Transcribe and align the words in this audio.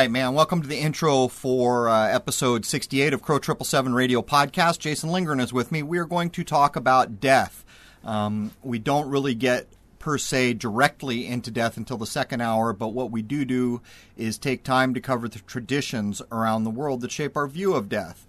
right, 0.00 0.10
man. 0.10 0.32
Welcome 0.32 0.62
to 0.62 0.66
the 0.66 0.78
intro 0.78 1.28
for 1.28 1.86
uh, 1.86 2.08
episode 2.08 2.64
68 2.64 3.12
of 3.12 3.20
Crow 3.20 3.38
Triple 3.38 3.66
Seven 3.66 3.92
Radio 3.92 4.22
Podcast. 4.22 4.78
Jason 4.78 5.10
Lindgren 5.10 5.40
is 5.40 5.52
with 5.52 5.70
me. 5.70 5.82
We 5.82 5.98
are 5.98 6.06
going 6.06 6.30
to 6.30 6.42
talk 6.42 6.74
about 6.74 7.20
death. 7.20 7.66
Um, 8.02 8.52
we 8.62 8.78
don't 8.78 9.10
really 9.10 9.34
get 9.34 9.66
per 9.98 10.16
se 10.16 10.54
directly 10.54 11.26
into 11.26 11.50
death 11.50 11.76
until 11.76 11.98
the 11.98 12.06
second 12.06 12.40
hour, 12.40 12.72
but 12.72 12.94
what 12.94 13.10
we 13.10 13.20
do 13.20 13.44
do 13.44 13.82
is 14.16 14.38
take 14.38 14.64
time 14.64 14.94
to 14.94 15.02
cover 15.02 15.28
the 15.28 15.40
traditions 15.40 16.22
around 16.32 16.64
the 16.64 16.70
world 16.70 17.02
that 17.02 17.12
shape 17.12 17.36
our 17.36 17.46
view 17.46 17.74
of 17.74 17.90
death. 17.90 18.26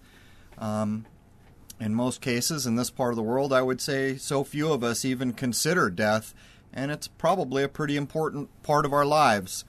Um, 0.58 1.06
in 1.80 1.96
most 1.96 2.20
cases, 2.20 2.68
in 2.68 2.76
this 2.76 2.90
part 2.90 3.14
of 3.14 3.16
the 3.16 3.24
world, 3.24 3.54
I 3.54 3.62
would 3.62 3.80
say 3.80 4.18
so 4.18 4.44
few 4.44 4.74
of 4.74 4.84
us 4.84 5.06
even 5.06 5.32
consider 5.32 5.90
death, 5.90 6.34
and 6.74 6.92
it's 6.92 7.08
probably 7.08 7.64
a 7.64 7.70
pretty 7.70 7.96
important 7.96 8.50
part 8.62 8.84
of 8.84 8.92
our 8.92 9.06
lives. 9.06 9.64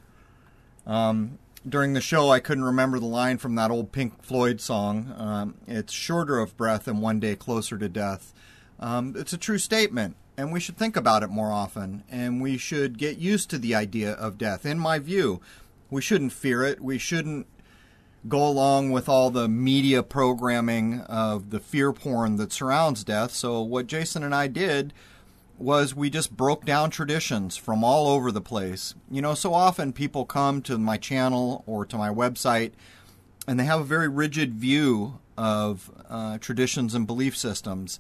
Um, 0.85 1.39
during 1.69 1.93
the 1.93 2.01
show, 2.01 2.31
I 2.31 2.41
couldn't 2.41 2.65
remember 2.65 2.99
the 2.99 3.07
line 3.07 3.39
from 3.39 3.55
that 3.55 3.71
old 3.71 3.93
Pink 3.93 4.23
Floyd 4.23 4.61
song. 4.61 5.15
Um, 5.17 5.55
it's 5.67 5.93
shorter 5.93 6.39
of 6.39 6.57
breath 6.57 6.89
and 6.89 7.01
one 7.01 7.21
day 7.21 7.37
closer 7.37 7.79
to 7.79 7.89
death. 7.89 8.33
Um, 8.81 9.15
it's 9.17 9.33
a 9.33 9.39
true 9.39 9.59
statement, 9.59 10.17
and 10.37 10.53
we 10.53 10.61
should 10.61 10.77
think 10.77 10.97
about 10.97 11.23
it 11.23 11.31
more 11.31 11.53
often, 11.53 12.03
and 12.11 12.43
we 12.43 12.57
should 12.57 12.99
get 12.99 13.19
used 13.19 13.49
to 13.51 13.59
the 13.59 13.75
idea 13.75 14.13
of 14.13 14.39
death. 14.39 14.67
In 14.67 14.79
my 14.79 14.99
view, 14.99 15.41
we 15.89 16.03
shouldn't 16.03 16.33
fear 16.33 16.65
it. 16.65 16.81
We 16.81 16.99
shouldn't 16.99 17.47
go 18.29 18.47
along 18.47 18.91
with 18.91 19.09
all 19.09 19.31
the 19.31 19.49
media 19.49 20.03
programming 20.03 21.01
of 21.03 21.51
the 21.51 21.61
fear 21.61 21.93
porn 21.93 22.37
that 22.37 22.53
surrounds 22.53 23.05
death. 23.05 23.33
So, 23.33 23.61
what 23.63 23.87
Jason 23.87 24.23
and 24.25 24.35
I 24.35 24.49
did 24.49 24.93
was 25.63 25.95
we 25.95 26.11
just 26.11 26.37
broke 26.37 26.65
down 26.65 26.91
traditions 26.91 27.57
from 27.57 27.85
all 27.85 28.09
over 28.09 28.33
the 28.33 28.41
place. 28.41 28.95
You 29.11 29.23
know, 29.23 29.35
so 29.35 29.55
often 29.55 29.93
people 29.93 30.25
come 30.25 30.61
to 30.63 30.79
my 30.79 30.97
channel 30.97 31.63
or 31.67 31.87
to 31.87 31.97
my 31.97 32.11
website 32.11 32.73
and 33.47 33.59
they 33.59 33.65
have 33.65 33.81
a 33.81 33.85
very 33.85 34.09
rigid 34.09 34.55
view 34.55 35.19
of 35.37 35.91
uh, 36.09 36.39
traditions 36.39 36.95
and 36.95 37.07
belief 37.07 37.37
systems. 37.37 37.99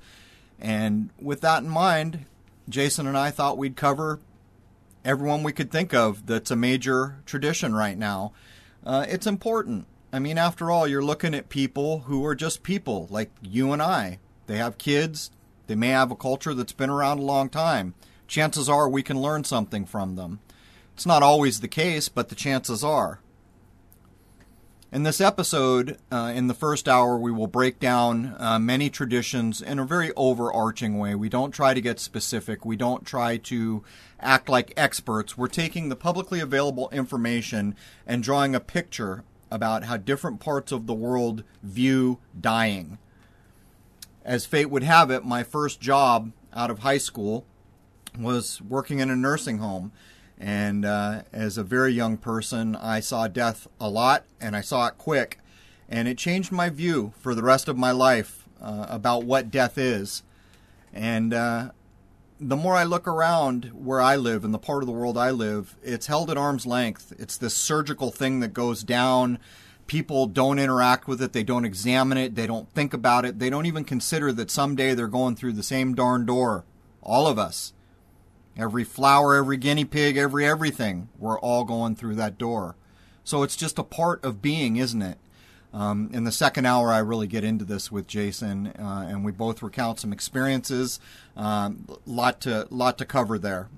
And 0.60 1.10
with 1.20 1.40
that 1.40 1.62
in 1.62 1.68
mind, 1.68 2.26
Jason 2.68 3.06
and 3.06 3.16
I 3.16 3.30
thought 3.30 3.58
we'd 3.58 3.76
cover 3.76 4.20
everyone 5.04 5.42
we 5.42 5.52
could 5.52 5.70
think 5.70 5.92
of 5.92 6.26
that's 6.26 6.50
a 6.50 6.56
major 6.56 7.16
tradition 7.26 7.74
right 7.74 7.98
now. 7.98 8.32
Uh, 8.84 9.04
it's 9.08 9.26
important. 9.26 9.86
I 10.12 10.18
mean, 10.18 10.38
after 10.38 10.70
all, 10.70 10.86
you're 10.86 11.04
looking 11.04 11.34
at 11.34 11.48
people 11.48 12.00
who 12.00 12.24
are 12.26 12.34
just 12.34 12.62
people 12.62 13.06
like 13.10 13.30
you 13.40 13.72
and 13.72 13.82
I. 13.82 14.18
They 14.46 14.58
have 14.58 14.78
kids, 14.78 15.30
they 15.66 15.74
may 15.74 15.88
have 15.88 16.10
a 16.10 16.16
culture 16.16 16.54
that's 16.54 16.72
been 16.72 16.90
around 16.90 17.18
a 17.18 17.22
long 17.22 17.48
time. 17.48 17.94
Chances 18.26 18.68
are 18.68 18.88
we 18.88 19.02
can 19.02 19.20
learn 19.20 19.44
something 19.44 19.84
from 19.84 20.16
them. 20.16 20.40
It's 20.94 21.06
not 21.06 21.22
always 21.22 21.60
the 21.60 21.68
case, 21.68 22.08
but 22.08 22.28
the 22.28 22.34
chances 22.34 22.84
are. 22.84 23.20
In 24.92 25.04
this 25.04 25.22
episode, 25.22 25.96
uh, 26.10 26.32
in 26.34 26.48
the 26.48 26.54
first 26.54 26.86
hour, 26.86 27.16
we 27.16 27.32
will 27.32 27.46
break 27.46 27.80
down 27.80 28.36
uh, 28.38 28.58
many 28.58 28.90
traditions 28.90 29.62
in 29.62 29.78
a 29.78 29.86
very 29.86 30.12
overarching 30.16 30.98
way. 30.98 31.14
We 31.14 31.30
don't 31.30 31.52
try 31.52 31.72
to 31.72 31.80
get 31.80 31.98
specific. 31.98 32.66
We 32.66 32.76
don't 32.76 33.06
try 33.06 33.38
to 33.38 33.82
act 34.20 34.50
like 34.50 34.74
experts. 34.76 35.38
We're 35.38 35.48
taking 35.48 35.88
the 35.88 35.96
publicly 35.96 36.40
available 36.40 36.90
information 36.90 37.74
and 38.06 38.22
drawing 38.22 38.54
a 38.54 38.60
picture 38.60 39.24
about 39.50 39.84
how 39.84 39.96
different 39.96 40.40
parts 40.40 40.72
of 40.72 40.86
the 40.86 40.92
world 40.92 41.42
view 41.62 42.18
dying 42.38 42.98
as 44.24 44.46
fate 44.46 44.70
would 44.70 44.82
have 44.82 45.10
it, 45.10 45.24
my 45.24 45.42
first 45.42 45.80
job 45.80 46.32
out 46.54 46.70
of 46.70 46.80
high 46.80 46.98
school 46.98 47.44
was 48.18 48.60
working 48.62 48.98
in 48.98 49.10
a 49.10 49.16
nursing 49.16 49.58
home. 49.58 49.92
And 50.38 50.84
uh, 50.84 51.22
as 51.32 51.56
a 51.56 51.62
very 51.62 51.92
young 51.92 52.16
person, 52.16 52.74
I 52.76 53.00
saw 53.00 53.28
death 53.28 53.68
a 53.80 53.88
lot 53.88 54.24
and 54.40 54.56
I 54.56 54.60
saw 54.60 54.86
it 54.88 54.98
quick. 54.98 55.38
And 55.88 56.08
it 56.08 56.18
changed 56.18 56.50
my 56.50 56.68
view 56.68 57.12
for 57.18 57.34
the 57.34 57.42
rest 57.42 57.68
of 57.68 57.76
my 57.76 57.90
life 57.90 58.48
uh, 58.60 58.86
about 58.88 59.24
what 59.24 59.50
death 59.50 59.78
is. 59.78 60.22
And 60.92 61.32
uh, 61.32 61.70
the 62.40 62.56
more 62.56 62.74
I 62.74 62.84
look 62.84 63.06
around 63.06 63.66
where 63.72 64.00
I 64.00 64.16
live, 64.16 64.44
in 64.44 64.52
the 64.52 64.58
part 64.58 64.82
of 64.82 64.86
the 64.86 64.92
world 64.92 65.16
I 65.16 65.30
live, 65.30 65.76
it's 65.82 66.06
held 66.06 66.30
at 66.30 66.36
arm's 66.36 66.66
length. 66.66 67.12
It's 67.18 67.36
this 67.36 67.54
surgical 67.54 68.10
thing 68.10 68.40
that 68.40 68.52
goes 68.52 68.82
down 68.82 69.38
people 69.86 70.26
don't 70.26 70.58
interact 70.58 71.06
with 71.06 71.22
it, 71.22 71.32
they 71.32 71.42
don't 71.42 71.64
examine 71.64 72.18
it, 72.18 72.34
they 72.34 72.46
don't 72.46 72.70
think 72.70 72.94
about 72.94 73.24
it, 73.24 73.38
they 73.38 73.50
don't 73.50 73.66
even 73.66 73.84
consider 73.84 74.32
that 74.32 74.50
someday 74.50 74.94
they're 74.94 75.08
going 75.08 75.36
through 75.36 75.52
the 75.52 75.62
same 75.62 75.94
darn 75.94 76.26
door. 76.26 76.64
All 77.02 77.26
of 77.26 77.38
us. 77.38 77.72
Every 78.56 78.84
flower, 78.84 79.34
every 79.34 79.56
guinea 79.56 79.84
pig, 79.84 80.16
every 80.16 80.46
everything, 80.46 81.08
we're 81.18 81.38
all 81.38 81.64
going 81.64 81.96
through 81.96 82.16
that 82.16 82.38
door. 82.38 82.76
So 83.24 83.42
it's 83.42 83.56
just 83.56 83.78
a 83.78 83.84
part 83.84 84.24
of 84.24 84.42
being, 84.42 84.76
isn't 84.76 85.02
it? 85.02 85.18
Um, 85.72 86.10
in 86.12 86.24
the 86.24 86.32
second 86.32 86.66
hour, 86.66 86.92
I 86.92 86.98
really 86.98 87.26
get 87.26 87.44
into 87.44 87.64
this 87.64 87.90
with 87.90 88.06
Jason, 88.06 88.68
uh, 88.78 89.06
and 89.08 89.24
we 89.24 89.32
both 89.32 89.62
recount 89.62 90.00
some 90.00 90.12
experiences. 90.12 91.00
Um, 91.34 91.86
lot 92.04 92.42
to 92.42 92.66
lot 92.70 92.98
to 92.98 93.06
cover 93.06 93.38
there. 93.38 93.68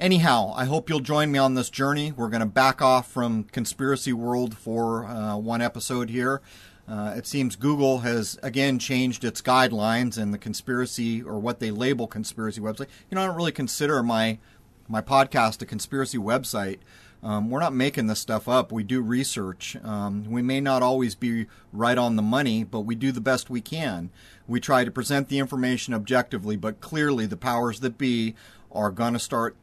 Anyhow, 0.00 0.52
I 0.54 0.66
hope 0.66 0.88
you'll 0.88 1.00
join 1.00 1.32
me 1.32 1.40
on 1.40 1.54
this 1.54 1.68
journey. 1.68 2.12
We're 2.12 2.28
going 2.28 2.38
to 2.38 2.46
back 2.46 2.80
off 2.80 3.10
from 3.10 3.42
Conspiracy 3.42 4.12
World 4.12 4.56
for 4.56 5.04
uh, 5.04 5.36
one 5.36 5.60
episode 5.60 6.08
here. 6.08 6.40
Uh, 6.86 7.14
it 7.16 7.26
seems 7.26 7.56
Google 7.56 7.98
has 7.98 8.38
again 8.40 8.78
changed 8.78 9.24
its 9.24 9.42
guidelines 9.42 10.16
and 10.16 10.32
the 10.32 10.38
conspiracy 10.38 11.20
or 11.20 11.40
what 11.40 11.58
they 11.58 11.72
label 11.72 12.06
conspiracy 12.06 12.60
website. 12.60 12.86
You 13.10 13.16
know, 13.16 13.22
I 13.22 13.26
don't 13.26 13.34
really 13.34 13.50
consider 13.50 14.00
my 14.04 14.38
my 14.86 15.02
podcast 15.02 15.62
a 15.62 15.66
conspiracy 15.66 16.16
website. 16.16 16.78
Um, 17.20 17.50
we're 17.50 17.58
not 17.58 17.74
making 17.74 18.06
this 18.06 18.20
stuff 18.20 18.48
up. 18.48 18.70
We 18.70 18.84
do 18.84 19.00
research. 19.00 19.76
Um, 19.82 20.30
we 20.30 20.42
may 20.42 20.60
not 20.60 20.80
always 20.80 21.16
be 21.16 21.46
right 21.72 21.98
on 21.98 22.14
the 22.14 22.22
money, 22.22 22.62
but 22.62 22.82
we 22.82 22.94
do 22.94 23.10
the 23.10 23.20
best 23.20 23.50
we 23.50 23.60
can. 23.60 24.10
We 24.46 24.60
try 24.60 24.84
to 24.84 24.92
present 24.92 25.28
the 25.28 25.40
information 25.40 25.92
objectively, 25.92 26.54
but 26.54 26.80
clearly 26.80 27.26
the 27.26 27.36
powers 27.36 27.80
that 27.80 27.98
be 27.98 28.36
are 28.70 28.92
going 28.92 29.14
to 29.14 29.18
start 29.18 29.56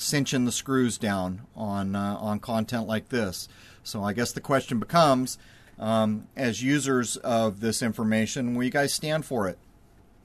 cinching 0.00 0.46
the 0.46 0.52
screws 0.52 0.98
down 0.98 1.42
on 1.54 1.94
uh, 1.94 2.16
on 2.18 2.40
content 2.40 2.86
like 2.86 3.10
this. 3.10 3.48
So 3.82 4.02
I 4.02 4.12
guess 4.12 4.32
the 4.32 4.40
question 4.40 4.78
becomes, 4.78 5.38
um, 5.78 6.26
as 6.36 6.62
users 6.62 7.16
of 7.18 7.60
this 7.60 7.82
information, 7.82 8.54
will 8.54 8.64
you 8.64 8.70
guys 8.70 8.92
stand 8.92 9.24
for 9.24 9.48
it? 9.48 9.58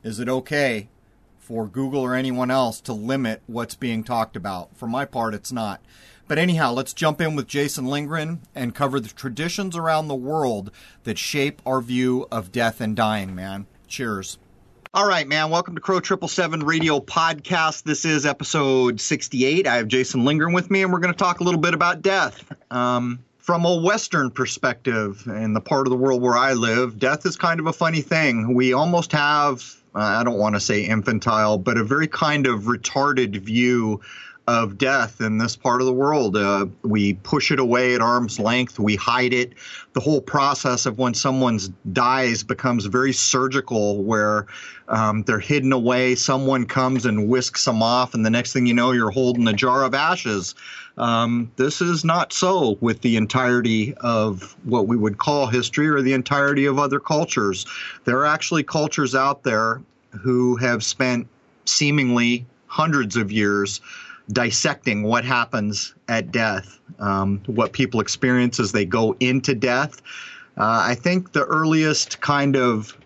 Is 0.03 0.19
it 0.19 0.29
okay 0.29 0.89
for 1.37 1.67
Google 1.67 2.01
or 2.01 2.15
anyone 2.15 2.51
else 2.51 2.81
to 2.81 2.93
limit 2.93 3.41
what's 3.47 3.75
being 3.75 4.03
talked 4.03 4.35
about? 4.35 4.75
For 4.75 4.87
my 4.87 5.05
part, 5.05 5.33
it's 5.33 5.51
not. 5.51 5.81
But 6.27 6.39
anyhow, 6.39 6.73
let's 6.73 6.93
jump 6.93 7.21
in 7.21 7.35
with 7.35 7.47
Jason 7.47 7.85
Lindgren 7.85 8.41
and 8.55 8.73
cover 8.73 8.99
the 8.99 9.09
traditions 9.09 9.77
around 9.77 10.07
the 10.07 10.15
world 10.15 10.71
that 11.03 11.19
shape 11.19 11.61
our 11.65 11.81
view 11.81 12.27
of 12.31 12.51
death 12.51 12.81
and 12.81 12.95
dying, 12.95 13.35
man. 13.35 13.67
Cheers. 13.87 14.39
All 14.95 15.05
right, 15.05 15.27
man. 15.27 15.49
Welcome 15.49 15.75
to 15.75 15.81
Crow 15.81 15.99
Triple 15.99 16.29
Seven 16.29 16.63
Radio 16.63 17.01
Podcast. 17.01 17.83
This 17.83 18.05
is 18.05 18.25
episode 18.25 19.01
68. 19.01 19.67
I 19.67 19.75
have 19.75 19.89
Jason 19.89 20.23
Lindgren 20.23 20.53
with 20.53 20.71
me, 20.71 20.83
and 20.83 20.93
we're 20.93 21.01
going 21.01 21.13
to 21.13 21.17
talk 21.19 21.41
a 21.41 21.43
little 21.43 21.59
bit 21.59 21.73
about 21.73 22.01
death. 22.01 22.49
Um, 22.71 23.19
from 23.37 23.65
a 23.65 23.75
Western 23.75 24.31
perspective, 24.31 25.21
in 25.27 25.51
the 25.51 25.59
part 25.59 25.85
of 25.85 25.91
the 25.91 25.97
world 25.97 26.21
where 26.21 26.37
I 26.37 26.53
live, 26.53 26.97
death 26.97 27.25
is 27.25 27.35
kind 27.35 27.59
of 27.59 27.67
a 27.67 27.73
funny 27.73 27.99
thing. 27.99 28.53
We 28.53 28.71
almost 28.71 29.11
have, 29.11 29.75
uh, 29.93 29.99
I 29.99 30.23
don't 30.23 30.37
want 30.37 30.55
to 30.55 30.61
say 30.61 30.83
infantile, 30.83 31.57
but 31.57 31.75
a 31.75 31.83
very 31.83 32.07
kind 32.07 32.47
of 32.47 32.61
retarded 32.61 33.35
view 33.41 33.99
of 34.47 34.77
death 34.77 35.21
in 35.21 35.39
this 35.39 35.55
part 35.55 35.81
of 35.81 35.87
the 35.87 35.93
world. 35.93 36.37
Uh, 36.37 36.67
we 36.83 37.13
push 37.15 37.51
it 37.51 37.59
away 37.59 37.95
at 37.95 38.01
arm's 38.01 38.39
length. 38.39 38.77
We 38.77 38.95
hide 38.95 39.33
it. 39.33 39.53
The 39.93 39.99
whole 39.99 40.21
process 40.21 40.85
of 40.85 40.99
when 40.99 41.15
someone 41.15 41.59
dies 41.93 42.43
becomes 42.43 42.85
very 42.85 43.11
surgical, 43.11 44.03
where 44.03 44.45
um, 44.87 45.23
they're 45.23 45.39
hidden 45.39 45.73
away. 45.73 46.13
Someone 46.13 46.65
comes 46.65 47.05
and 47.05 47.27
whisks 47.27 47.65
them 47.65 47.81
off, 47.81 48.13
and 48.13 48.23
the 48.23 48.29
next 48.29 48.53
thing 48.53 48.67
you 48.67 48.73
know, 48.73 48.91
you're 48.91 49.09
holding 49.09 49.47
a 49.47 49.53
jar 49.53 49.83
of 49.83 49.95
ashes. 49.95 50.53
Um, 50.97 51.51
this 51.55 51.81
is 51.81 52.05
not 52.05 52.31
so 52.31 52.77
with 52.81 53.01
the 53.01 53.17
entirety 53.17 53.95
of 53.95 54.55
what 54.63 54.87
we 54.87 54.95
would 54.95 55.17
call 55.17 55.47
history 55.47 55.89
or 55.89 56.01
the 56.01 56.13
entirety 56.13 56.65
of 56.65 56.77
other 56.77 56.99
cultures. 56.99 57.65
There 58.05 58.19
are 58.19 58.25
actually 58.25 58.63
cultures 58.63 59.15
out 59.15 59.43
there 59.43 59.81
who 60.11 60.55
have 60.57 60.83
spent 60.83 61.27
seemingly 61.65 62.45
hundreds 62.67 63.15
of 63.15 63.31
years 63.31 63.81
dissecting 64.31 65.03
what 65.03 65.25
happens 65.25 65.93
at 66.07 66.31
death, 66.31 66.79
um, 66.99 67.41
what 67.45 67.73
people 67.73 67.99
experience 67.99 68.59
as 68.59 68.71
they 68.71 68.85
go 68.85 69.15
into 69.19 69.53
death. 69.53 70.01
Uh, 70.57 70.83
I 70.87 70.95
think 70.95 71.33
the 71.33 71.43
earliest 71.43 72.21
kind 72.21 72.55
of 72.55 72.97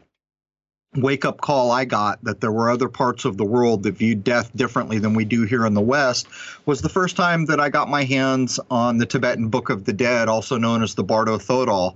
wake 0.96 1.24
up 1.24 1.40
call 1.42 1.72
I 1.72 1.86
got 1.86 2.24
that 2.24 2.42
there 2.42 2.52
were 2.52 2.70
other 2.70 2.90
parts 2.90 3.26
of 3.26 3.38
the 3.38 3.46
world 3.46 3.84
that 3.84 3.92
viewed 3.92 4.24
death 4.24 4.56
differently 4.56 4.98
than 4.98 5.14
we 5.14 5.24
do 5.24 5.44
here 5.44 5.66
in 5.66 5.76
the 5.76 5.82
West 5.82 6.28
was 6.66 6.82
the 6.82 6.90
first 6.90 7.16
time 7.16 7.46
that 7.46 7.60
I 7.60 7.70
got 7.70 7.90
my 7.90 8.04
hands 8.04 8.60
on 8.72 8.98
the 8.98 9.06
Tibetan 9.06 9.50
Book 9.50 9.70
of 9.70 9.86
the 9.86 9.94
Dead, 9.94 10.28
also 10.28 10.58
known 10.58 10.82
as 10.82 10.96
the 10.96 11.04
Bardo 11.04 11.38
Thodol. 11.38 11.96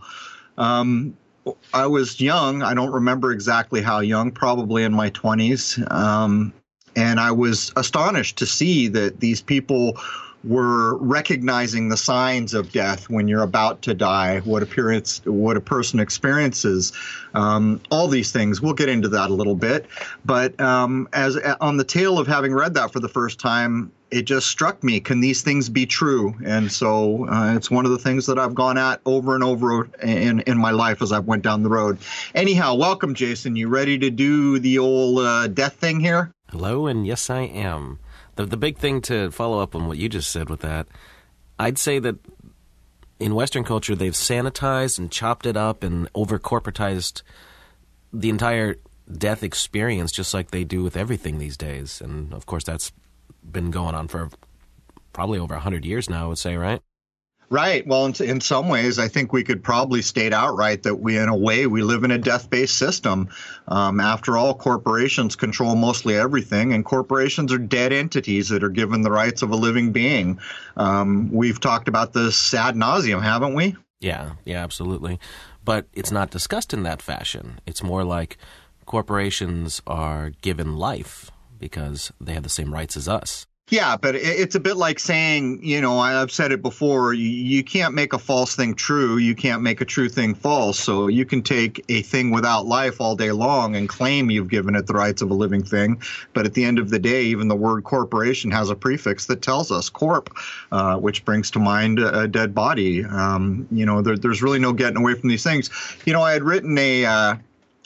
Um, 0.58 1.18
I 1.74 1.88
was 1.88 2.22
young. 2.22 2.62
I 2.62 2.74
don't 2.74 2.92
remember 2.92 3.31
exactly 3.31 3.81
how 3.81 4.00
young, 4.00 4.31
probably 4.31 4.84
in 4.84 4.94
my 4.94 5.10
20s. 5.10 5.92
Um, 5.92 6.54
and 6.95 7.19
I 7.19 7.31
was 7.31 7.72
astonished 7.75 8.38
to 8.38 8.45
see 8.45 8.88
that 8.90 9.19
these 9.19 9.42
people 9.42 9.98
we're 10.44 10.95
recognizing 10.95 11.90
the 11.90 11.98
signs 11.98 12.54
of 12.54 12.72
death 12.72 13.10
when 13.10 13.28
you're 13.28 13.44
about 13.44 13.81
to 13.84 13.94
die, 13.94 14.40
what 14.40 14.62
appearance, 14.62 15.22
what 15.25 15.56
a 15.56 15.62
person 15.62 16.00
experiences, 16.00 16.92
um, 17.34 17.81
all 17.90 18.07
these 18.07 18.31
things. 18.31 18.62
We'll 18.62 18.74
get 18.74 18.90
into 18.90 19.07
that 19.10 19.30
a 19.30 19.34
little 19.34 19.56
bit, 19.56 19.86
but 20.25 20.60
um, 20.60 21.07
as 21.13 21.38
on 21.62 21.78
the 21.78 21.84
tail 21.84 22.19
of 22.19 22.28
having 22.28 22.54
read 22.54 22.74
that 22.74 22.92
for 22.92 23.00
the 23.00 23.10
first 23.10 23.40
time, 23.40 23.92
it 24.12 24.24
just 24.24 24.48
struck 24.48 24.84
me: 24.84 25.00
can 25.00 25.22
these 25.22 25.42
things 25.42 25.69
be 25.69 25.86
true? 25.86 26.36
And 26.46 26.72
so 26.72 27.28
uh, 27.28 27.56
it's 27.56 27.72
one 27.72 27.86
of 27.86 27.92
the 27.92 27.98
things 27.98 28.25
that 28.28 28.38
I've 28.38 28.54
gone 28.54 28.78
at 28.78 29.01
over 29.06 29.36
and 29.36 29.44
over 29.44 29.89
in 30.04 30.42
in 30.42 30.57
my 30.57 30.72
life 30.72 31.01
as 31.01 31.12
I 31.12 31.19
went 31.19 31.44
down 31.44 31.63
the 31.63 31.69
road. 31.69 31.98
Anyhow, 32.36 32.75
welcome, 32.75 33.16
Jason. 33.16 33.56
You 33.56 33.69
ready 33.69 33.98
to 33.98 34.10
do 34.10 34.60
the 34.60 34.78
old 34.78 35.19
uh, 35.19 35.48
death 35.48 35.75
thing 35.75 36.00
here? 36.00 36.31
Hello, 36.51 36.86
and 36.86 37.07
yes, 37.07 37.30
I 37.31 37.42
am. 37.42 38.00
The, 38.35 38.45
the 38.45 38.57
big 38.57 38.77
thing 38.77 39.01
to 39.03 39.31
follow 39.31 39.59
up 39.59 39.75
on 39.75 39.88
what 39.88 39.97
you 39.97 40.09
just 40.09 40.31
said 40.31 40.50
with 40.50 40.62
that, 40.62 40.88
I'd 41.59 41.77
say 41.77 42.00
that 42.00 42.15
in 43.19 43.35
Western 43.35 43.63
culture, 43.63 43.95
they've 43.95 44.13
sanitized 44.13 44.97
and 45.00 45.12
chopped 45.12 45.45
it 45.45 45.56
up 45.56 45.83
and 45.83 46.09
over 46.15 46.39
corporatized 46.39 47.21
the 48.12 48.30
entire 48.30 48.75
death 49.12 49.44
experience, 49.44 50.12
just 50.12 50.33
like 50.33 50.51
they 50.51 50.63
do 50.63 50.83
with 50.83 50.97
everything 50.97 51.38
these 51.38 51.57
days. 51.57 52.01
And 52.01 52.33
of 52.33 52.45
course, 52.45 52.63
that's 52.63 52.91
been 53.44 53.71
going 53.71 53.95
on 53.95 54.07
for 54.07 54.30
probably 55.13 55.39
over 55.39 55.53
100 55.56 55.86
years 55.86 56.09
now, 56.09 56.25
I 56.25 56.27
would 56.29 56.38
say, 56.38 56.56
right? 56.57 56.81
Right. 57.53 57.85
Well, 57.85 58.07
in, 58.07 58.15
in, 58.15 58.41
some 58.41 58.67
ways, 58.67 58.97
I 58.97 59.07
think 59.07 59.31
we 59.31 59.44
could 59.44 59.61
probably 59.61 60.01
state 60.01 60.33
outright 60.33 60.81
that 60.81 60.95
we, 60.95 61.19
in 61.19 61.29
a 61.29 61.38
way, 61.38 61.67
we 61.67 61.83
live 61.83 62.03
in 62.03 62.09
a 62.09 62.17
death-based 62.17 62.75
system. 62.75 63.29
Um, 63.67 64.00
after 64.00 64.39
all, 64.39 64.55
corporations 64.55 65.35
control 65.35 65.75
mostly 65.75 66.15
everything, 66.15 66.73
and 66.73 66.83
corporations 66.83 67.53
are 67.53 67.59
dead 67.59 67.94
entities 67.94 68.50
that 68.50 68.63
are 68.63 68.69
given 68.69 69.03
the 69.03 69.11
rights 69.11 69.44
of 69.44 69.51
a 69.51 69.55
living 69.55 69.91
being. 69.91 70.39
Um, 70.77 71.31
we've 71.31 71.59
talked 71.59 71.88
about 71.88 72.11
this 72.11 72.55
ad 72.55 72.73
nauseum, 72.73 73.21
haven't 73.21 73.53
we? 73.53 73.75
Yeah, 74.00 74.31
yeah, 74.45 74.63
absolutely. 74.63 75.19
But 75.63 75.85
it's 75.94 76.11
not 76.11 76.31
discussed 76.31 76.73
in 76.73 76.81
that 76.81 77.03
fashion. 77.03 77.59
It's 77.67 77.83
more 77.83 78.03
like 78.03 78.39
corporations 78.88 79.79
are 79.85 80.31
given 80.41 80.75
life 80.75 81.29
because 81.59 82.11
they 82.19 82.33
have 82.33 82.41
the 82.41 82.50
same 82.50 82.73
rights 82.73 82.97
as 82.97 83.07
us. 83.07 83.45
Yeah, 83.69 83.95
but 83.95 84.13
it's 84.15 84.56
a 84.56 84.60
bit 84.60 84.75
like 84.75 85.00
saying, 85.00 85.63
you 85.63 85.80
know, 85.80 85.98
I've 85.98 86.31
said 86.31 86.51
it 86.51 86.62
before, 86.62 87.13
you 87.13 87.63
can't 87.63 87.94
make 87.94 88.12
a 88.12 88.19
false 88.19 88.56
thing 88.57 88.75
true. 88.75 89.18
You 89.18 89.36
can't 89.36 89.63
make 89.63 89.80
a 89.80 89.86
true 89.86 90.10
thing 90.10 90.36
false. 90.36 90.77
So 90.77 91.07
you 91.07 91.25
can 91.25 91.42
take 91.42 91.83
a 91.88 92.01
thing 92.01 92.30
without 92.31 92.65
life 92.65 93.00
all 93.00 93.15
day 93.15 93.31
long 93.31 93.77
and 93.77 93.88
claim 93.88 94.30
you've 94.30 94.50
given 94.50 94.75
it 94.75 94.86
the 94.86 94.94
rights 94.94 95.21
of 95.21 95.31
a 95.31 95.33
living 95.33 95.63
thing. 95.63 96.01
But 96.33 96.45
at 96.45 96.56
the 96.56 96.65
end 96.65 96.77
of 96.77 96.89
the 96.89 97.00
day, 97.00 97.24
even 97.24 97.48
the 97.48 97.56
word 97.56 97.86
corporation 97.86 98.51
has 98.51 98.69
a 98.69 98.75
prefix 98.75 99.27
that 99.27 99.42
tells 99.42 99.71
us 99.71 99.89
corp, 99.89 100.30
uh, 100.74 100.98
which 100.98 101.24
brings 101.24 101.50
to 101.51 101.60
mind 101.60 102.00
a 102.00 102.27
dead 102.27 102.54
body. 102.54 103.06
Um, 103.06 103.65
you 103.71 103.86
know, 103.86 104.01
there, 104.01 104.18
there's 104.18 104.44
really 104.44 104.60
no 104.60 104.74
getting 104.74 104.98
away 104.98 105.15
from 105.15 105.30
these 105.30 105.44
things. 105.44 105.69
You 106.06 106.12
know, 106.12 106.21
I 106.21 106.33
had 106.33 106.44
written 106.44 106.77
a. 106.77 107.06
Uh, 107.06 107.36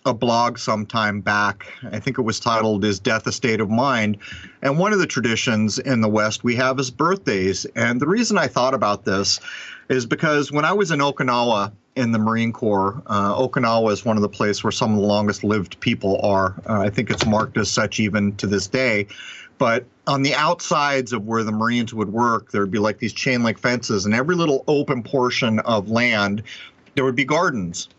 a 0.07 0.13
blog 0.13 0.57
sometime 0.57 1.19
back. 1.21 1.67
I 1.91 1.99
think 1.99 2.17
it 2.17 2.21
was 2.21 2.39
titled 2.39 2.85
"Is 2.85 2.97
Death 2.97 3.27
a 3.27 3.31
State 3.31 3.59
of 3.59 3.69
Mind?" 3.69 4.17
And 4.61 4.79
one 4.79 4.93
of 4.93 4.99
the 4.99 5.05
traditions 5.05 5.77
in 5.77 6.01
the 6.01 6.07
West 6.07 6.43
we 6.43 6.55
have 6.55 6.79
is 6.79 6.89
birthdays. 6.89 7.65
And 7.75 7.99
the 7.99 8.07
reason 8.07 8.37
I 8.37 8.47
thought 8.47 8.73
about 8.73 9.03
this 9.05 9.39
is 9.89 10.05
because 10.05 10.51
when 10.51 10.65
I 10.65 10.71
was 10.71 10.91
in 10.91 10.99
Okinawa 10.99 11.71
in 11.97 12.11
the 12.11 12.19
Marine 12.19 12.53
Corps, 12.53 13.01
uh, 13.07 13.35
Okinawa 13.35 13.91
is 13.91 14.05
one 14.05 14.15
of 14.15 14.21
the 14.21 14.29
places 14.29 14.63
where 14.63 14.71
some 14.71 14.93
of 14.93 15.01
the 15.01 15.05
longest 15.05 15.43
lived 15.43 15.79
people 15.81 16.19
are. 16.23 16.55
Uh, 16.67 16.79
I 16.79 16.89
think 16.89 17.11
it's 17.11 17.25
marked 17.25 17.57
as 17.57 17.69
such 17.69 17.99
even 17.99 18.35
to 18.37 18.47
this 18.47 18.67
day. 18.67 19.07
But 19.57 19.85
on 20.05 20.21
the 20.21 20.35
outsides 20.35 21.11
of 21.11 21.25
where 21.25 21.43
the 21.43 21.51
Marines 21.51 21.93
would 21.93 22.13
work, 22.13 22.51
there 22.51 22.61
would 22.61 22.71
be 22.71 22.79
like 22.79 22.99
these 22.99 23.13
chain 23.13 23.43
link 23.43 23.59
fences, 23.59 24.05
and 24.05 24.13
every 24.13 24.35
little 24.35 24.63
open 24.67 25.03
portion 25.03 25.59
of 25.59 25.89
land, 25.89 26.43
there 26.95 27.03
would 27.03 27.15
be 27.15 27.25
gardens 27.25 27.89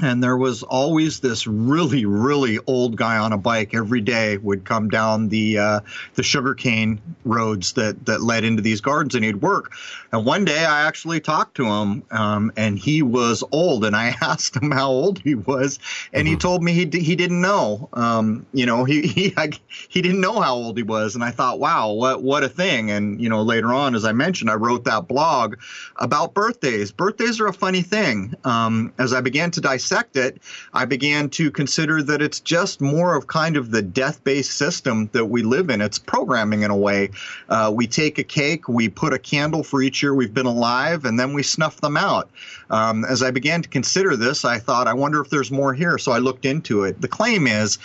and 0.00 0.22
there 0.22 0.36
was 0.36 0.62
always 0.62 1.20
this 1.20 1.46
really 1.46 2.04
really 2.04 2.58
old 2.66 2.96
guy 2.96 3.16
on 3.16 3.32
a 3.32 3.38
bike 3.38 3.74
every 3.74 4.00
day 4.00 4.36
would 4.36 4.64
come 4.64 4.88
down 4.88 5.28
the 5.28 5.58
uh, 5.58 5.80
the 6.14 6.22
sugarcane 6.22 7.00
roads 7.24 7.72
that 7.74 8.04
that 8.06 8.20
led 8.20 8.44
into 8.44 8.62
these 8.62 8.80
gardens 8.80 9.14
and 9.14 9.24
he'd 9.24 9.36
work. 9.36 9.72
And 10.12 10.24
one 10.24 10.44
day 10.44 10.64
i 10.64 10.86
actually 10.86 11.20
talked 11.20 11.56
to 11.56 11.66
him 11.66 12.02
um, 12.10 12.52
and 12.56 12.78
he 12.78 13.02
was 13.02 13.42
old 13.52 13.84
and 13.84 13.96
i 13.96 14.08
asked 14.20 14.56
him 14.56 14.70
how 14.70 14.88
old 14.88 15.18
he 15.20 15.34
was 15.34 15.78
and 16.12 16.26
mm-hmm. 16.26 16.34
he 16.34 16.36
told 16.36 16.62
me 16.62 16.72
he, 16.72 16.86
he 16.86 17.16
didn't 17.16 17.40
know. 17.40 17.88
Um, 17.92 18.46
you 18.52 18.66
know 18.66 18.84
he 18.84 19.06
he, 19.06 19.34
I, 19.36 19.50
he 19.88 20.02
didn't 20.02 20.20
know 20.20 20.40
how 20.40 20.54
old 20.54 20.76
he 20.76 20.82
was 20.82 21.14
and 21.14 21.24
i 21.24 21.30
thought 21.30 21.58
wow 21.58 21.92
what 21.92 22.22
what 22.22 22.44
a 22.44 22.48
thing. 22.48 22.90
And 22.90 23.20
you 23.20 23.28
know 23.28 23.42
later 23.42 23.72
on 23.72 23.94
as 23.94 24.04
i 24.04 24.12
mentioned 24.12 24.50
i 24.50 24.54
wrote 24.54 24.84
that 24.84 25.08
blog 25.08 25.56
about 25.96 26.34
birthdays. 26.34 26.92
Birthdays 26.92 27.40
are 27.40 27.46
a 27.46 27.52
funny 27.52 27.82
thing. 27.82 28.34
Um, 28.44 28.92
as 28.98 29.12
i 29.14 29.20
began 29.20 29.50
to 29.52 29.60
dissect 29.60 29.85
dissect 29.86 30.16
it, 30.16 30.42
I 30.72 30.84
began 30.84 31.30
to 31.30 31.50
consider 31.50 32.02
that 32.02 32.20
it's 32.20 32.40
just 32.40 32.80
more 32.80 33.14
of 33.14 33.26
kind 33.26 33.56
of 33.56 33.70
the 33.70 33.82
death 33.82 34.22
based 34.24 34.52
system 34.52 35.08
that 35.12 35.26
we 35.26 35.42
live 35.42 35.70
in. 35.70 35.80
It's 35.80 35.98
programming 35.98 36.62
in 36.62 36.70
a 36.70 36.76
way. 36.76 37.10
Uh, 37.48 37.72
we 37.74 37.86
take 37.86 38.18
a 38.18 38.24
cake, 38.24 38.68
we 38.68 38.88
put 38.88 39.12
a 39.12 39.18
candle 39.18 39.62
for 39.62 39.82
each 39.82 40.02
year 40.02 40.14
we've 40.14 40.34
been 40.34 40.46
alive, 40.46 41.04
and 41.04 41.18
then 41.18 41.32
we 41.34 41.42
snuff 41.42 41.80
them 41.80 41.96
out. 41.96 42.30
Um, 42.70 43.04
as 43.04 43.22
I 43.22 43.30
began 43.30 43.62
to 43.62 43.68
consider 43.68 44.16
this, 44.16 44.44
I 44.44 44.58
thought, 44.58 44.88
I 44.88 44.94
wonder 44.94 45.20
if 45.20 45.30
there's 45.30 45.50
more 45.50 45.72
here. 45.72 45.98
So 45.98 46.12
I 46.12 46.18
looked 46.18 46.44
into 46.44 46.84
it. 46.84 47.00
The 47.00 47.08
claim 47.08 47.46
is 47.46 47.78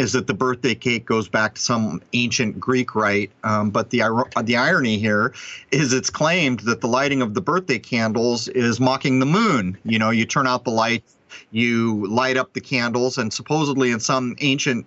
is 0.00 0.12
that 0.12 0.26
the 0.26 0.32
birthday 0.32 0.74
cake 0.74 1.04
goes 1.04 1.28
back 1.28 1.56
to 1.56 1.60
some 1.60 2.00
ancient 2.14 2.58
Greek 2.58 2.94
rite. 2.94 3.30
Um, 3.44 3.68
but 3.68 3.90
the 3.90 3.98
the 4.44 4.56
irony 4.56 4.96
here 4.96 5.34
is 5.70 5.92
it's 5.92 6.08
claimed 6.08 6.60
that 6.60 6.80
the 6.80 6.88
lighting 6.88 7.20
of 7.20 7.34
the 7.34 7.42
birthday 7.42 7.78
candles 7.78 8.48
is 8.48 8.80
mocking 8.80 9.18
the 9.18 9.26
moon. 9.26 9.76
You 9.84 9.98
know, 9.98 10.08
you 10.08 10.24
turn 10.24 10.46
out 10.46 10.64
the 10.64 10.70
lights, 10.70 11.14
you 11.50 12.06
light 12.06 12.36
up 12.36 12.52
the 12.52 12.60
candles, 12.60 13.18
and 13.18 13.32
supposedly 13.32 13.90
in 13.90 14.00
some 14.00 14.36
ancient 14.40 14.86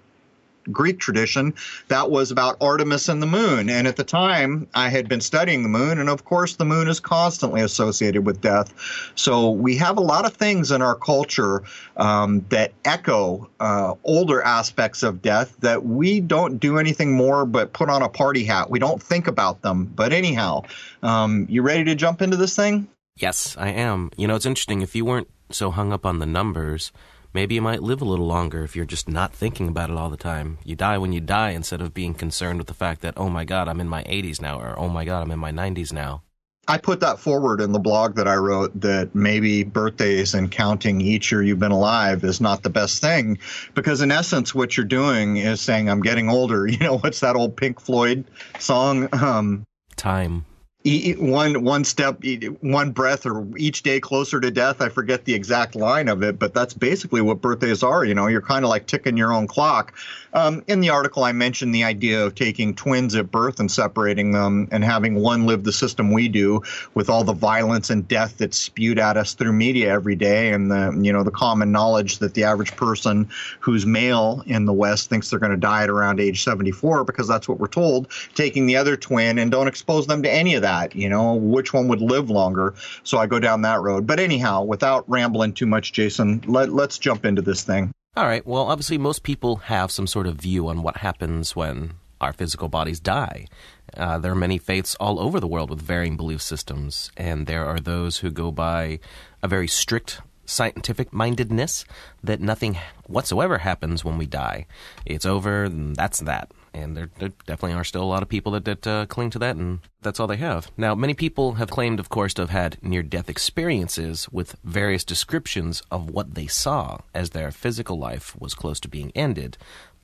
Greek 0.72 1.00
tradition, 1.00 1.54
that 1.88 2.10
was 2.10 2.32
about 2.32 2.58
Artemis 2.62 3.10
and 3.10 3.22
the 3.22 3.28
moon. 3.28 3.70
And 3.70 3.88
at 3.88 3.96
the 3.96 4.04
time, 4.04 4.68
I 4.74 4.90
had 4.90 5.10
been 5.10 5.22
studying 5.22 5.64
the 5.64 5.70
moon, 5.70 6.00
and 6.00 6.10
of 6.10 6.26
course, 6.26 6.56
the 6.56 6.66
moon 6.66 6.88
is 6.88 7.00
constantly 7.00 7.62
associated 7.62 8.26
with 8.26 8.42
death. 8.42 8.74
So 9.16 9.50
we 9.50 9.76
have 9.78 9.98
a 9.98 10.02
lot 10.02 10.26
of 10.26 10.34
things 10.34 10.72
in 10.72 10.82
our 10.82 10.96
culture 10.96 11.64
um, 11.98 12.46
that 12.50 12.74
echo 12.86 13.50
uh, 13.60 13.96
older 14.04 14.42
aspects 14.42 15.04
of 15.04 15.22
death 15.22 15.56
that 15.60 15.86
we 15.86 16.20
don't 16.20 16.58
do 16.60 16.78
anything 16.78 17.14
more 17.14 17.46
but 17.46 17.74
put 17.74 17.90
on 17.90 18.02
a 18.02 18.10
party 18.10 18.44
hat. 18.44 18.70
We 18.70 18.80
don't 18.80 19.02
think 19.02 19.28
about 19.28 19.62
them. 19.62 19.86
But 19.86 20.14
anyhow, 20.14 20.64
um, 21.02 21.48
you 21.50 21.62
ready 21.62 21.84
to 21.86 21.96
jump 21.96 22.22
into 22.22 22.38
this 22.38 22.56
thing? 22.56 22.88
Yes, 23.16 23.56
I 23.60 23.70
am. 23.70 24.10
You 24.18 24.28
know, 24.28 24.36
it's 24.36 24.46
interesting. 24.46 24.82
If 24.82 24.96
you 24.96 25.06
weren't 25.06 25.28
so 25.52 25.72
hung 25.72 25.94
up 25.94 26.06
on 26.06 26.20
the 26.20 26.26
numbers, 26.26 26.92
maybe 27.34 27.56
you 27.56 27.62
might 27.62 27.84
live 27.84 28.02
a 28.02 28.06
little 28.06 28.28
longer 28.28 28.64
if 28.64 28.76
you're 28.76 28.86
just 28.86 29.10
not 29.10 29.34
thinking 29.34 29.68
about 29.68 29.90
it 29.90 29.98
all 29.98 30.10
the 30.10 30.18
time. 30.18 30.58
You 30.64 30.76
die 30.76 30.98
when 30.98 31.14
you 31.14 31.20
die 31.20 31.52
instead 31.52 31.82
of 31.82 31.94
being 31.94 32.14
concerned 32.14 32.60
with 32.60 32.68
the 32.68 32.74
fact 32.74 33.02
that, 33.02 33.16
oh 33.18 33.30
my 33.30 33.46
God, 33.46 33.68
I'm 33.68 33.80
in 33.80 33.90
my 33.90 34.04
80s 34.04 34.42
now, 34.42 34.60
or 34.60 34.78
oh 34.78 34.90
my 34.90 35.06
God, 35.06 35.22
I'm 35.24 35.32
in 35.32 35.40
my 35.40 35.52
90s 35.52 35.94
now. 35.94 36.24
I 36.66 36.78
put 36.78 37.02
that 37.02 37.20
forward 37.20 37.60
in 37.60 37.74
the 37.74 37.80
blog 37.80 38.16
that 38.16 38.28
I 38.28 38.36
wrote 38.36 38.80
that 38.80 39.14
maybe 39.14 39.64
birthdays 39.64 40.34
and 40.34 40.50
counting 40.50 41.02
each 41.02 41.30
year 41.30 41.44
you've 41.44 41.60
been 41.60 41.74
alive 41.74 42.24
is 42.24 42.40
not 42.40 42.64
the 42.64 42.70
best 42.70 43.02
thing 43.02 43.40
because 43.74 44.02
in 44.02 44.12
essence 44.12 44.56
what 44.56 44.78
you're 44.78 44.86
doing 44.86 45.36
is 45.36 45.60
saying 45.60 45.90
I'm 45.90 46.02
getting 46.02 46.30
older. 46.30 46.66
You 46.74 46.80
know 46.80 46.98
what's 47.00 47.20
that 47.20 47.36
old 47.36 47.58
Pink 47.58 47.82
Floyd 47.82 48.24
song? 48.60 49.10
Um, 49.12 49.66
Time 49.98 50.46
one 50.86 51.64
one 51.64 51.86
step 51.86 52.22
one 52.60 52.92
breath 52.92 53.26
or 53.26 53.48
each 53.56 53.84
day 53.84 54.02
closer 54.02 54.42
to 54.42 54.52
death 54.52 54.82
i 54.82 54.90
forget 54.90 55.24
the 55.24 55.34
exact 55.34 55.76
line 55.76 56.10
of 56.10 56.22
it 56.24 56.38
but 56.38 56.54
that's 56.54 56.74
basically 56.74 57.22
what 57.22 57.40
birthdays 57.40 57.84
are 57.84 58.04
you 58.04 58.14
know 58.14 58.28
you're 58.28 58.42
kind 58.42 58.66
of 58.66 58.70
like 58.70 58.86
ticking 58.86 59.16
your 59.16 59.32
own 59.32 59.48
clock. 59.48 59.94
Um, 60.34 60.64
in 60.68 60.82
the 60.82 60.90
article 60.90 61.24
i 61.24 61.32
mentioned 61.32 61.74
the 61.74 61.86
idea 61.86 62.26
of 62.26 62.36
taking 62.36 62.76
twins 62.76 63.16
at 63.16 63.32
birth 63.32 63.62
and 63.62 63.72
separating 63.72 64.32
them 64.32 64.68
and 64.72 64.84
having 64.84 65.16
one 65.16 65.46
live 65.46 65.64
the 65.64 65.72
system 65.72 66.12
we 66.12 66.28
do 66.28 66.64
with 66.96 67.10
all 67.10 67.24
the 67.24 67.34
violence 67.34 67.90
and 67.90 68.06
death 68.06 68.40
that's 68.40 68.58
spewed 68.58 69.00
at 69.00 69.16
us 69.16 69.36
through 69.36 69.54
media 69.54 69.90
every 69.90 70.16
day 70.16 70.52
and 70.52 70.70
the 70.70 71.00
you 71.02 71.14
know 71.14 71.24
the 71.24 71.32
common 71.32 71.72
knowledge 71.72 72.18
that 72.18 72.34
the 72.34 72.44
average 72.44 72.76
person 72.76 73.30
who's 73.62 73.86
male 73.86 74.44
in 74.48 74.66
the 74.66 74.74
west 74.74 75.10
thinks 75.10 75.30
they're 75.30 75.40
going 75.40 75.52
to 75.52 75.58
die 75.58 75.84
at 75.84 75.90
around 75.90 76.20
age 76.20 76.44
74 76.44 77.06
because 77.06 77.28
that's 77.28 77.48
what 77.48 77.60
we're 77.60 77.68
told 77.68 78.10
taking 78.34 78.66
the 78.66 78.76
other 78.76 78.98
twin 78.98 79.38
and 79.38 79.50
don't 79.50 79.68
expose 79.68 80.08
them 80.08 80.24
to 80.24 80.30
any 80.30 80.56
of 80.56 80.64
that 80.64 80.73
that, 80.74 80.96
you 80.96 81.10
know, 81.10 81.36
which 81.36 81.74
one 81.74 81.88
would 81.88 82.02
live 82.02 82.30
longer. 82.30 82.74
So 83.04 83.18
I 83.18 83.28
go 83.28 83.40
down 83.40 83.62
that 83.62 83.82
road. 83.82 84.08
But 84.08 84.20
anyhow, 84.20 84.64
without 84.64 85.10
rambling 85.10 85.54
too 85.54 85.66
much, 85.66 85.94
Jason, 85.94 86.44
let, 86.48 86.70
let's 86.70 86.98
jump 86.98 87.26
into 87.26 87.42
this 87.42 87.64
thing. 87.64 87.92
All 88.16 88.26
right. 88.26 88.46
Well, 88.46 88.64
obviously, 88.64 88.98
most 88.98 89.24
people 89.24 89.58
have 89.74 89.92
some 89.92 90.08
sort 90.08 90.28
of 90.28 90.36
view 90.36 90.68
on 90.68 90.84
what 90.84 90.98
happens 90.98 91.56
when 91.56 91.94
our 92.22 92.34
physical 92.34 92.70
bodies 92.70 93.00
die. 93.00 93.48
Uh, 93.96 94.18
there 94.18 94.32
are 94.32 94.36
many 94.36 94.58
faiths 94.58 94.96
all 95.00 95.20
over 95.20 95.40
the 95.40 95.48
world 95.48 95.70
with 95.70 95.82
varying 95.82 96.18
belief 96.18 96.42
systems, 96.42 97.12
and 97.18 97.48
there 97.48 97.66
are 97.66 97.80
those 97.80 98.18
who 98.20 98.32
go 98.32 98.52
by 98.52 99.00
a 99.42 99.48
very 99.48 99.68
strict 99.68 100.22
scientific 100.46 101.14
mindedness 101.14 101.86
that 102.24 102.40
nothing 102.40 102.78
whatsoever 103.08 103.60
happens 103.60 104.04
when 104.04 104.18
we 104.18 104.26
die. 104.26 104.66
It's 105.06 105.26
over, 105.26 105.70
that's 105.70 106.20
that. 106.22 106.52
And 106.74 106.98
there, 106.98 107.10
there 107.20 107.30
definitely 107.46 107.78
are 107.78 107.84
still 107.84 108.04
a 108.04 108.06
lot 108.06 108.24
of 108.24 108.30
people 108.30 108.52
that, 108.54 108.66
that 108.66 108.88
uh, 108.88 109.06
cling 109.06 109.30
to 109.32 109.40
that, 109.40 109.56
and 109.56 109.80
that's 110.02 110.20
all 110.20 110.28
they 110.28 110.38
have. 110.38 110.72
Now, 110.76 110.96
many 110.96 111.14
people 111.14 111.54
have 111.54 111.70
claimed, 111.70 112.00
of 112.00 112.10
course, 112.10 112.34
to 112.36 112.42
have 112.42 112.50
had 112.50 112.78
near 112.82 113.04
death 113.04 113.30
experiences 113.30 114.28
with 114.32 114.56
various 114.64 115.04
descriptions 115.04 115.84
of 115.92 116.10
what 116.10 116.34
they 116.34 116.48
saw 116.48 117.00
as 117.14 117.30
their 117.30 117.52
physical 117.52 118.00
life 118.00 118.36
was 118.40 118.56
close 118.56 118.80
to 118.82 118.88
being 118.88 119.12
ended, 119.14 119.58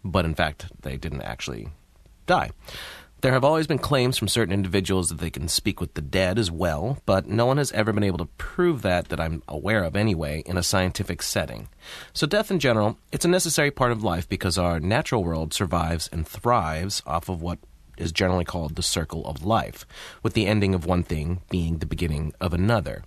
but 0.04 0.26
in 0.26 0.36
fact, 0.36 0.68
they 0.82 0.96
didn't 0.96 1.24
actually 1.24 1.70
die. 2.28 2.52
There 3.22 3.34
have 3.34 3.44
always 3.44 3.68
been 3.68 3.80
claims 3.80 4.18
from 4.18 4.30
certain 4.30 4.54
individuals 4.54 5.10
that 5.10 5.18
they 5.18 5.30
can 5.30 5.50
speak 5.50 5.82
with 5.82 5.94
the 5.94 6.02
dead 6.02 6.40
as 6.40 6.50
well, 6.50 7.00
but 7.06 7.28
no 7.28 7.46
one 7.46 7.58
has 7.58 7.74
ever 7.74 7.92
been 7.92 8.04
able 8.04 8.20
to 8.20 8.30
prove 8.38 8.82
that, 8.84 9.10
that 9.10 9.20
I'm 9.20 9.44
aware 9.46 9.84
of 9.84 9.98
anyway, 9.98 10.42
in 10.46 10.56
a 10.56 10.64
scientific 10.64 11.22
setting. 11.22 11.68
So, 12.14 12.26
death 12.26 12.50
in 12.50 12.60
general, 12.60 12.98
it's 13.12 13.26
a 13.26 13.30
necessary 13.30 13.72
part 13.72 13.92
of 13.92 14.06
life 14.06 14.30
because 14.30 14.58
our 14.58 14.80
natural 14.80 15.22
world 15.22 15.54
survives 15.54 16.08
and 16.14 16.26
thrives 16.26 17.04
off 17.06 17.28
of 17.28 17.42
what 17.42 17.60
is 17.98 18.14
generally 18.14 18.46
called 18.46 18.78
the 18.78 18.82
circle 18.82 19.26
of 19.26 19.44
life, 19.44 19.86
with 20.24 20.32
the 20.32 20.48
ending 20.48 20.74
of 20.74 20.86
one 20.86 21.04
thing 21.04 21.42
being 21.50 21.80
the 21.80 21.86
beginning 21.86 22.34
of 22.40 22.54
another. 22.54 23.04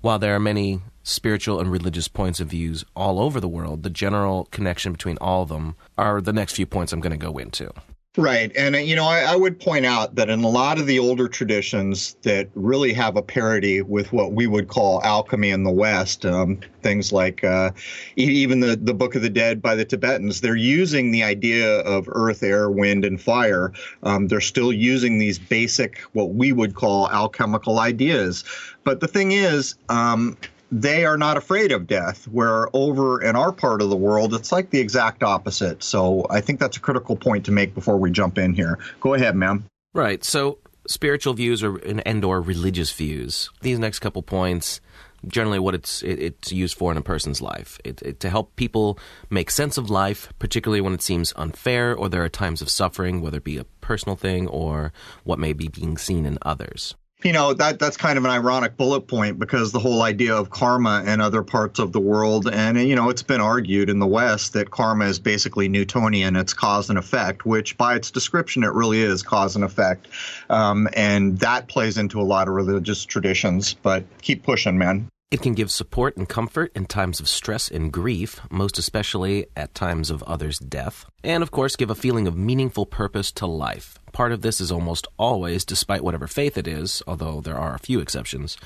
While 0.00 0.18
there 0.18 0.34
are 0.34 0.40
many 0.40 0.80
spiritual 1.02 1.60
and 1.60 1.70
religious 1.70 2.08
points 2.08 2.40
of 2.40 2.48
views 2.48 2.86
all 2.96 3.20
over 3.20 3.38
the 3.38 3.48
world, 3.48 3.82
the 3.82 3.90
general 3.90 4.46
connection 4.46 4.92
between 4.92 5.18
all 5.18 5.42
of 5.42 5.50
them 5.50 5.76
are 5.98 6.22
the 6.22 6.32
next 6.32 6.54
few 6.54 6.64
points 6.64 6.94
I'm 6.94 7.00
going 7.00 7.10
to 7.10 7.18
go 7.18 7.36
into. 7.36 7.70
Right. 8.18 8.52
And, 8.54 8.74
uh, 8.74 8.78
you 8.78 8.94
know, 8.94 9.06
I, 9.06 9.20
I, 9.20 9.36
would 9.36 9.58
point 9.58 9.86
out 9.86 10.16
that 10.16 10.28
in 10.28 10.44
a 10.44 10.48
lot 10.48 10.78
of 10.78 10.86
the 10.86 10.98
older 10.98 11.28
traditions 11.28 12.14
that 12.24 12.50
really 12.54 12.92
have 12.92 13.16
a 13.16 13.22
parity 13.22 13.80
with 13.80 14.12
what 14.12 14.32
we 14.32 14.46
would 14.46 14.68
call 14.68 15.02
alchemy 15.02 15.48
in 15.48 15.64
the 15.64 15.70
West, 15.70 16.26
um, 16.26 16.60
things 16.82 17.10
like 17.10 17.42
uh, 17.42 17.70
even 18.16 18.60
the, 18.60 18.76
the 18.76 18.92
Book 18.92 19.14
of 19.14 19.22
the 19.22 19.30
Dead 19.30 19.62
by 19.62 19.74
the 19.74 19.86
Tibetans, 19.86 20.42
they're 20.42 20.54
using 20.54 21.10
the 21.10 21.22
idea 21.22 21.78
of 21.80 22.06
earth, 22.08 22.42
air, 22.42 22.70
wind, 22.70 23.06
and 23.06 23.18
fire. 23.18 23.72
Um, 24.02 24.28
they're 24.28 24.42
still 24.42 24.74
using 24.74 25.16
these 25.16 25.38
basic, 25.38 26.00
what 26.12 26.34
we 26.34 26.52
would 26.52 26.74
call 26.74 27.10
alchemical 27.10 27.78
ideas. 27.78 28.44
But 28.84 29.00
the 29.00 29.08
thing 29.08 29.32
is, 29.32 29.74
um, 29.88 30.36
they 30.72 31.04
are 31.04 31.18
not 31.18 31.36
afraid 31.36 31.70
of 31.70 31.86
death. 31.86 32.26
Where 32.28 32.68
over 32.74 33.22
in 33.22 33.36
our 33.36 33.52
part 33.52 33.82
of 33.82 33.90
the 33.90 33.96
world, 33.96 34.34
it's 34.34 34.50
like 34.50 34.70
the 34.70 34.80
exact 34.80 35.22
opposite. 35.22 35.82
So 35.84 36.26
I 36.30 36.40
think 36.40 36.58
that's 36.58 36.78
a 36.78 36.80
critical 36.80 37.14
point 37.14 37.44
to 37.44 37.52
make 37.52 37.74
before 37.74 37.98
we 37.98 38.10
jump 38.10 38.38
in 38.38 38.54
here. 38.54 38.78
Go 39.00 39.14
ahead, 39.14 39.36
ma'am. 39.36 39.64
Right. 39.92 40.24
So 40.24 40.58
spiritual 40.88 41.34
views 41.34 41.62
or 41.62 41.76
and 41.76 42.24
or 42.24 42.40
religious 42.40 42.90
views. 42.90 43.50
These 43.60 43.78
next 43.78 44.00
couple 44.00 44.22
points 44.22 44.80
generally 45.26 45.58
what 45.58 45.74
it's 45.74 46.02
it, 46.02 46.18
it's 46.18 46.52
used 46.52 46.76
for 46.76 46.90
in 46.90 46.98
a 46.98 47.02
person's 47.02 47.40
life 47.40 47.78
it, 47.84 48.02
it, 48.02 48.18
to 48.18 48.28
help 48.28 48.56
people 48.56 48.98
make 49.30 49.52
sense 49.52 49.78
of 49.78 49.88
life 49.88 50.32
particularly 50.40 50.80
when 50.80 50.92
it 50.92 51.00
seems 51.00 51.32
unfair 51.36 51.94
or 51.94 52.08
there 52.08 52.24
are 52.24 52.28
times 52.28 52.60
of 52.60 52.68
suffering 52.68 53.20
whether 53.20 53.36
it 53.36 53.44
be 53.44 53.56
a 53.56 53.64
personal 53.80 54.16
thing 54.16 54.48
or 54.48 54.92
what 55.22 55.38
may 55.38 55.52
be 55.52 55.68
being 55.68 55.96
seen 55.96 56.26
in 56.26 56.38
others 56.42 56.96
you 57.24 57.32
know 57.32 57.54
that 57.54 57.78
that's 57.78 57.96
kind 57.96 58.18
of 58.18 58.24
an 58.24 58.30
ironic 58.30 58.76
bullet 58.76 59.02
point 59.02 59.38
because 59.38 59.72
the 59.72 59.78
whole 59.78 60.02
idea 60.02 60.34
of 60.34 60.50
karma 60.50 61.02
in 61.06 61.20
other 61.20 61.42
parts 61.42 61.78
of 61.78 61.92
the 61.92 62.00
world 62.00 62.48
and 62.48 62.80
you 62.80 62.94
know 62.94 63.08
it's 63.08 63.22
been 63.22 63.40
argued 63.40 63.88
in 63.88 63.98
the 63.98 64.06
west 64.06 64.52
that 64.52 64.70
karma 64.70 65.06
is 65.06 65.18
basically 65.18 65.68
newtonian 65.68 66.36
it's 66.36 66.54
cause 66.54 66.90
and 66.90 66.98
effect 66.98 67.44
which 67.44 67.76
by 67.76 67.94
its 67.94 68.10
description 68.10 68.62
it 68.62 68.72
really 68.72 69.00
is 69.00 69.22
cause 69.22 69.56
and 69.56 69.64
effect 69.64 70.08
um, 70.50 70.88
and 70.94 71.38
that 71.38 71.68
plays 71.68 71.98
into 71.98 72.20
a 72.20 72.24
lot 72.24 72.48
of 72.48 72.54
religious 72.54 73.04
traditions 73.04 73.74
but 73.74 74.04
keep 74.20 74.42
pushing 74.42 74.78
man 74.78 75.08
it 75.30 75.40
can 75.40 75.54
give 75.54 75.70
support 75.70 76.18
and 76.18 76.28
comfort 76.28 76.72
in 76.74 76.84
times 76.84 77.18
of 77.18 77.26
stress 77.26 77.70
and 77.70 77.90
grief, 77.90 78.42
most 78.50 78.76
especially 78.76 79.46
at 79.56 79.74
times 79.74 80.10
of 80.10 80.22
others' 80.24 80.58
death. 80.58 81.06
And 81.24 81.42
of 81.42 81.50
course, 81.50 81.74
give 81.74 81.88
a 81.88 81.94
feeling 81.94 82.26
of 82.26 82.36
meaningful 82.36 82.84
purpose 82.84 83.32
to 83.32 83.46
life. 83.46 83.98
Part 84.12 84.32
of 84.32 84.42
this 84.42 84.60
is 84.60 84.70
almost 84.70 85.06
always, 85.18 85.64
despite 85.64 86.04
whatever 86.04 86.26
faith 86.26 86.58
it 86.58 86.68
is, 86.68 87.02
although 87.06 87.40
there 87.40 87.58
are 87.58 87.74
a 87.74 87.78
few 87.78 88.00
exceptions, 88.00 88.58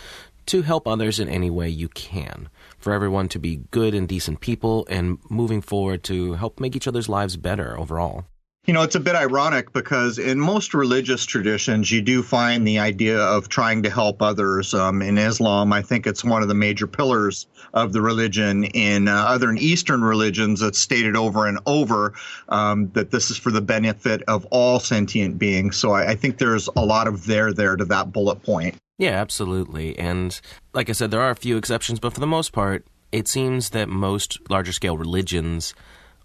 to 0.46 0.62
help 0.62 0.86
others 0.86 1.18
in 1.20 1.28
any 1.28 1.50
way 1.50 1.68
you 1.68 1.88
can. 1.88 2.48
For 2.78 2.92
everyone 2.92 3.28
to 3.30 3.38
be 3.38 3.62
good 3.70 3.94
and 3.94 4.08
decent 4.08 4.40
people 4.40 4.86
and 4.90 5.18
moving 5.30 5.60
forward 5.60 6.02
to 6.04 6.34
help 6.34 6.60
make 6.60 6.74
each 6.74 6.88
other's 6.88 7.08
lives 7.08 7.36
better 7.36 7.78
overall. 7.78 8.26
You 8.66 8.72
know, 8.72 8.82
it's 8.82 8.96
a 8.96 9.00
bit 9.00 9.14
ironic 9.14 9.72
because 9.72 10.18
in 10.18 10.40
most 10.40 10.74
religious 10.74 11.24
traditions, 11.24 11.92
you 11.92 12.02
do 12.02 12.20
find 12.20 12.66
the 12.66 12.80
idea 12.80 13.16
of 13.16 13.48
trying 13.48 13.84
to 13.84 13.90
help 13.90 14.20
others. 14.20 14.74
Um, 14.74 15.02
in 15.02 15.18
Islam, 15.18 15.72
I 15.72 15.82
think 15.82 16.04
it's 16.04 16.24
one 16.24 16.42
of 16.42 16.48
the 16.48 16.54
major 16.54 16.88
pillars 16.88 17.46
of 17.74 17.92
the 17.92 18.02
religion. 18.02 18.64
In 18.64 19.06
uh, 19.06 19.14
other 19.14 19.52
Eastern 19.52 20.02
religions, 20.02 20.62
it's 20.62 20.80
stated 20.80 21.14
over 21.14 21.46
and 21.46 21.60
over 21.64 22.14
um, 22.48 22.90
that 22.94 23.12
this 23.12 23.30
is 23.30 23.38
for 23.38 23.52
the 23.52 23.60
benefit 23.60 24.22
of 24.22 24.44
all 24.46 24.80
sentient 24.80 25.38
beings. 25.38 25.76
So 25.76 25.92
I, 25.92 26.10
I 26.10 26.14
think 26.16 26.38
there's 26.38 26.68
a 26.74 26.84
lot 26.84 27.06
of 27.06 27.24
there 27.26 27.52
there 27.52 27.76
to 27.76 27.84
that 27.84 28.10
bullet 28.10 28.42
point. 28.42 28.74
Yeah, 28.98 29.12
absolutely. 29.12 29.96
And 29.96 30.40
like 30.74 30.88
I 30.88 30.92
said, 30.92 31.12
there 31.12 31.20
are 31.20 31.30
a 31.30 31.36
few 31.36 31.56
exceptions, 31.56 32.00
but 32.00 32.14
for 32.14 32.20
the 32.20 32.26
most 32.26 32.52
part, 32.52 32.84
it 33.12 33.28
seems 33.28 33.70
that 33.70 33.88
most 33.88 34.40
larger 34.50 34.72
scale 34.72 34.96
religions 34.96 35.72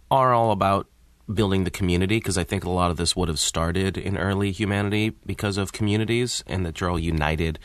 are 0.10 0.34
all 0.34 0.52
about 0.52 0.88
building 1.36 1.64
the 1.64 1.72
community 1.72 2.18
because 2.18 2.38
I 2.38 2.44
think 2.44 2.64
a 2.64 2.70
lot 2.70 2.92
of 2.92 2.98
this 2.98 3.16
would 3.16 3.28
have 3.28 3.40
started 3.40 3.98
in 3.98 4.18
early 4.18 4.52
humanity 4.52 5.12
because 5.26 5.58
of 5.58 5.74
communities 5.74 6.44
and 6.48 6.66
that 6.66 6.80
you're 6.80 6.90
all 6.90 7.00
united. 7.00 7.60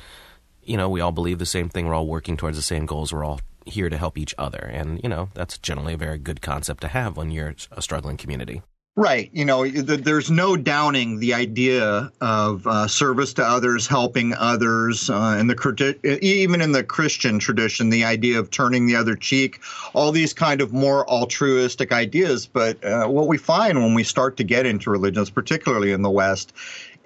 You 0.62 0.76
know, 0.76 0.88
we 0.88 1.00
all 1.00 1.12
believe 1.12 1.38
the 1.38 1.46
same 1.46 1.68
thing. 1.68 1.86
We're 1.86 1.94
all 1.94 2.06
working 2.06 2.36
towards 2.36 2.56
the 2.56 2.62
same 2.62 2.86
goals. 2.86 3.12
We're 3.12 3.24
all 3.24 3.40
here 3.66 3.88
to 3.88 3.96
help 3.96 4.18
each 4.18 4.34
other. 4.38 4.58
And, 4.58 5.00
you 5.02 5.08
know, 5.08 5.30
that's 5.34 5.58
generally 5.58 5.94
a 5.94 5.98
very 5.98 6.18
good 6.18 6.40
concept 6.40 6.80
to 6.82 6.88
have 6.88 7.16
when 7.16 7.30
you're 7.30 7.54
a 7.72 7.82
struggling 7.82 8.16
community. 8.16 8.62
Right. 8.98 9.28
You 9.34 9.44
know, 9.44 9.68
there's 9.68 10.30
no 10.30 10.56
downing 10.56 11.18
the 11.18 11.34
idea 11.34 12.10
of 12.22 12.66
uh, 12.66 12.88
service 12.88 13.34
to 13.34 13.44
others, 13.44 13.86
helping 13.86 14.32
others, 14.32 15.10
uh, 15.10 15.36
and 15.38 15.50
the 15.50 16.18
even 16.22 16.62
in 16.62 16.72
the 16.72 16.82
Christian 16.82 17.38
tradition, 17.38 17.90
the 17.90 18.04
idea 18.04 18.38
of 18.38 18.50
turning 18.50 18.86
the 18.86 18.96
other 18.96 19.14
cheek, 19.14 19.60
all 19.92 20.12
these 20.12 20.32
kind 20.32 20.62
of 20.62 20.72
more 20.72 21.06
altruistic 21.10 21.92
ideas. 21.92 22.46
But 22.46 22.82
uh, 22.82 23.06
what 23.06 23.28
we 23.28 23.36
find 23.36 23.82
when 23.82 23.92
we 23.92 24.02
start 24.02 24.38
to 24.38 24.44
get 24.44 24.64
into 24.64 24.88
religions, 24.88 25.28
particularly 25.28 25.92
in 25.92 26.00
the 26.00 26.10
West, 26.10 26.54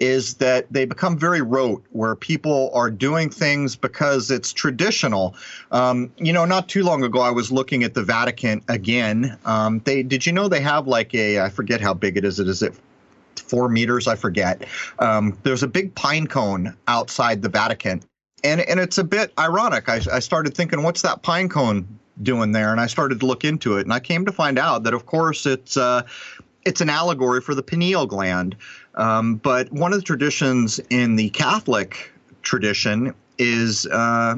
is 0.01 0.33
that 0.33 0.65
they 0.73 0.83
become 0.83 1.15
very 1.15 1.41
rote, 1.41 1.85
where 1.91 2.15
people 2.15 2.71
are 2.73 2.89
doing 2.89 3.29
things 3.29 3.75
because 3.75 4.31
it's 4.31 4.51
traditional. 4.51 5.35
Um, 5.71 6.11
you 6.17 6.33
know, 6.33 6.43
not 6.43 6.67
too 6.67 6.83
long 6.83 7.03
ago, 7.03 7.19
I 7.19 7.29
was 7.29 7.51
looking 7.51 7.83
at 7.83 7.93
the 7.93 8.03
Vatican 8.03 8.63
again. 8.67 9.37
Um, 9.45 9.79
they 9.85 10.01
did 10.01 10.25
you 10.25 10.33
know 10.33 10.49
they 10.49 10.59
have 10.59 10.87
like 10.87 11.13
a 11.13 11.39
I 11.39 11.49
forget 11.49 11.79
how 11.79 11.93
big 11.93 12.17
it 12.17 12.25
is. 12.25 12.39
It 12.39 12.47
is 12.47 12.63
it 12.63 12.73
four 13.35 13.69
meters? 13.69 14.07
I 14.07 14.15
forget. 14.15 14.65
Um, 14.97 15.37
there's 15.43 15.61
a 15.61 15.67
big 15.67 15.93
pine 15.93 16.25
cone 16.25 16.75
outside 16.87 17.43
the 17.43 17.49
Vatican, 17.49 18.01
and 18.43 18.59
and 18.61 18.79
it's 18.79 18.97
a 18.97 19.03
bit 19.03 19.31
ironic. 19.37 19.87
I, 19.87 20.01
I 20.11 20.19
started 20.19 20.55
thinking, 20.57 20.81
what's 20.81 21.03
that 21.03 21.21
pine 21.21 21.47
cone 21.47 21.87
doing 22.23 22.53
there? 22.53 22.71
And 22.71 22.81
I 22.81 22.87
started 22.87 23.19
to 23.19 23.27
look 23.27 23.45
into 23.45 23.77
it, 23.77 23.81
and 23.81 23.93
I 23.93 23.99
came 23.99 24.25
to 24.25 24.31
find 24.31 24.57
out 24.57 24.81
that, 24.83 24.95
of 24.95 25.05
course, 25.05 25.45
it's 25.45 25.77
uh, 25.77 26.01
it's 26.65 26.81
an 26.81 26.89
allegory 26.89 27.41
for 27.41 27.55
the 27.55 27.63
pineal 27.63 28.05
gland. 28.05 28.55
Um, 28.95 29.35
but 29.35 29.71
one 29.71 29.93
of 29.93 29.99
the 29.99 30.05
traditions 30.05 30.79
in 30.89 31.15
the 31.15 31.29
Catholic 31.29 32.11
tradition 32.41 33.13
is 33.37 33.85
uh, 33.87 34.35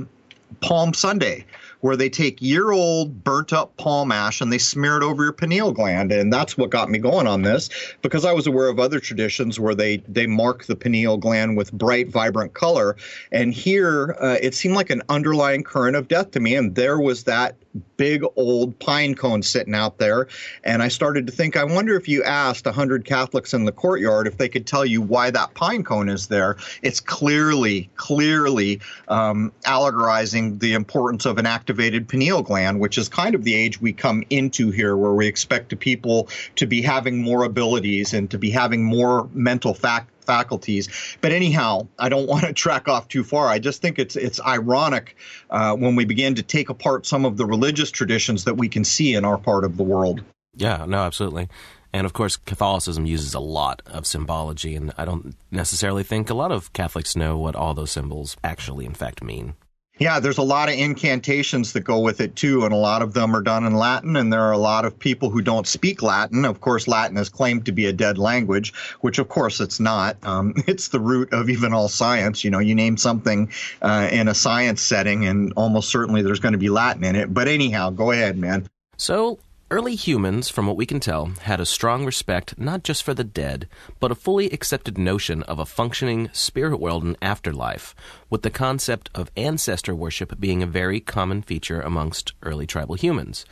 Palm 0.62 0.94
Sunday, 0.94 1.46
where 1.82 1.98
they 1.98 2.10
take 2.10 2.42
year 2.42 2.72
old 2.72 3.24
burnt 3.26 3.52
up 3.52 3.76
palm 3.76 4.12
ash 4.12 4.40
and 4.40 4.54
they 4.54 4.58
smear 4.58 4.96
it 4.96 5.04
over 5.04 5.24
your 5.24 5.34
pineal 5.34 5.74
gland. 5.74 6.14
And 6.14 6.32
that's 6.32 6.58
what 6.58 6.70
got 6.70 6.90
me 6.90 6.98
going 6.98 7.28
on 7.28 7.42
this 7.42 7.70
because 8.02 8.24
I 8.24 8.32
was 8.32 8.48
aware 8.48 8.70
of 8.70 8.80
other 8.80 9.02
traditions 9.02 9.60
where 9.60 9.76
they, 9.76 9.98
they 10.08 10.26
mark 10.26 10.66
the 10.66 10.78
pineal 10.78 11.18
gland 11.18 11.58
with 11.58 11.74
bright, 11.74 12.08
vibrant 12.08 12.54
color. 12.54 12.96
And 13.34 13.54
here 13.54 14.16
uh, 14.22 14.38
it 14.42 14.56
seemed 14.56 14.76
like 14.76 14.90
an 14.92 15.02
underlying 15.10 15.64
current 15.64 15.98
of 15.98 16.08
death 16.08 16.32
to 16.32 16.40
me. 16.40 16.56
And 16.56 16.76
there 16.76 17.00
was 17.00 17.26
that 17.26 17.58
big 17.98 18.24
old 18.36 18.78
pine 18.80 19.16
cone 19.16 19.42
sitting 19.42 19.74
out 19.74 19.98
there. 19.98 20.28
And 20.64 20.84
I 20.84 20.88
started 20.88 21.28
to 21.28 21.34
think, 21.34 21.58
I 21.58 21.64
wonder 21.64 21.96
if 21.96 22.08
you 22.08 22.24
asked 22.24 22.66
100 22.66 23.06
Catholics 23.06 23.54
in 23.54 23.66
the 23.66 23.72
courtyard 23.72 24.28
if 24.28 24.38
they 24.38 24.50
could 24.50 24.68
tell 24.68 24.86
you 24.86 25.02
why 25.02 25.32
that 25.32 25.54
pine 25.54 25.84
cone 25.84 26.10
is 26.10 26.28
there. 26.28 26.58
It's 26.82 27.00
clearly, 27.00 27.90
clearly 27.96 28.82
um, 29.08 29.52
allegorizing 29.66 30.60
the 30.60 30.74
importance 30.74 31.26
of 31.26 31.38
an 31.38 31.46
activated 31.46 32.08
pineal 32.08 32.44
gland, 32.44 32.80
which 32.80 32.98
is 32.98 33.10
kind 33.10 33.36
of 33.36 33.44
the 33.44 33.56
age 33.56 33.82
we 33.82 33.94
come 33.94 34.24
into 34.30 34.72
here, 34.72 34.96
where 34.96 35.14
we 35.14 35.28
expect 35.28 35.78
people 35.80 36.30
to 36.56 36.68
be 36.68 36.82
having 36.82 37.22
more 37.22 37.44
abilities 37.44 38.14
and 38.14 38.30
to 38.32 38.38
be 38.38 38.52
having 38.52 38.84
more 38.84 39.30
mental 39.34 39.74
fact 39.74 40.13
faculties. 40.24 40.90
But 41.22 41.32
anyhow, 41.32 41.88
I 42.00 42.10
don't 42.10 42.28
want 42.34 42.46
to 42.46 42.54
track 42.54 42.88
off 42.88 43.08
too 43.08 43.24
far. 43.24 43.48
I 43.48 43.60
just 43.60 43.82
think 43.82 44.00
it's 44.00 44.16
it's 44.16 44.42
ironic 44.42 45.16
uh, 45.50 45.76
when 45.76 45.96
we 45.96 46.06
begin 46.06 46.36
to 46.36 46.44
take 46.44 46.70
apart 46.70 47.06
some 47.06 47.26
of 47.26 47.38
the 47.38 47.46
religious 47.46 47.92
traditions 47.92 48.46
that 48.46 48.56
we 48.56 48.70
can 48.70 48.84
see 48.84 49.14
in 49.14 49.26
our 49.26 49.38
part 49.38 49.64
of 49.64 49.78
the 49.78 49.84
world. 49.84 50.24
Yeah, 50.56 50.86
no, 50.88 51.00
absolutely. 51.00 51.50
And 51.94 52.06
of 52.06 52.14
course, 52.14 52.38
Catholicism 52.38 53.06
uses 53.06 53.36
a 53.36 53.40
lot 53.40 53.84
of 53.86 54.08
symbology, 54.08 54.76
and 54.76 54.92
I 54.98 55.06
don't 55.06 55.36
necessarily 55.52 56.04
think 56.04 56.30
a 56.30 56.34
lot 56.34 56.52
of 56.52 56.74
Catholics 56.74 57.16
know 57.16 57.38
what 57.38 57.56
all 57.56 57.76
those 57.76 57.92
symbols 57.92 58.36
actually, 58.44 58.86
in 58.86 58.96
fact, 58.96 59.24
mean. 59.24 59.54
Yeah, 60.00 60.20
there's 60.20 60.40
a 60.40 60.44
lot 60.44 60.70
of 60.70 60.76
incantations 60.76 61.74
that 61.74 61.82
go 61.82 62.00
with 62.00 62.20
it 62.20 62.36
too, 62.36 62.66
and 62.66 62.74
a 62.74 62.78
lot 62.78 63.04
of 63.04 63.14
them 63.14 63.36
are 63.36 63.42
done 63.42 63.64
in 63.64 63.76
Latin. 63.76 64.16
And 64.16 64.34
there 64.34 64.42
are 64.42 64.52
a 64.52 64.58
lot 64.58 64.86
of 64.86 64.98
people 64.98 65.30
who 65.30 65.42
don't 65.42 65.68
speak 65.68 66.02
Latin. 66.02 66.46
Of 66.46 66.62
course, 66.62 66.88
Latin 66.88 67.16
is 67.18 67.30
claimed 67.30 67.68
to 67.68 67.72
be 67.72 67.86
a 67.86 67.94
dead 67.94 68.18
language, 68.18 68.74
which 69.02 69.20
of 69.20 69.30
course 69.30 69.62
it's 69.62 69.80
not. 69.80 70.18
Um, 70.24 70.56
it's 70.68 70.88
the 70.88 71.00
root 71.00 71.32
of 71.32 71.50
even 71.50 71.74
all 71.74 71.90
science. 71.90 72.44
You 72.44 72.50
know, 72.50 72.60
you 72.60 72.74
name 72.74 72.98
something 72.98 73.52
uh, 73.84 74.10
in 74.12 74.28
a 74.28 74.34
science 74.34 74.82
setting, 74.82 75.26
and 75.26 75.54
almost 75.56 75.90
certainly 75.90 76.24
there's 76.24 76.40
going 76.40 76.54
to 76.54 76.60
be 76.60 76.70
Latin 76.70 77.04
in 77.04 77.16
it. 77.16 77.32
But 77.32 77.48
anyhow, 77.48 77.92
go 77.92 78.12
ahead, 78.12 78.36
man. 78.36 78.68
So 78.98 79.38
Early 79.72 79.96
humans, 79.96 80.50
from 80.50 80.68
what 80.68 80.78
we 80.78 80.86
can 80.86 81.00
tell, 81.00 81.32
had 81.42 81.60
a 81.60 81.66
strong 81.66 82.06
respect 82.06 82.60
not 82.60 82.84
just 82.84 83.02
for 83.02 83.16
the 83.16 83.24
dead, 83.24 83.68
but 84.00 84.12
a 84.12 84.16
fully 84.16 84.52
accepted 84.52 85.00
notion 85.00 85.42
of 85.44 85.58
a 85.58 85.66
functioning 85.66 86.30
spirit 86.32 86.78
world 86.80 87.04
and 87.04 87.18
afterlife, 87.24 87.96
with 88.30 88.44
the 88.44 88.52
concept 88.52 89.10
of 89.16 89.32
ancestor 89.36 89.96
worship 89.96 90.40
being 90.40 90.62
a 90.62 90.68
very 90.68 91.00
common 91.00 91.42
feature 91.42 91.82
amongst 91.82 92.34
early 92.44 92.68
tribal 92.68 92.94
humans. 92.94 93.46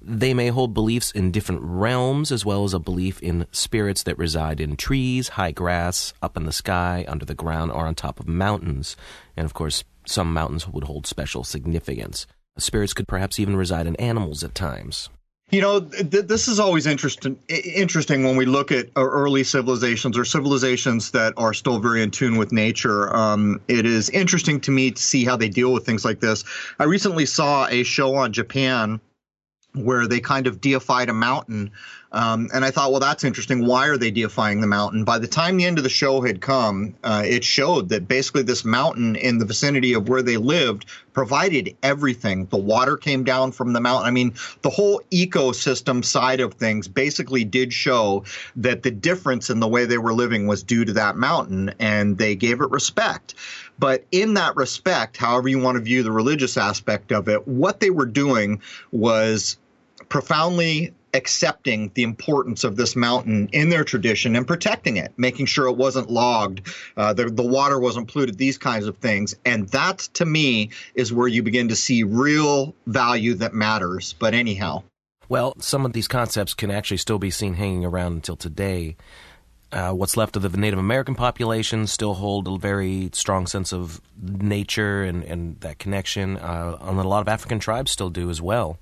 They 0.00 0.34
may 0.34 0.48
hold 0.48 0.72
beliefs 0.72 1.10
in 1.10 1.32
different 1.32 1.62
realms, 1.62 2.30
as 2.30 2.44
well 2.44 2.62
as 2.64 2.72
a 2.72 2.78
belief 2.78 3.20
in 3.20 3.46
spirits 3.50 4.04
that 4.04 4.18
reside 4.18 4.60
in 4.60 4.76
trees, 4.76 5.30
high 5.30 5.52
grass, 5.52 6.14
up 6.22 6.36
in 6.36 6.44
the 6.44 6.52
sky, 6.52 7.04
under 7.08 7.24
the 7.24 7.34
ground, 7.34 7.72
or 7.72 7.86
on 7.86 7.94
top 7.94 8.20
of 8.20 8.28
mountains. 8.28 8.96
And 9.36 9.44
of 9.44 9.52
course, 9.52 9.84
some 10.06 10.32
mountains 10.32 10.68
would 10.68 10.84
hold 10.84 11.06
special 11.06 11.44
significance. 11.44 12.26
Spirits 12.56 12.94
could 12.94 13.08
perhaps 13.08 13.40
even 13.40 13.56
reside 13.56 13.86
in 13.86 13.96
animals 13.96 14.44
at 14.44 14.54
times. 14.54 15.10
You 15.50 15.60
know, 15.60 15.80
th- 15.80 16.26
this 16.26 16.46
is 16.46 16.60
always 16.60 16.86
interesting. 16.86 17.36
Interesting 17.48 18.22
when 18.22 18.36
we 18.36 18.46
look 18.46 18.70
at 18.70 18.88
early 18.94 19.42
civilizations 19.42 20.16
or 20.16 20.24
civilizations 20.24 21.10
that 21.10 21.34
are 21.36 21.52
still 21.52 21.80
very 21.80 22.02
in 22.02 22.12
tune 22.12 22.36
with 22.36 22.52
nature. 22.52 23.14
Um, 23.14 23.60
it 23.66 23.84
is 23.84 24.10
interesting 24.10 24.60
to 24.60 24.70
me 24.70 24.92
to 24.92 25.02
see 25.02 25.24
how 25.24 25.36
they 25.36 25.48
deal 25.48 25.72
with 25.72 25.84
things 25.84 26.04
like 26.04 26.20
this. 26.20 26.44
I 26.78 26.84
recently 26.84 27.26
saw 27.26 27.66
a 27.66 27.82
show 27.82 28.14
on 28.14 28.32
Japan 28.32 29.00
where 29.74 30.06
they 30.06 30.20
kind 30.20 30.46
of 30.46 30.60
deified 30.60 31.08
a 31.08 31.14
mountain. 31.14 31.70
Um, 32.12 32.48
and 32.52 32.64
I 32.64 32.72
thought, 32.72 32.90
well, 32.90 33.00
that's 33.00 33.22
interesting. 33.22 33.64
Why 33.64 33.86
are 33.86 33.96
they 33.96 34.10
deifying 34.10 34.60
the 34.60 34.66
mountain? 34.66 35.04
By 35.04 35.18
the 35.18 35.28
time 35.28 35.56
the 35.56 35.64
end 35.64 35.78
of 35.78 35.84
the 35.84 35.90
show 35.90 36.20
had 36.20 36.40
come, 36.40 36.94
uh, 37.04 37.22
it 37.24 37.44
showed 37.44 37.88
that 37.90 38.08
basically 38.08 38.42
this 38.42 38.64
mountain 38.64 39.14
in 39.14 39.38
the 39.38 39.44
vicinity 39.44 39.92
of 39.92 40.08
where 40.08 40.22
they 40.22 40.36
lived 40.36 40.86
provided 41.12 41.76
everything. 41.82 42.46
The 42.46 42.56
water 42.56 42.96
came 42.96 43.22
down 43.22 43.52
from 43.52 43.72
the 43.72 43.80
mountain. 43.80 44.08
I 44.08 44.10
mean, 44.10 44.34
the 44.62 44.70
whole 44.70 45.00
ecosystem 45.12 46.04
side 46.04 46.40
of 46.40 46.54
things 46.54 46.88
basically 46.88 47.44
did 47.44 47.72
show 47.72 48.24
that 48.56 48.82
the 48.82 48.90
difference 48.90 49.48
in 49.48 49.60
the 49.60 49.68
way 49.68 49.84
they 49.84 49.98
were 49.98 50.14
living 50.14 50.48
was 50.48 50.62
due 50.64 50.84
to 50.84 50.92
that 50.94 51.16
mountain, 51.16 51.72
and 51.78 52.18
they 52.18 52.34
gave 52.34 52.60
it 52.60 52.70
respect. 52.70 53.34
But 53.78 54.04
in 54.10 54.34
that 54.34 54.56
respect, 54.56 55.16
however 55.16 55.48
you 55.48 55.58
want 55.60 55.76
to 55.76 55.82
view 55.82 56.02
the 56.02 56.12
religious 56.12 56.56
aspect 56.56 57.12
of 57.12 57.28
it, 57.28 57.46
what 57.46 57.80
they 57.80 57.90
were 57.90 58.06
doing 58.06 58.60
was 58.90 59.58
profoundly 60.08 60.92
accepting 61.14 61.90
the 61.94 62.02
importance 62.02 62.64
of 62.64 62.76
this 62.76 62.96
mountain 62.96 63.48
in 63.52 63.68
their 63.68 63.84
tradition 63.84 64.36
and 64.36 64.46
protecting 64.46 64.96
it, 64.96 65.12
making 65.16 65.46
sure 65.46 65.66
it 65.66 65.76
wasn't 65.76 66.10
logged, 66.10 66.68
uh, 66.96 67.12
the, 67.12 67.24
the 67.26 67.46
water 67.46 67.78
wasn't 67.78 68.08
polluted, 68.08 68.38
these 68.38 68.58
kinds 68.58 68.86
of 68.86 68.96
things. 68.98 69.34
And 69.44 69.68
that, 69.70 69.98
to 70.14 70.24
me, 70.24 70.70
is 70.94 71.12
where 71.12 71.28
you 71.28 71.42
begin 71.42 71.68
to 71.68 71.76
see 71.76 72.02
real 72.02 72.74
value 72.86 73.34
that 73.34 73.54
matters. 73.54 74.14
But 74.18 74.34
anyhow. 74.34 74.82
Well, 75.28 75.54
some 75.60 75.86
of 75.86 75.92
these 75.92 76.08
concepts 76.08 76.54
can 76.54 76.70
actually 76.70 76.96
still 76.96 77.18
be 77.18 77.30
seen 77.30 77.54
hanging 77.54 77.84
around 77.84 78.14
until 78.14 78.36
today. 78.36 78.96
Uh, 79.72 79.92
what's 79.92 80.16
left 80.16 80.34
of 80.34 80.42
the 80.42 80.58
Native 80.58 80.80
American 80.80 81.14
population 81.14 81.86
still 81.86 82.14
hold 82.14 82.48
a 82.48 82.58
very 82.58 83.10
strong 83.12 83.46
sense 83.46 83.72
of 83.72 84.00
nature 84.20 85.04
and, 85.04 85.22
and 85.22 85.60
that 85.60 85.78
connection. 85.78 86.36
Uh, 86.36 86.76
and 86.80 86.98
a 86.98 87.04
lot 87.04 87.20
of 87.20 87.28
African 87.28 87.60
tribes 87.60 87.92
still 87.92 88.10
do 88.10 88.28
as 88.30 88.42
well. 88.42 88.78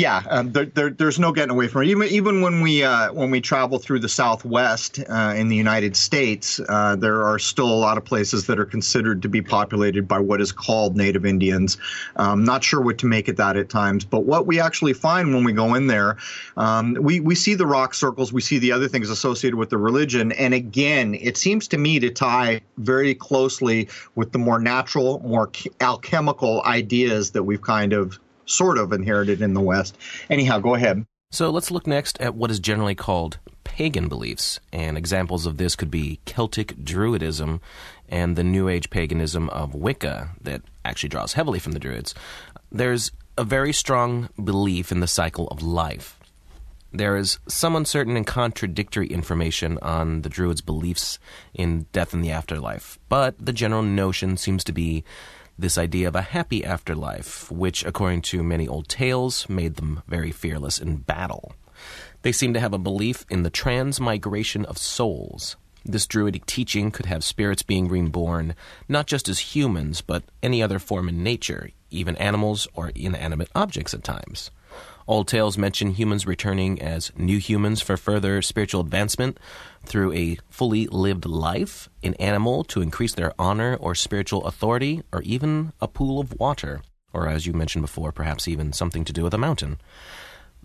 Yeah, 0.00 0.22
um, 0.30 0.52
there, 0.52 0.64
there, 0.64 0.88
there's 0.88 1.18
no 1.18 1.30
getting 1.30 1.50
away 1.50 1.68
from 1.68 1.82
it. 1.82 1.88
Even 1.88 2.08
even 2.08 2.40
when 2.40 2.62
we 2.62 2.82
uh, 2.82 3.12
when 3.12 3.30
we 3.30 3.42
travel 3.42 3.78
through 3.78 3.98
the 3.98 4.08
Southwest 4.08 4.98
uh, 4.98 5.34
in 5.36 5.48
the 5.48 5.56
United 5.56 5.94
States, 5.94 6.58
uh, 6.70 6.96
there 6.96 7.22
are 7.22 7.38
still 7.38 7.68
a 7.68 7.76
lot 7.76 7.98
of 7.98 8.04
places 8.06 8.46
that 8.46 8.58
are 8.58 8.64
considered 8.64 9.20
to 9.20 9.28
be 9.28 9.42
populated 9.42 10.08
by 10.08 10.18
what 10.18 10.40
is 10.40 10.52
called 10.52 10.96
Native 10.96 11.26
Indians. 11.26 11.76
Um, 12.16 12.44
not 12.44 12.64
sure 12.64 12.80
what 12.80 12.96
to 13.00 13.06
make 13.06 13.28
of 13.28 13.36
that 13.36 13.58
at 13.58 13.68
times, 13.68 14.06
but 14.06 14.20
what 14.20 14.46
we 14.46 14.58
actually 14.58 14.94
find 14.94 15.34
when 15.34 15.44
we 15.44 15.52
go 15.52 15.74
in 15.74 15.86
there, 15.86 16.16
um, 16.56 16.96
we 16.98 17.20
we 17.20 17.34
see 17.34 17.54
the 17.54 17.66
rock 17.66 17.92
circles, 17.92 18.32
we 18.32 18.40
see 18.40 18.58
the 18.58 18.72
other 18.72 18.88
things 18.88 19.10
associated 19.10 19.58
with 19.58 19.68
the 19.68 19.76
religion, 19.76 20.32
and 20.32 20.54
again, 20.54 21.14
it 21.14 21.36
seems 21.36 21.68
to 21.68 21.76
me 21.76 22.00
to 22.00 22.08
tie 22.08 22.62
very 22.78 23.14
closely 23.14 23.86
with 24.14 24.32
the 24.32 24.38
more 24.38 24.58
natural, 24.58 25.18
more 25.18 25.50
alchemical 25.82 26.62
ideas 26.64 27.32
that 27.32 27.42
we've 27.42 27.60
kind 27.60 27.92
of 27.92 28.18
sort 28.50 28.78
of 28.78 28.92
inherited 28.92 29.42
in 29.42 29.54
the 29.54 29.60
West. 29.60 29.96
Anyhow, 30.28 30.58
go 30.58 30.74
ahead. 30.74 31.04
So 31.32 31.50
let's 31.50 31.70
look 31.70 31.86
next 31.86 32.20
at 32.20 32.34
what 32.34 32.50
is 32.50 32.58
generally 32.58 32.96
called 32.96 33.38
pagan 33.62 34.08
beliefs, 34.08 34.58
and 34.72 34.98
examples 34.98 35.46
of 35.46 35.56
this 35.56 35.76
could 35.76 35.90
be 35.90 36.18
Celtic 36.24 36.74
Druidism 36.76 37.60
and 38.08 38.34
the 38.34 38.42
New 38.42 38.68
Age 38.68 38.90
paganism 38.90 39.48
of 39.50 39.74
Wicca 39.74 40.30
that 40.40 40.62
actually 40.84 41.08
draws 41.08 41.34
heavily 41.34 41.60
from 41.60 41.72
the 41.72 41.78
Druids. 41.78 42.14
There's 42.72 43.12
a 43.38 43.44
very 43.44 43.72
strong 43.72 44.28
belief 44.42 44.90
in 44.90 44.98
the 44.98 45.06
cycle 45.06 45.46
of 45.48 45.62
life. 45.62 46.18
There 46.92 47.16
is 47.16 47.38
some 47.46 47.76
uncertain 47.76 48.16
and 48.16 48.26
contradictory 48.26 49.06
information 49.06 49.78
on 49.80 50.22
the 50.22 50.28
Druids' 50.28 50.60
beliefs 50.60 51.20
in 51.54 51.86
death 51.92 52.12
and 52.12 52.24
the 52.24 52.32
afterlife, 52.32 52.98
but 53.08 53.36
the 53.38 53.52
general 53.52 53.82
notion 53.82 54.36
seems 54.36 54.64
to 54.64 54.72
be 54.72 55.04
this 55.60 55.78
idea 55.78 56.08
of 56.08 56.16
a 56.16 56.22
happy 56.22 56.64
afterlife, 56.64 57.50
which, 57.50 57.84
according 57.84 58.22
to 58.22 58.42
many 58.42 58.66
old 58.66 58.88
tales, 58.88 59.48
made 59.48 59.76
them 59.76 60.02
very 60.08 60.30
fearless 60.30 60.78
in 60.78 60.96
battle. 60.96 61.54
They 62.22 62.32
seem 62.32 62.52
to 62.54 62.60
have 62.60 62.74
a 62.74 62.78
belief 62.78 63.24
in 63.30 63.42
the 63.42 63.50
transmigration 63.50 64.64
of 64.64 64.78
souls. 64.78 65.56
This 65.84 66.06
druidic 66.06 66.44
teaching 66.44 66.90
could 66.90 67.06
have 67.06 67.24
spirits 67.24 67.62
being 67.62 67.88
reborn 67.88 68.54
not 68.88 69.06
just 69.06 69.28
as 69.28 69.54
humans, 69.54 70.02
but 70.02 70.24
any 70.42 70.62
other 70.62 70.78
form 70.78 71.08
in 71.08 71.22
nature, 71.22 71.70
even 71.90 72.16
animals 72.16 72.68
or 72.74 72.92
inanimate 72.94 73.48
objects 73.54 73.94
at 73.94 74.04
times. 74.04 74.50
Old 75.08 75.26
tales 75.26 75.58
mention 75.58 75.90
humans 75.90 76.26
returning 76.26 76.80
as 76.80 77.10
new 77.16 77.38
humans 77.38 77.80
for 77.80 77.96
further 77.96 78.42
spiritual 78.42 78.82
advancement 78.82 79.38
through 79.84 80.12
a 80.12 80.38
fully 80.48 80.86
lived 80.86 81.26
life, 81.26 81.88
an 82.02 82.14
animal 82.14 82.64
to 82.64 82.82
increase 82.82 83.14
their 83.14 83.32
honor 83.38 83.76
or 83.76 83.94
spiritual 83.94 84.46
authority, 84.46 85.02
or 85.12 85.22
even 85.22 85.72
a 85.80 85.88
pool 85.88 86.20
of 86.20 86.38
water, 86.38 86.82
or 87.12 87.28
as 87.28 87.46
you 87.46 87.52
mentioned 87.52 87.82
before, 87.82 88.12
perhaps 88.12 88.46
even 88.46 88.72
something 88.72 89.04
to 89.04 89.12
do 89.12 89.24
with 89.24 89.34
a 89.34 89.38
mountain. 89.38 89.80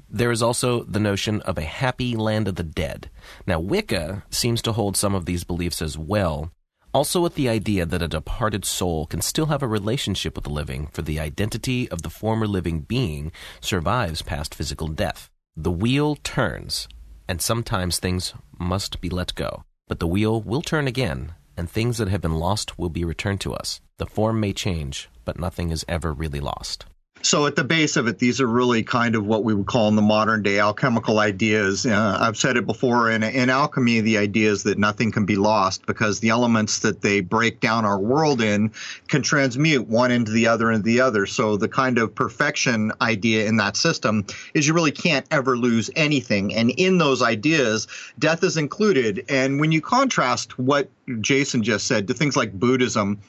There 0.10 0.32
is 0.32 0.43
also 0.43 0.84
the 0.84 0.99
notion 0.99 1.41
of 1.41 1.58
a 1.58 1.63
happy 1.63 2.15
land 2.15 2.47
of 2.47 2.56
the 2.56 2.63
dead. 2.63 3.10
Now, 3.47 3.60
Wicca 3.60 4.23
seems 4.30 4.62
to 4.63 4.73
hold 4.73 4.95
some 4.95 5.15
of 5.15 5.25
these 5.25 5.43
beliefs 5.43 5.82
as 5.82 5.97
well, 5.97 6.51
also, 6.95 7.19
with 7.19 7.36
the 7.36 7.49
idea 7.49 7.86
that 7.86 8.01
a 8.01 8.08
departed 8.08 8.63
soul 8.63 9.06
can 9.06 9.19
still 9.19 9.47
have 9.47 9.62
a 9.62 9.67
relationship 9.67 10.34
with 10.34 10.45
the 10.45 10.49
living, 10.49 10.88
for 10.93 11.01
the 11.01 11.19
identity 11.19 11.89
of 11.89 12.04
the 12.04 12.10
former 12.10 12.47
living 12.47 12.80
being 12.80 13.34
survives 13.60 14.21
past 14.21 14.56
physical 14.56 14.88
death. 14.88 15.30
The 15.58 15.73
wheel 15.73 16.15
turns, 16.15 16.88
and 17.28 17.41
sometimes 17.41 17.99
things 17.99 18.34
must 18.60 19.02
be 19.02 19.10
let 19.10 19.36
go. 19.36 19.63
But 19.88 20.00
the 20.00 20.08
wheel 20.08 20.41
will 20.41 20.62
turn 20.62 20.88
again, 20.88 21.34
and 21.58 21.70
things 21.70 21.98
that 21.98 22.08
have 22.08 22.22
been 22.22 22.39
lost 22.39 22.78
will 22.80 22.89
be 22.89 23.04
returned 23.04 23.41
to 23.41 23.54
us. 23.54 23.82
The 23.98 24.06
form 24.06 24.39
may 24.39 24.54
change, 24.54 25.10
but 25.24 25.39
nothing 25.39 25.72
is 25.72 25.86
ever 25.88 26.12
really 26.12 26.39
lost. 26.39 26.86
So 27.21 27.47
at 27.47 27.56
the 27.56 27.63
base 27.63 27.95
of 27.95 28.08
it, 28.08 28.19
these 28.19 28.39
are 28.39 28.45
really 28.45 28.84
kind 28.84 29.15
of 29.15 29.25
what 29.25 29.43
we 29.43 29.56
would 29.56 29.65
call 29.65 29.88
in 29.88 29.95
the 29.95 30.01
modern 30.04 30.43
day 30.43 30.60
alchemical 30.60 31.17
ideas. 31.17 31.84
Uh, 31.84 32.17
I've 32.21 32.38
said 32.38 32.56
it 32.56 32.67
before. 32.67 33.10
In, 33.10 33.23
in 33.23 33.49
alchemy, 33.49 34.01
the 34.01 34.19
idea 34.19 34.51
is 34.51 34.62
that 34.63 34.78
nothing 34.78 35.12
can 35.12 35.25
be 35.25 35.36
lost 35.36 35.88
because 35.88 36.19
the 36.19 36.30
elements 36.30 36.80
that 36.80 37.01
they 37.01 37.21
break 37.21 37.62
down 37.62 37.84
our 37.84 37.97
world 37.97 38.41
in 38.41 38.71
can 39.08 39.23
transmute 39.23 39.88
one 39.88 40.12
into 40.12 40.32
the 40.32 40.45
other 40.45 40.69
and 40.69 40.84
the 40.84 41.01
other. 41.01 41.25
So 41.25 41.58
the 41.58 41.67
kind 41.67 41.97
of 41.97 42.13
perfection 42.13 42.91
idea 43.01 43.47
in 43.47 43.58
that 43.58 43.75
system 43.75 44.28
is 44.54 44.67
you 44.67 44.75
really 44.75 44.91
can't 44.91 45.25
ever 45.32 45.58
lose 45.58 45.89
anything. 45.95 46.54
And 46.54 46.69
in 46.71 46.99
those 46.99 47.23
ideas, 47.23 47.88
death 48.19 48.43
is 48.43 48.56
included. 48.56 49.25
And 49.30 49.60
when 49.60 49.71
you 49.71 49.82
contrast 49.82 50.60
what 50.60 50.91
Jason 51.21 51.63
just 51.63 51.88
said 51.88 52.08
to 52.08 52.13
things 52.13 52.38
like 52.38 52.54
Buddhism, 52.54 53.19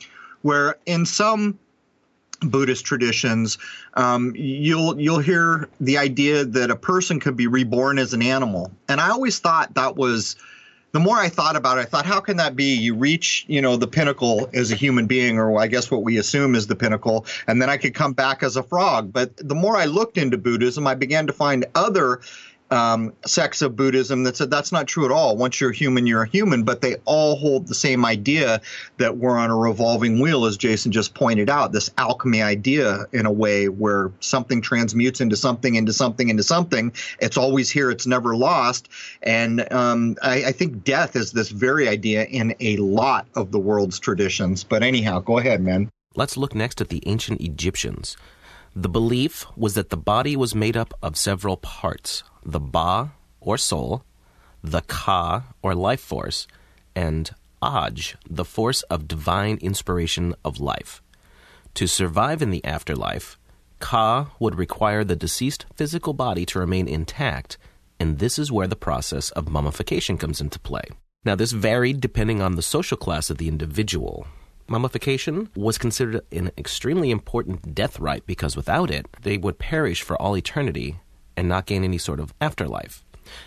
where 0.42 0.76
in 0.84 1.06
some 1.06 1.58
Buddhist 2.40 2.84
traditions, 2.84 3.58
um, 3.94 4.32
you'll 4.36 5.00
you'll 5.00 5.18
hear 5.18 5.68
the 5.80 5.98
idea 5.98 6.44
that 6.44 6.70
a 6.70 6.76
person 6.76 7.20
could 7.20 7.36
be 7.36 7.46
reborn 7.46 7.98
as 7.98 8.12
an 8.12 8.22
animal, 8.22 8.70
and 8.88 9.00
I 9.00 9.10
always 9.10 9.38
thought 9.38 9.74
that 9.74 9.96
was. 9.96 10.36
The 10.92 11.00
more 11.00 11.18
I 11.18 11.28
thought 11.28 11.56
about 11.56 11.76
it, 11.76 11.82
I 11.82 11.84
thought, 11.84 12.06
how 12.06 12.20
can 12.20 12.38
that 12.38 12.56
be? 12.56 12.74
You 12.74 12.94
reach, 12.94 13.44
you 13.48 13.60
know, 13.60 13.76
the 13.76 13.88
pinnacle 13.88 14.48
as 14.54 14.72
a 14.72 14.74
human 14.74 15.06
being, 15.06 15.38
or 15.38 15.60
I 15.60 15.66
guess 15.66 15.90
what 15.90 16.02
we 16.02 16.16
assume 16.16 16.54
is 16.54 16.68
the 16.68 16.76
pinnacle, 16.76 17.26
and 17.46 17.60
then 17.60 17.68
I 17.68 17.76
could 17.76 17.92
come 17.92 18.14
back 18.14 18.42
as 18.42 18.56
a 18.56 18.62
frog. 18.62 19.12
But 19.12 19.36
the 19.36 19.54
more 19.54 19.76
I 19.76 19.84
looked 19.84 20.16
into 20.16 20.38
Buddhism, 20.38 20.86
I 20.86 20.94
began 20.94 21.26
to 21.26 21.34
find 21.34 21.66
other 21.74 22.20
um, 22.70 23.12
sects 23.24 23.62
of 23.62 23.76
Buddhism 23.76 24.24
that 24.24 24.36
said 24.36 24.50
that's 24.50 24.72
not 24.72 24.86
true 24.86 25.04
at 25.04 25.10
all. 25.10 25.36
Once 25.36 25.60
you're 25.60 25.72
human, 25.72 26.06
you're 26.06 26.22
a 26.22 26.28
human, 26.28 26.64
but 26.64 26.80
they 26.80 26.96
all 27.04 27.36
hold 27.36 27.66
the 27.66 27.74
same 27.74 28.04
idea 28.04 28.60
that 28.98 29.16
we're 29.16 29.36
on 29.38 29.50
a 29.50 29.56
revolving 29.56 30.20
wheel, 30.20 30.44
as 30.44 30.56
Jason 30.56 30.92
just 30.92 31.14
pointed 31.14 31.48
out. 31.48 31.72
This 31.72 31.90
alchemy 31.98 32.42
idea, 32.42 33.06
in 33.12 33.26
a 33.26 33.32
way, 33.32 33.68
where 33.68 34.10
something 34.20 34.60
transmutes 34.60 35.20
into 35.20 35.36
something, 35.36 35.74
into 35.74 35.92
something, 35.92 36.28
into 36.28 36.42
something. 36.42 36.92
It's 37.20 37.36
always 37.36 37.70
here. 37.70 37.90
It's 37.90 38.06
never 38.06 38.36
lost. 38.36 38.88
And 39.22 39.70
um, 39.72 40.16
I, 40.22 40.46
I 40.46 40.52
think 40.52 40.84
death 40.84 41.16
is 41.16 41.32
this 41.32 41.50
very 41.50 41.88
idea 41.88 42.24
in 42.24 42.54
a 42.60 42.76
lot 42.78 43.26
of 43.34 43.52
the 43.52 43.58
world's 43.58 43.98
traditions. 43.98 44.64
But 44.64 44.82
anyhow, 44.82 45.20
go 45.20 45.38
ahead, 45.38 45.60
man. 45.60 45.90
Let's 46.14 46.36
look 46.36 46.54
next 46.54 46.80
at 46.80 46.88
the 46.88 47.02
ancient 47.06 47.40
Egyptians. 47.40 48.16
The 48.74 48.88
belief 48.88 49.46
was 49.56 49.74
that 49.74 49.90
the 49.90 49.96
body 49.96 50.36
was 50.36 50.54
made 50.54 50.76
up 50.76 50.92
of 51.02 51.16
several 51.16 51.56
parts 51.56 52.22
the 52.46 52.60
Ba, 52.60 53.12
or 53.40 53.58
soul, 53.58 54.04
the 54.62 54.82
Ka, 54.82 55.44
or 55.62 55.74
life 55.74 56.00
force, 56.00 56.46
and 56.94 57.30
Aj, 57.62 58.14
the 58.28 58.44
force 58.44 58.82
of 58.82 59.08
divine 59.08 59.58
inspiration 59.60 60.34
of 60.44 60.60
life. 60.60 61.02
To 61.74 61.86
survive 61.86 62.40
in 62.40 62.50
the 62.50 62.64
afterlife, 62.64 63.36
Ka 63.80 64.30
would 64.38 64.54
require 64.54 65.04
the 65.04 65.16
deceased 65.16 65.66
physical 65.74 66.12
body 66.12 66.46
to 66.46 66.58
remain 66.58 66.88
intact, 66.88 67.58
and 67.98 68.18
this 68.18 68.38
is 68.38 68.52
where 68.52 68.66
the 68.66 68.76
process 68.76 69.30
of 69.30 69.50
mummification 69.50 70.16
comes 70.16 70.40
into 70.40 70.58
play. 70.58 70.84
Now, 71.24 71.34
this 71.34 71.52
varied 71.52 72.00
depending 72.00 72.40
on 72.40 72.54
the 72.54 72.62
social 72.62 72.96
class 72.96 73.30
of 73.30 73.38
the 73.38 73.48
individual. 73.48 74.26
Mummification 74.68 75.48
was 75.56 75.78
considered 75.78 76.22
an 76.32 76.50
extremely 76.56 77.10
important 77.10 77.74
death 77.74 77.98
rite 77.98 78.26
because 78.26 78.56
without 78.56 78.90
it, 78.90 79.06
they 79.22 79.36
would 79.36 79.58
perish 79.58 80.02
for 80.02 80.20
all 80.20 80.36
eternity 80.36 80.96
and 81.36 81.48
not 81.48 81.66
gain 81.66 81.84
any 81.84 81.98
sort 81.98 82.20
of 82.20 82.32
afterlife. 82.40 83.04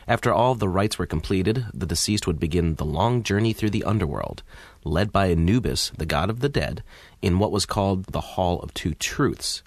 After 0.07 0.33
all 0.33 0.55
the 0.55 0.69
rites 0.69 0.99
were 0.99 1.05
completed, 1.05 1.65
the 1.73 1.85
deceased 1.85 2.27
would 2.27 2.39
begin 2.39 2.75
the 2.75 2.85
long 2.85 3.23
journey 3.23 3.53
through 3.53 3.69
the 3.69 3.85
underworld, 3.85 4.43
led 4.83 5.11
by 5.11 5.27
Anubis, 5.27 5.91
the 5.97 6.05
god 6.05 6.29
of 6.29 6.41
the 6.41 6.49
dead, 6.49 6.83
in 7.21 7.39
what 7.39 7.51
was 7.51 7.65
called 7.65 8.05
the 8.05 8.21
Hall 8.21 8.59
of 8.59 8.73
Two 8.73 8.93
Truths. 8.93 9.63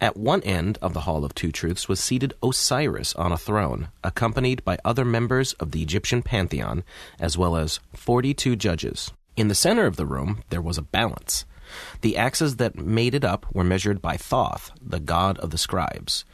At 0.00 0.16
one 0.16 0.42
end 0.42 0.78
of 0.82 0.92
the 0.92 1.00
Hall 1.00 1.24
of 1.24 1.34
Two 1.34 1.50
Truths 1.50 1.88
was 1.88 1.98
seated 1.98 2.34
Osiris 2.42 3.14
on 3.14 3.32
a 3.32 3.38
throne, 3.38 3.88
accompanied 4.02 4.64
by 4.64 4.78
other 4.84 5.04
members 5.04 5.54
of 5.54 5.70
the 5.70 5.82
Egyptian 5.82 6.22
pantheon, 6.22 6.84
as 7.18 7.38
well 7.38 7.56
as 7.56 7.80
42 7.94 8.56
judges. 8.56 9.10
In 9.36 9.48
the 9.48 9.54
center 9.54 9.86
of 9.86 9.96
the 9.96 10.06
room, 10.06 10.42
there 10.50 10.62
was 10.62 10.78
a 10.78 10.82
balance. 10.82 11.44
The 12.02 12.16
axes 12.16 12.56
that 12.56 12.76
made 12.76 13.14
it 13.14 13.24
up 13.24 13.46
were 13.52 13.64
measured 13.64 14.02
by 14.02 14.16
Thoth, 14.16 14.70
the 14.80 15.00
god 15.00 15.38
of 15.38 15.50
the 15.50 15.58
scribes. 15.58 16.24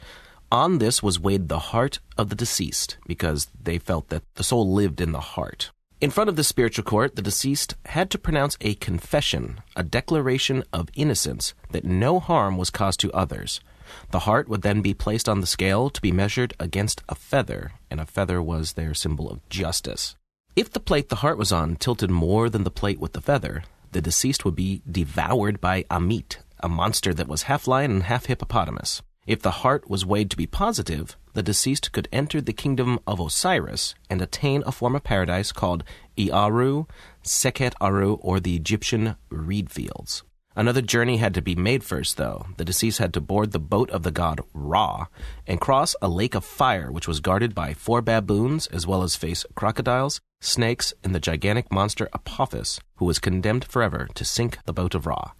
On 0.51 0.79
this 0.79 1.01
was 1.01 1.17
weighed 1.17 1.47
the 1.47 1.71
heart 1.71 1.99
of 2.17 2.27
the 2.27 2.35
deceased, 2.35 2.97
because 3.07 3.47
they 3.63 3.77
felt 3.77 4.09
that 4.09 4.23
the 4.35 4.43
soul 4.43 4.69
lived 4.69 4.99
in 4.99 5.13
the 5.13 5.21
heart. 5.21 5.71
In 6.01 6.09
front 6.09 6.29
of 6.29 6.35
the 6.35 6.43
spiritual 6.43 6.83
court, 6.83 7.15
the 7.15 7.21
deceased 7.21 7.75
had 7.85 8.09
to 8.09 8.17
pronounce 8.17 8.57
a 8.59 8.73
confession, 8.73 9.61
a 9.77 9.83
declaration 9.83 10.65
of 10.73 10.89
innocence 10.93 11.53
that 11.71 11.85
no 11.85 12.19
harm 12.19 12.57
was 12.57 12.69
caused 12.69 12.99
to 12.99 13.13
others. 13.13 13.61
The 14.09 14.19
heart 14.27 14.49
would 14.49 14.61
then 14.61 14.81
be 14.81 14.93
placed 14.93 15.29
on 15.29 15.39
the 15.39 15.47
scale 15.47 15.89
to 15.89 16.01
be 16.01 16.11
measured 16.11 16.53
against 16.59 17.01
a 17.07 17.15
feather, 17.15 17.71
and 17.89 18.01
a 18.01 18.05
feather 18.05 18.41
was 18.41 18.73
their 18.73 18.93
symbol 18.93 19.31
of 19.31 19.47
justice. 19.47 20.17
If 20.57 20.69
the 20.69 20.81
plate 20.81 21.07
the 21.07 21.17
heart 21.17 21.37
was 21.37 21.53
on 21.53 21.77
tilted 21.77 22.11
more 22.11 22.49
than 22.49 22.65
the 22.65 22.71
plate 22.71 22.99
with 22.99 23.13
the 23.13 23.21
feather, 23.21 23.63
the 23.93 24.01
deceased 24.01 24.43
would 24.43 24.55
be 24.55 24.81
devoured 24.89 25.61
by 25.61 25.83
Amit, 25.83 26.39
a 26.59 26.67
monster 26.67 27.13
that 27.13 27.29
was 27.29 27.43
half 27.43 27.67
lion 27.67 27.91
and 27.91 28.03
half 28.03 28.25
hippopotamus. 28.25 29.01
If 29.31 29.41
the 29.41 29.63
heart 29.63 29.89
was 29.89 30.05
weighed 30.05 30.29
to 30.31 30.35
be 30.35 30.45
positive, 30.45 31.15
the 31.35 31.41
deceased 31.41 31.93
could 31.93 32.09
enter 32.11 32.41
the 32.41 32.51
kingdom 32.51 32.99
of 33.07 33.21
Osiris 33.21 33.95
and 34.09 34.21
attain 34.21 34.61
a 34.65 34.73
form 34.73 34.93
of 34.93 35.05
paradise 35.05 35.53
called 35.53 35.85
Iaru, 36.17 36.89
Sekhet 37.23 37.73
Aru, 37.79 38.15
or 38.15 38.41
the 38.41 38.57
Egyptian 38.57 39.15
reed 39.29 39.69
fields. 39.69 40.23
Another 40.53 40.81
journey 40.81 41.15
had 41.15 41.33
to 41.35 41.41
be 41.41 41.55
made 41.55 41.81
first, 41.81 42.17
though. 42.17 42.47
The 42.57 42.65
deceased 42.65 42.97
had 42.97 43.13
to 43.13 43.21
board 43.21 43.53
the 43.53 43.67
boat 43.73 43.89
of 43.91 44.03
the 44.03 44.11
god 44.11 44.41
Ra 44.53 45.05
and 45.47 45.61
cross 45.61 45.95
a 46.01 46.09
lake 46.09 46.35
of 46.35 46.43
fire, 46.43 46.91
which 46.91 47.07
was 47.07 47.21
guarded 47.21 47.55
by 47.55 47.73
four 47.73 48.01
baboons, 48.01 48.67
as 48.67 48.85
well 48.85 49.01
as 49.01 49.15
face 49.15 49.45
crocodiles, 49.55 50.19
snakes, 50.41 50.93
and 51.05 51.15
the 51.15 51.21
gigantic 51.21 51.71
monster 51.71 52.09
Apophis, 52.11 52.81
who 52.95 53.05
was 53.05 53.17
condemned 53.17 53.63
forever 53.63 54.09
to 54.13 54.25
sink 54.25 54.57
the 54.65 54.73
boat 54.73 54.93
of 54.93 55.05
Ra. 55.05 55.31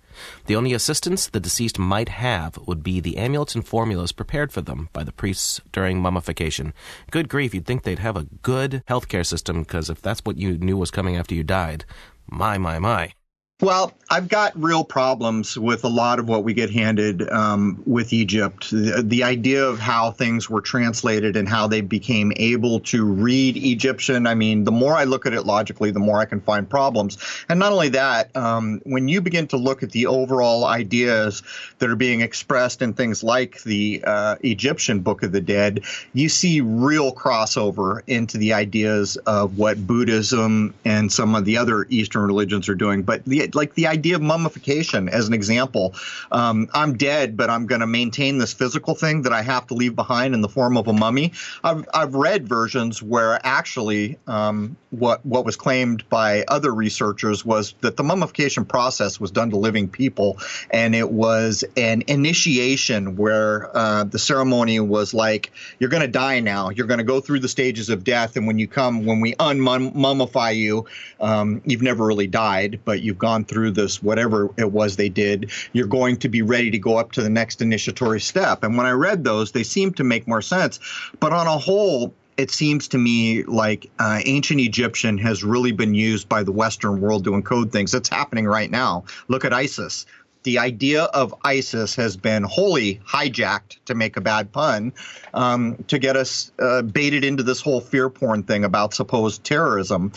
The 0.45 0.55
only 0.55 0.73
assistance 0.73 1.27
the 1.27 1.39
deceased 1.39 1.79
might 1.79 2.09
have 2.09 2.57
would 2.65 2.83
be 2.83 2.99
the 2.99 3.17
amulets 3.17 3.55
and 3.55 3.67
formulas 3.67 4.11
prepared 4.11 4.51
for 4.51 4.61
them 4.61 4.89
by 4.93 5.03
the 5.03 5.11
priests 5.11 5.61
during 5.71 5.99
mummification. 5.99 6.73
Good 7.09 7.29
grief, 7.29 7.53
you'd 7.53 7.65
think 7.65 7.83
they'd 7.83 7.99
have 7.99 8.17
a 8.17 8.27
good 8.41 8.83
healthcare 8.87 9.25
system, 9.25 9.63
because 9.63 9.89
if 9.89 10.01
that's 10.01 10.21
what 10.23 10.37
you 10.37 10.57
knew 10.57 10.77
was 10.77 10.91
coming 10.91 11.15
after 11.15 11.35
you 11.35 11.43
died, 11.43 11.85
my, 12.27 12.57
my, 12.57 12.79
my. 12.79 13.13
Well, 13.61 13.93
I've 14.09 14.27
got 14.27 14.51
real 14.61 14.83
problems 14.83 15.55
with 15.57 15.85
a 15.85 15.87
lot 15.87 16.17
of 16.17 16.27
what 16.27 16.43
we 16.43 16.53
get 16.53 16.71
handed 16.71 17.29
um, 17.29 17.81
with 17.85 18.11
Egypt. 18.11 18.71
The, 18.71 19.03
the, 19.05 19.21
idea 19.21 19.63
of 19.63 19.77
how 19.77 20.11
things 20.11 20.49
were 20.49 20.61
translated 20.61 21.37
and 21.37 21.47
how 21.47 21.67
they 21.67 21.81
became 21.81 22.33
able 22.37 22.79
to 22.81 23.05
read 23.05 23.55
Egyptian. 23.55 24.25
I 24.25 24.33
mean, 24.33 24.63
the 24.63 24.71
more 24.71 24.95
I 24.95 25.03
look 25.03 25.27
at 25.27 25.33
it 25.33 25.43
logically, 25.43 25.91
the 25.91 25.99
more 25.99 26.19
I 26.19 26.25
can 26.25 26.41
find 26.41 26.67
problems. 26.67 27.19
And 27.47 27.59
not 27.59 27.71
only 27.71 27.89
that, 27.89 28.35
um, 28.35 28.81
when 28.83 29.07
you 29.07 29.21
begin 29.21 29.47
to 29.49 29.57
look 29.57 29.83
at 29.83 29.91
the 29.91 30.07
overall 30.07 30.65
ideas 30.65 31.43
that 31.77 31.89
are 31.89 31.95
being 31.95 32.21
expressed 32.21 32.81
in 32.81 32.93
things 32.93 33.23
like 33.23 33.61
the 33.61 34.03
uh, 34.05 34.37
Egyptian 34.41 35.01
Book 35.01 35.21
of 35.21 35.31
the 35.31 35.39
Dead, 35.39 35.83
you 36.13 36.29
see 36.29 36.61
real 36.61 37.13
crossover 37.13 38.01
into 38.07 38.39
the 38.39 38.53
ideas 38.53 39.17
of 39.17 39.59
what 39.59 39.85
Buddhism 39.85 40.73
and 40.83 41.11
some 41.11 41.35
of 41.35 41.45
the 41.45 41.57
other 41.57 41.85
Eastern 41.89 42.23
religions 42.23 42.67
are 42.67 42.75
doing. 42.75 43.03
But 43.03 43.23
the 43.25 43.50
like 43.55 43.73
the 43.75 43.87
idea 43.87 44.15
of 44.15 44.21
mummification 44.21 45.09
as 45.09 45.27
an 45.27 45.33
example. 45.33 45.95
Um, 46.31 46.69
I'm 46.73 46.97
dead, 46.97 47.37
but 47.37 47.49
I'm 47.49 47.65
going 47.65 47.81
to 47.81 47.87
maintain 47.87 48.37
this 48.37 48.53
physical 48.53 48.95
thing 48.95 49.23
that 49.23 49.33
I 49.33 49.41
have 49.41 49.67
to 49.67 49.73
leave 49.73 49.95
behind 49.95 50.33
in 50.33 50.41
the 50.41 50.49
form 50.49 50.77
of 50.77 50.87
a 50.87 50.93
mummy. 50.93 51.33
I've, 51.63 51.87
I've 51.93 52.15
read 52.15 52.47
versions 52.47 53.01
where 53.01 53.39
actually 53.43 54.17
um, 54.27 54.77
what 54.91 55.25
what 55.25 55.45
was 55.45 55.55
claimed 55.55 56.07
by 56.09 56.43
other 56.47 56.73
researchers 56.73 57.45
was 57.45 57.73
that 57.81 57.97
the 57.97 58.03
mummification 58.03 58.65
process 58.65 59.19
was 59.19 59.31
done 59.31 59.49
to 59.51 59.57
living 59.57 59.87
people, 59.87 60.37
and 60.69 60.93
it 60.93 61.11
was 61.11 61.63
an 61.77 62.03
initiation 62.07 63.15
where 63.15 63.75
uh, 63.75 64.03
the 64.03 64.19
ceremony 64.19 64.79
was 64.79 65.13
like, 65.13 65.51
"You're 65.79 65.89
going 65.89 66.01
to 66.01 66.07
die 66.07 66.39
now. 66.41 66.69
You're 66.69 66.87
going 66.87 66.99
to 66.99 67.03
go 67.03 67.21
through 67.21 67.39
the 67.39 67.47
stages 67.47 67.89
of 67.89 68.03
death, 68.03 68.35
and 68.35 68.45
when 68.45 68.59
you 68.59 68.67
come, 68.67 69.05
when 69.05 69.21
we 69.21 69.33
unmummify 69.35 70.55
you, 70.55 70.85
um, 71.19 71.61
you've 71.65 71.81
never 71.81 72.05
really 72.05 72.27
died, 72.27 72.81
but 72.83 73.01
you've 73.01 73.17
gone 73.17 73.40
through 73.45 73.71
this 73.71 74.01
whatever 74.01 74.49
it 74.57 74.71
was 74.71 74.95
they 74.95 75.09
did. 75.09 75.51
You're 75.73 75.87
going 75.87 76.17
to 76.17 76.29
be 76.29 76.41
ready 76.41 76.71
to 76.71 76.79
go 76.79 76.97
up 76.97 77.11
to 77.13 77.21
the 77.21 77.29
next 77.29 77.61
initiatory 77.61 78.19
step." 78.19 78.63
And 78.63 78.77
when 78.77 78.85
I 78.85 78.91
read 78.91 79.23
those, 79.23 79.51
they 79.51 79.63
seemed 79.63 79.97
to 79.97 80.03
make 80.03 80.27
more 80.27 80.41
sense, 80.41 80.79
but 81.19 81.33
on 81.33 81.47
a 81.47 81.57
whole 81.57 82.13
it 82.37 82.49
seems 82.49 82.87
to 82.87 82.97
me 82.97 83.43
like 83.43 83.91
uh, 83.99 84.19
ancient 84.25 84.59
Egyptian 84.59 85.17
has 85.19 85.43
really 85.43 85.71
been 85.71 85.93
used 85.93 86.27
by 86.27 86.41
the 86.43 86.51
Western 86.51 86.99
world 86.99 87.23
to 87.25 87.31
encode 87.31 87.71
things. 87.71 87.91
That's 87.91 88.09
happening 88.09 88.47
right 88.47 88.71
now. 88.71 89.03
Look 89.27 89.45
at 89.45 89.53
ISIS. 89.53 90.05
The 90.43 90.57
idea 90.57 91.03
of 91.03 91.35
ISIS 91.43 91.93
has 91.95 92.17
been 92.17 92.41
wholly 92.43 92.99
hijacked, 93.07 93.77
to 93.85 93.93
make 93.93 94.17
a 94.17 94.21
bad 94.21 94.51
pun, 94.51 94.91
um, 95.35 95.83
to 95.87 95.99
get 95.99 96.17
us 96.17 96.51
uh, 96.57 96.81
baited 96.81 97.23
into 97.23 97.43
this 97.43 97.61
whole 97.61 97.79
fear 97.79 98.09
porn 98.09 98.41
thing 98.41 98.63
about 98.63 98.95
supposed 98.95 99.43
terrorism. 99.43 100.11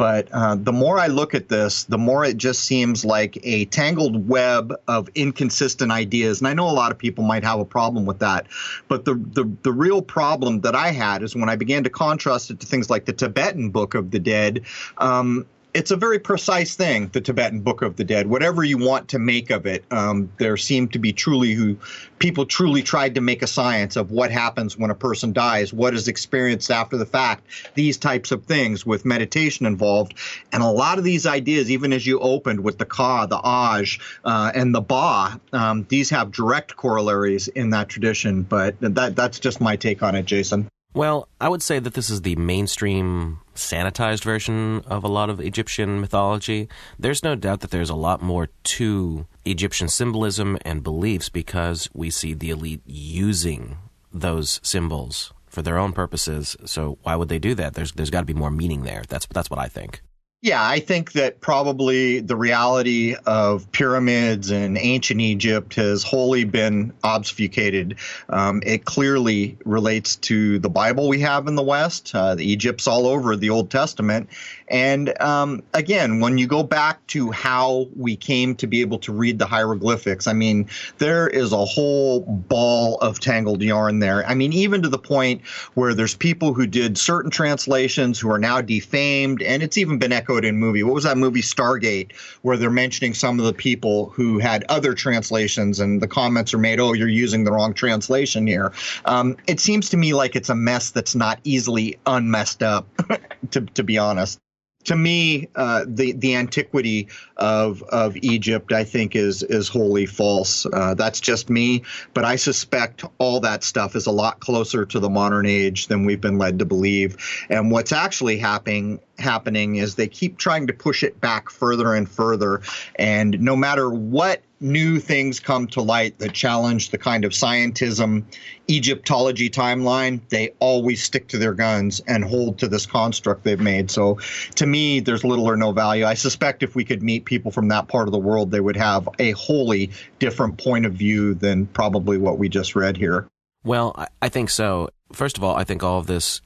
But 0.00 0.28
uh, 0.32 0.54
the 0.54 0.72
more 0.72 0.98
I 0.98 1.08
look 1.08 1.34
at 1.34 1.50
this, 1.50 1.84
the 1.84 1.98
more 1.98 2.24
it 2.24 2.38
just 2.38 2.64
seems 2.64 3.04
like 3.04 3.38
a 3.42 3.66
tangled 3.66 4.26
web 4.26 4.72
of 4.88 5.10
inconsistent 5.14 5.92
ideas. 5.92 6.40
And 6.40 6.48
I 6.48 6.54
know 6.54 6.70
a 6.70 6.72
lot 6.72 6.90
of 6.90 6.96
people 6.96 7.22
might 7.22 7.44
have 7.44 7.60
a 7.60 7.66
problem 7.66 8.06
with 8.06 8.20
that. 8.20 8.46
But 8.88 9.04
the, 9.04 9.12
the, 9.14 9.44
the 9.62 9.72
real 9.72 10.00
problem 10.00 10.62
that 10.62 10.74
I 10.74 10.92
had 10.92 11.22
is 11.22 11.36
when 11.36 11.50
I 11.50 11.56
began 11.56 11.84
to 11.84 11.90
contrast 11.90 12.50
it 12.50 12.60
to 12.60 12.66
things 12.66 12.88
like 12.88 13.04
the 13.04 13.12
Tibetan 13.12 13.72
Book 13.72 13.94
of 13.94 14.10
the 14.10 14.18
Dead. 14.18 14.62
Um, 14.96 15.44
it's 15.72 15.90
a 15.90 15.96
very 15.96 16.18
precise 16.18 16.74
thing, 16.74 17.08
the 17.08 17.20
Tibetan 17.20 17.60
Book 17.60 17.82
of 17.82 17.96
the 17.96 18.04
Dead. 18.04 18.26
Whatever 18.26 18.64
you 18.64 18.78
want 18.78 19.08
to 19.08 19.18
make 19.18 19.50
of 19.50 19.66
it, 19.66 19.84
um, 19.90 20.30
there 20.38 20.56
seem 20.56 20.88
to 20.88 20.98
be 20.98 21.12
truly 21.12 21.52
who 21.52 21.76
people 22.18 22.44
truly 22.44 22.82
tried 22.82 23.14
to 23.14 23.20
make 23.20 23.42
a 23.42 23.46
science 23.46 23.96
of 23.96 24.10
what 24.10 24.30
happens 24.30 24.76
when 24.76 24.90
a 24.90 24.94
person 24.94 25.32
dies, 25.32 25.72
what 25.72 25.94
is 25.94 26.08
experienced 26.08 26.70
after 26.70 26.96
the 26.96 27.06
fact, 27.06 27.44
these 27.74 27.96
types 27.96 28.32
of 28.32 28.44
things 28.44 28.84
with 28.84 29.04
meditation 29.04 29.64
involved, 29.64 30.14
and 30.52 30.62
a 30.62 30.70
lot 30.70 30.98
of 30.98 31.04
these 31.04 31.26
ideas, 31.26 31.70
even 31.70 31.92
as 31.92 32.06
you 32.06 32.18
opened 32.20 32.60
with 32.60 32.78
the 32.78 32.86
Ka, 32.86 33.26
the 33.26 33.38
Aj, 33.38 34.00
uh, 34.24 34.52
and 34.54 34.74
the 34.74 34.80
Ba, 34.80 35.40
um, 35.52 35.86
these 35.88 36.10
have 36.10 36.32
direct 36.32 36.76
corollaries 36.76 37.48
in 37.48 37.70
that 37.70 37.88
tradition. 37.88 38.42
But 38.42 38.76
that 38.80 39.14
that's 39.14 39.38
just 39.38 39.60
my 39.60 39.76
take 39.76 40.02
on 40.02 40.14
it, 40.14 40.24
Jason. 40.24 40.68
Well, 40.92 41.28
I 41.40 41.48
would 41.48 41.62
say 41.62 41.78
that 41.78 41.94
this 41.94 42.10
is 42.10 42.22
the 42.22 42.34
mainstream 42.34 43.38
sanitized 43.60 44.24
version 44.24 44.82
of 44.86 45.04
a 45.04 45.08
lot 45.08 45.30
of 45.30 45.40
Egyptian 45.40 46.00
mythology. 46.00 46.68
There's 46.98 47.22
no 47.22 47.34
doubt 47.34 47.60
that 47.60 47.70
there's 47.70 47.90
a 47.90 47.94
lot 47.94 48.22
more 48.22 48.48
to 48.64 49.26
Egyptian 49.44 49.88
symbolism 49.88 50.58
and 50.62 50.82
beliefs 50.82 51.28
because 51.28 51.88
we 51.92 52.10
see 52.10 52.34
the 52.34 52.50
elite 52.50 52.82
using 52.86 53.76
those 54.12 54.60
symbols 54.62 55.32
for 55.46 55.62
their 55.62 55.78
own 55.78 55.92
purposes. 55.92 56.56
So 56.64 56.98
why 57.02 57.16
would 57.16 57.28
they 57.28 57.38
do 57.38 57.54
that? 57.54 57.74
There's 57.74 57.92
there's 57.92 58.10
got 58.10 58.20
to 58.20 58.26
be 58.26 58.34
more 58.34 58.50
meaning 58.50 58.82
there. 58.82 59.02
That's 59.08 59.26
that's 59.26 59.50
what 59.50 59.58
I 59.60 59.68
think. 59.68 60.02
Yeah, 60.42 60.66
I 60.66 60.80
think 60.80 61.12
that 61.12 61.42
probably 61.42 62.20
the 62.20 62.34
reality 62.34 63.14
of 63.26 63.70
pyramids 63.72 64.50
in 64.50 64.78
ancient 64.78 65.20
Egypt 65.20 65.74
has 65.74 66.02
wholly 66.02 66.44
been 66.44 66.94
obfuscated. 67.04 67.96
Um, 68.30 68.62
it 68.64 68.86
clearly 68.86 69.58
relates 69.66 70.16
to 70.16 70.58
the 70.58 70.70
Bible 70.70 71.08
we 71.08 71.20
have 71.20 71.46
in 71.46 71.56
the 71.56 71.62
West. 71.62 72.14
Uh, 72.14 72.36
the 72.36 72.50
Egypt's 72.50 72.86
all 72.86 73.06
over 73.06 73.36
the 73.36 73.50
Old 73.50 73.70
Testament. 73.70 74.30
And 74.68 75.20
um, 75.20 75.62
again, 75.74 76.20
when 76.20 76.38
you 76.38 76.46
go 76.46 76.62
back 76.62 77.06
to 77.08 77.30
how 77.32 77.88
we 77.94 78.16
came 78.16 78.54
to 78.56 78.66
be 78.66 78.80
able 78.80 79.00
to 79.00 79.12
read 79.12 79.38
the 79.38 79.46
hieroglyphics, 79.46 80.26
I 80.26 80.32
mean, 80.32 80.68
there 80.96 81.28
is 81.28 81.52
a 81.52 81.66
whole 81.66 82.20
ball 82.20 82.96
of 83.02 83.20
tangled 83.20 83.60
yarn 83.60 83.98
there. 83.98 84.24
I 84.26 84.34
mean, 84.34 84.54
even 84.54 84.80
to 84.82 84.88
the 84.88 84.98
point 84.98 85.42
where 85.74 85.92
there's 85.92 86.14
people 86.14 86.54
who 86.54 86.66
did 86.66 86.96
certain 86.96 87.30
translations 87.30 88.18
who 88.18 88.30
are 88.30 88.38
now 88.38 88.62
defamed, 88.62 89.42
and 89.42 89.62
it's 89.62 89.76
even 89.76 89.98
been 89.98 90.12
echoed 90.12 90.29
echoed 90.30 90.44
in 90.44 90.58
movie. 90.58 90.82
What 90.82 90.94
was 90.94 91.04
that 91.04 91.16
movie 91.16 91.42
Stargate, 91.42 92.12
where 92.42 92.56
they're 92.56 92.70
mentioning 92.70 93.14
some 93.14 93.38
of 93.38 93.46
the 93.46 93.52
people 93.52 94.10
who 94.10 94.38
had 94.38 94.64
other 94.68 94.94
translations, 94.94 95.80
and 95.80 96.00
the 96.00 96.08
comments 96.08 96.54
are 96.54 96.58
made, 96.58 96.78
"Oh, 96.80 96.92
you're 96.92 97.08
using 97.08 97.44
the 97.44 97.52
wrong 97.52 97.74
translation 97.74 98.46
here." 98.46 98.72
Um, 99.04 99.36
it 99.46 99.60
seems 99.60 99.90
to 99.90 99.96
me 99.96 100.14
like 100.14 100.36
it's 100.36 100.48
a 100.48 100.54
mess 100.54 100.90
that's 100.90 101.14
not 101.14 101.40
easily 101.44 101.98
unmessed 102.06 102.62
up, 102.62 102.86
to 103.50 103.62
to 103.62 103.82
be 103.82 103.98
honest 103.98 104.38
to 104.84 104.96
me, 104.96 105.48
uh, 105.54 105.84
the 105.86 106.12
the 106.12 106.36
antiquity 106.36 107.08
of 107.36 107.82
of 107.82 108.16
Egypt, 108.16 108.72
I 108.72 108.84
think, 108.84 109.14
is 109.14 109.42
is 109.42 109.68
wholly 109.68 110.06
false. 110.06 110.66
Uh, 110.66 110.94
that's 110.94 111.20
just 111.20 111.50
me, 111.50 111.82
but 112.14 112.24
I 112.24 112.36
suspect 112.36 113.04
all 113.18 113.40
that 113.40 113.62
stuff 113.62 113.94
is 113.94 114.06
a 114.06 114.10
lot 114.10 114.40
closer 114.40 114.86
to 114.86 114.98
the 114.98 115.10
modern 115.10 115.46
age 115.46 115.88
than 115.88 116.06
we've 116.06 116.20
been 116.20 116.38
led 116.38 116.60
to 116.60 116.64
believe. 116.64 117.16
And 117.50 117.70
what's 117.70 117.92
actually 117.92 118.38
happening 118.38 119.00
happening 119.20 119.76
is 119.76 119.94
they 119.94 120.08
keep 120.08 120.38
trying 120.38 120.66
to 120.66 120.72
push 120.72 121.02
it 121.02 121.20
back 121.20 121.50
further 121.50 121.94
and 121.94 122.08
further. 122.08 122.62
And 122.96 123.38
no 123.40 123.56
matter 123.56 123.90
what 123.90 124.42
new 124.60 124.98
things 124.98 125.40
come 125.40 125.66
to 125.66 125.80
light 125.80 126.18
that 126.18 126.32
challenge 126.32 126.90
the 126.90 126.98
kind 126.98 127.24
of 127.24 127.32
scientism 127.32 128.22
Egyptology 128.68 129.48
timeline, 129.48 130.20
they 130.28 130.50
always 130.58 131.02
stick 131.02 131.28
to 131.28 131.38
their 131.38 131.54
guns 131.54 132.00
and 132.06 132.24
hold 132.24 132.58
to 132.58 132.68
this 132.68 132.84
construct 132.84 133.42
they've 133.42 133.60
made. 133.60 133.90
So 133.90 134.18
to 134.56 134.66
me, 134.66 135.00
there's 135.00 135.24
little 135.24 135.48
or 135.48 135.56
no 135.56 135.72
value. 135.72 136.04
I 136.04 136.14
suspect 136.14 136.62
if 136.62 136.74
we 136.74 136.84
could 136.84 137.02
meet 137.02 137.24
people 137.24 137.50
from 137.50 137.68
that 137.68 137.88
part 137.88 138.06
of 138.06 138.12
the 138.12 138.18
world, 138.18 138.50
they 138.50 138.60
would 138.60 138.76
have 138.76 139.08
a 139.18 139.32
wholly 139.32 139.90
different 140.18 140.58
point 140.58 140.84
of 140.84 140.92
view 140.92 141.34
than 141.34 141.66
probably 141.66 142.18
what 142.18 142.38
we 142.38 142.48
just 142.48 142.76
read 142.76 142.96
here. 142.96 143.28
Well, 143.64 144.06
I 144.22 144.28
think 144.28 144.50
so. 144.50 144.90
First 145.12 145.38
of 145.38 145.44
all, 145.44 145.56
I 145.56 145.64
think 145.64 145.82
all 145.82 145.98
of 145.98 146.06
this 146.06 146.40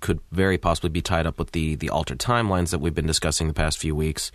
could 0.00 0.20
very 0.30 0.58
possibly 0.58 0.90
be 0.90 1.02
tied 1.02 1.26
up 1.26 1.38
with 1.38 1.52
the, 1.52 1.74
the 1.74 1.90
altered 1.90 2.18
timelines 2.18 2.70
that 2.70 2.80
we've 2.80 2.94
been 2.94 3.06
discussing 3.06 3.48
the 3.48 3.54
past 3.54 3.78
few 3.78 3.94
weeks. 3.94 4.30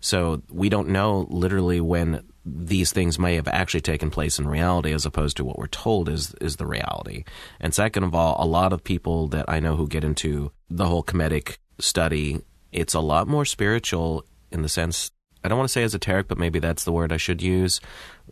So 0.00 0.42
we 0.50 0.68
don't 0.68 0.88
know 0.88 1.26
literally 1.30 1.80
when 1.80 2.22
these 2.44 2.92
things 2.92 3.18
may 3.18 3.34
have 3.34 3.48
actually 3.48 3.80
taken 3.80 4.10
place 4.10 4.38
in 4.38 4.46
reality 4.46 4.92
as 4.92 5.06
opposed 5.06 5.36
to 5.38 5.44
what 5.44 5.58
we're 5.58 5.66
told 5.66 6.08
is 6.08 6.34
is 6.40 6.56
the 6.56 6.66
reality. 6.66 7.24
And 7.60 7.74
second 7.74 8.04
of 8.04 8.14
all, 8.14 8.36
a 8.38 8.46
lot 8.46 8.72
of 8.72 8.84
people 8.84 9.26
that 9.28 9.46
I 9.48 9.58
know 9.58 9.74
who 9.74 9.88
get 9.88 10.04
into 10.04 10.52
the 10.70 10.86
whole 10.86 11.02
Kemetic 11.02 11.56
study, 11.78 12.40
it's 12.72 12.94
a 12.94 13.00
lot 13.00 13.26
more 13.26 13.44
spiritual 13.44 14.24
in 14.52 14.62
the 14.62 14.68
sense 14.68 15.10
I 15.46 15.48
don't 15.48 15.58
want 15.58 15.68
to 15.68 15.72
say 15.72 15.84
esoteric, 15.84 16.26
but 16.26 16.38
maybe 16.38 16.58
that's 16.58 16.82
the 16.82 16.92
word 16.92 17.12
I 17.12 17.18
should 17.18 17.40
use, 17.40 17.80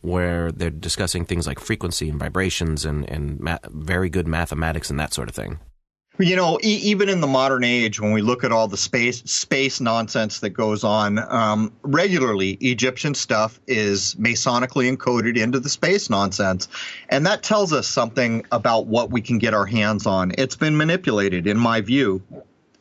where 0.00 0.50
they're 0.50 0.70
discussing 0.70 1.24
things 1.24 1.46
like 1.46 1.60
frequency 1.60 2.08
and 2.08 2.18
vibrations 2.18 2.84
and, 2.84 3.08
and 3.08 3.38
ma- 3.38 3.58
very 3.68 4.10
good 4.10 4.26
mathematics 4.26 4.90
and 4.90 4.98
that 4.98 5.14
sort 5.14 5.28
of 5.28 5.34
thing. 5.34 5.60
You 6.18 6.36
know, 6.36 6.60
e- 6.62 6.76
even 6.76 7.08
in 7.08 7.20
the 7.20 7.26
modern 7.26 7.64
age, 7.64 7.98
when 7.98 8.12
we 8.12 8.22
look 8.22 8.44
at 8.44 8.52
all 8.52 8.68
the 8.68 8.76
space 8.76 9.20
space 9.24 9.80
nonsense 9.80 10.38
that 10.40 10.50
goes 10.50 10.84
on 10.84 11.18
um, 11.18 11.72
regularly, 11.82 12.52
Egyptian 12.60 13.14
stuff 13.14 13.60
is 13.66 14.14
masonically 14.14 14.94
encoded 14.94 15.36
into 15.36 15.58
the 15.58 15.68
space 15.68 16.08
nonsense, 16.08 16.68
and 17.08 17.26
that 17.26 17.42
tells 17.42 17.72
us 17.72 17.88
something 17.88 18.46
about 18.52 18.86
what 18.86 19.10
we 19.10 19.20
can 19.20 19.38
get 19.38 19.54
our 19.54 19.66
hands 19.66 20.06
on. 20.06 20.32
It's 20.38 20.54
been 20.54 20.76
manipulated, 20.76 21.48
in 21.48 21.58
my 21.58 21.80
view 21.80 22.22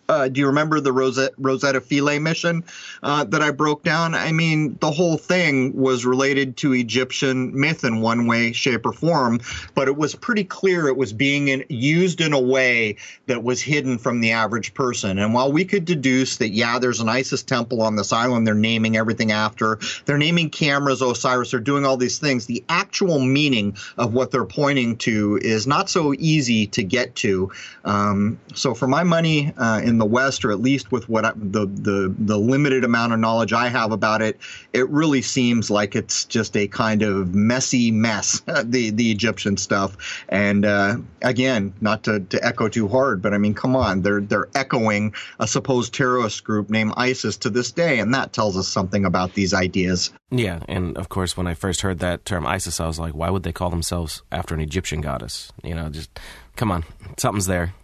uh, 0.09 0.27
do 0.27 0.41
you 0.41 0.47
remember 0.47 0.79
the 0.79 0.91
Rosetta, 0.91 1.33
Rosetta 1.37 1.79
Philae 1.79 2.19
mission 2.19 2.63
uh, 3.03 3.23
that 3.25 3.41
I 3.41 3.51
broke 3.51 3.83
down? 3.83 4.13
I 4.13 4.31
mean, 4.31 4.77
the 4.81 4.91
whole 4.91 5.17
thing 5.17 5.75
was 5.75 6.05
related 6.05 6.57
to 6.57 6.73
Egyptian 6.73 7.57
myth 7.57 7.83
in 7.83 8.01
one 8.01 8.27
way, 8.27 8.51
shape, 8.51 8.85
or 8.85 8.93
form, 8.93 9.39
but 9.75 9.87
it 9.87 9.95
was 9.95 10.13
pretty 10.15 10.43
clear 10.43 10.87
it 10.87 10.97
was 10.97 11.13
being 11.13 11.47
in, 11.47 11.63
used 11.69 12.19
in 12.19 12.33
a 12.33 12.39
way 12.39 12.97
that 13.27 13.43
was 13.43 13.61
hidden 13.61 13.97
from 13.97 14.19
the 14.19 14.31
average 14.31 14.73
person. 14.73 15.19
And 15.19 15.33
while 15.33 15.51
we 15.51 15.63
could 15.63 15.85
deduce 15.85 16.37
that, 16.37 16.49
yeah, 16.49 16.79
there's 16.79 16.99
an 16.99 17.09
Isis 17.09 17.43
temple 17.43 17.81
on 17.81 17.95
this 17.95 18.11
island, 18.11 18.45
they're 18.45 18.55
naming 18.55 18.97
everything 18.97 19.31
after, 19.31 19.79
they're 20.05 20.17
naming 20.17 20.49
cameras, 20.49 21.01
Osiris, 21.01 21.51
they're 21.51 21.59
doing 21.59 21.85
all 21.85 21.97
these 21.97 22.19
things, 22.19 22.45
the 22.45 22.63
actual 22.67 23.19
meaning 23.19 23.75
of 23.97 24.13
what 24.13 24.31
they're 24.31 24.45
pointing 24.45 24.97
to 24.97 25.39
is 25.41 25.65
not 25.65 25.89
so 25.89 26.13
easy 26.19 26.67
to 26.67 26.83
get 26.83 27.15
to. 27.15 27.51
Um, 27.85 28.39
so, 28.53 28.73
for 28.73 28.87
my 28.87 29.03
money, 29.03 29.53
uh, 29.57 29.81
in 29.83 29.92
in 29.93 29.99
the 29.99 30.05
West, 30.05 30.43
or 30.43 30.51
at 30.51 30.59
least 30.59 30.91
with 30.91 31.07
what 31.07 31.23
I, 31.23 31.31
the 31.35 31.65
the 31.67 32.13
the 32.17 32.37
limited 32.37 32.83
amount 32.83 33.13
of 33.13 33.19
knowledge 33.19 33.53
I 33.53 33.69
have 33.69 33.91
about 33.91 34.21
it, 34.21 34.37
it 34.73 34.89
really 34.89 35.21
seems 35.21 35.69
like 35.69 35.95
it's 35.95 36.25
just 36.25 36.57
a 36.57 36.67
kind 36.67 37.03
of 37.03 37.33
messy 37.33 37.91
mess. 37.91 38.41
the 38.63 38.89
the 38.89 39.11
Egyptian 39.11 39.55
stuff, 39.55 40.25
and 40.27 40.65
uh, 40.65 40.97
again, 41.21 41.73
not 41.79 42.03
to, 42.03 42.19
to 42.19 42.45
echo 42.45 42.67
too 42.67 42.87
hard, 42.87 43.21
but 43.21 43.33
I 43.33 43.37
mean, 43.37 43.53
come 43.53 43.75
on, 43.75 44.01
they're 44.01 44.21
they're 44.21 44.49
echoing 44.55 45.13
a 45.39 45.47
supposed 45.47 45.93
terrorist 45.93 46.43
group 46.43 46.69
named 46.69 46.93
ISIS 46.97 47.37
to 47.37 47.49
this 47.49 47.71
day, 47.71 47.99
and 47.99 48.13
that 48.13 48.33
tells 48.33 48.57
us 48.57 48.67
something 48.67 49.05
about 49.05 49.33
these 49.35 49.53
ideas. 49.53 50.11
Yeah, 50.31 50.63
and 50.67 50.97
of 50.97 51.09
course, 51.09 51.37
when 51.37 51.45
I 51.45 51.53
first 51.53 51.81
heard 51.81 51.99
that 51.99 52.25
term 52.25 52.47
ISIS, 52.47 52.79
I 52.79 52.87
was 52.87 52.99
like, 52.99 53.13
why 53.13 53.29
would 53.29 53.43
they 53.43 53.51
call 53.51 53.69
themselves 53.69 54.23
after 54.31 54.55
an 54.55 54.61
Egyptian 54.61 54.99
goddess? 54.99 55.51
You 55.63 55.75
know, 55.75 55.89
just 55.89 56.09
come 56.55 56.71
on, 56.71 56.83
something's 57.17 57.45
there. 57.45 57.75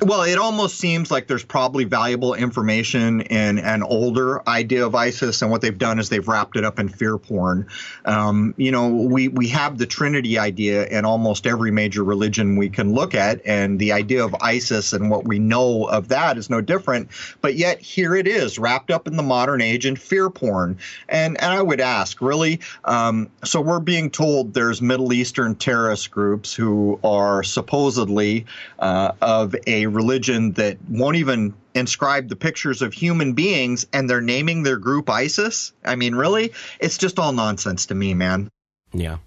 Well, 0.00 0.22
it 0.22 0.38
almost 0.38 0.78
seems 0.78 1.10
like 1.10 1.26
there's 1.28 1.44
probably 1.44 1.84
valuable 1.84 2.34
information 2.34 3.20
in 3.20 3.58
an 3.58 3.82
older 3.82 4.46
idea 4.48 4.84
of 4.86 4.94
ISIS, 4.94 5.42
and 5.42 5.50
what 5.50 5.60
they've 5.60 5.76
done 5.76 6.00
is 6.00 6.08
they've 6.08 6.26
wrapped 6.26 6.56
it 6.56 6.64
up 6.64 6.80
in 6.80 6.88
fear 6.88 7.18
porn. 7.18 7.68
Um, 8.06 8.54
you 8.56 8.72
know, 8.72 8.88
we 8.88 9.28
we 9.28 9.46
have 9.48 9.78
the 9.78 9.86
Trinity 9.86 10.38
idea 10.38 10.86
in 10.86 11.04
almost 11.04 11.46
every 11.46 11.70
major 11.70 12.02
religion 12.02 12.56
we 12.56 12.70
can 12.70 12.94
look 12.94 13.14
at, 13.14 13.42
and 13.44 13.78
the 13.78 13.92
idea 13.92 14.24
of 14.24 14.34
ISIS 14.40 14.92
and 14.94 15.10
what 15.10 15.24
we 15.28 15.38
know 15.38 15.84
of 15.84 16.08
that 16.08 16.38
is 16.38 16.48
no 16.48 16.60
different. 16.62 17.08
But 17.42 17.54
yet 17.56 17.78
here 17.78 18.16
it 18.16 18.26
is, 18.26 18.58
wrapped 18.58 18.90
up 18.90 19.06
in 19.06 19.16
the 19.16 19.22
modern 19.22 19.60
age 19.60 19.84
in 19.84 19.94
fear 19.94 20.30
porn. 20.30 20.78
And 21.10 21.40
and 21.40 21.52
I 21.52 21.62
would 21.62 21.80
ask, 21.80 22.20
really, 22.20 22.60
um, 22.86 23.28
so 23.44 23.60
we're 23.60 23.78
being 23.78 24.10
told 24.10 24.54
there's 24.54 24.80
Middle 24.82 25.12
Eastern 25.12 25.54
terrorist 25.54 26.10
groups 26.10 26.54
who 26.54 26.98
are 27.04 27.42
supposedly 27.42 28.46
uh, 28.80 29.12
of 29.20 29.54
religion 29.86 30.52
that 30.52 30.78
won't 30.88 31.16
even 31.16 31.54
inscribe 31.74 32.28
the 32.28 32.36
pictures 32.36 32.82
of 32.82 32.92
human 32.92 33.32
beings 33.32 33.86
and 33.92 34.08
they're 34.08 34.20
naming 34.20 34.62
their 34.62 34.78
group 34.78 35.08
ISIS? 35.08 35.72
I 35.84 35.96
mean, 35.96 36.14
really? 36.14 36.52
It's 36.80 36.98
just 36.98 37.18
all 37.18 37.32
nonsense 37.32 37.86
to 37.86 37.94
me, 37.94 38.14
man. 38.14 38.48
Yeah. 38.92 39.18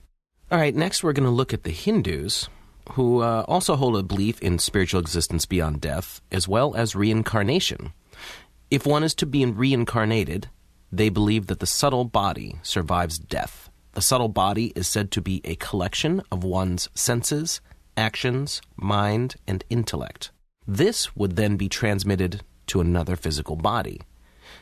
All 0.51 0.59
right, 0.59 0.75
next 0.75 1.03
we're 1.03 1.13
going 1.13 1.25
to 1.25 1.31
look 1.31 1.53
at 1.53 1.63
the 1.63 1.71
Hindus, 1.71 2.49
who 2.91 3.21
uh, 3.21 3.45
also 3.47 3.75
hold 3.75 3.97
a 3.97 4.03
belief 4.03 4.39
in 4.41 4.59
spiritual 4.59 5.01
existence 5.01 5.45
beyond 5.45 5.81
death, 5.81 6.21
as 6.31 6.47
well 6.47 6.75
as 6.75 6.95
reincarnation. 6.95 7.93
If 8.69 8.85
one 8.85 9.03
is 9.03 9.15
to 9.15 9.25
be 9.25 9.45
reincarnated, 9.45 10.49
they 10.91 11.09
believe 11.09 11.47
that 11.47 11.59
the 11.59 11.65
subtle 11.65 12.05
body 12.05 12.59
survives 12.61 13.17
death. 13.17 13.69
The 13.93 14.01
subtle 14.01 14.29
body 14.29 14.71
is 14.75 14.87
said 14.87 15.11
to 15.11 15.21
be 15.21 15.41
a 15.43 15.55
collection 15.55 16.21
of 16.31 16.43
one's 16.43 16.89
senses, 16.93 17.61
actions, 17.97 18.61
mind, 18.75 19.35
and 19.47 19.63
intellect. 19.69 20.31
This 20.67 21.15
would 21.15 21.35
then 21.35 21.57
be 21.57 21.69
transmitted 21.69 22.41
to 22.67 22.81
another 22.81 23.15
physical 23.15 23.55
body. 23.55 24.01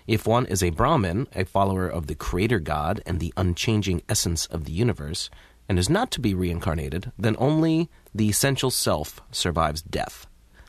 If 0.05 0.27
one 0.27 0.45
is 0.45 0.61
a 0.61 0.69
Brahmin, 0.69 1.27
a 1.33 1.45
follower 1.45 1.87
of 1.87 2.07
the 2.07 2.15
Creator 2.15 2.59
God 2.59 3.01
and 3.05 3.19
the 3.19 3.33
unchanging 3.37 4.01
essence 4.09 4.45
of 4.47 4.65
the 4.65 4.73
universe, 4.73 5.29
and 5.69 5.79
is 5.79 5.89
not 5.89 6.11
to 6.11 6.19
be 6.19 6.33
reincarnated, 6.33 7.11
then 7.17 7.37
only 7.39 7.89
the 8.13 8.27
essential 8.27 8.69
self 8.69 9.21
survives 9.31 9.81
death. 9.81 10.27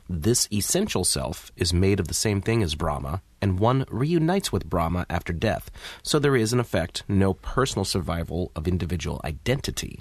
This 0.09 0.47
essential 0.53 1.03
self 1.03 1.51
is 1.57 1.73
made 1.73 1.99
of 1.99 2.09
the 2.09 2.14
same 2.14 2.40
thing 2.40 2.62
as 2.62 2.75
Brahma, 2.75 3.23
and 3.40 3.59
one 3.59 3.87
reunites 3.88 4.53
with 4.53 4.68
Brahma 4.68 5.05
after 5.11 5.33
death, 5.33 5.70
so 6.03 6.18
there 6.18 6.37
is, 6.37 6.53
in 6.53 6.61
effect, 6.61 7.03
no 7.09 7.35
personal 7.35 7.85
survival 7.85 8.53
of 8.55 8.68
individual 8.68 9.20
identity. 9.25 10.01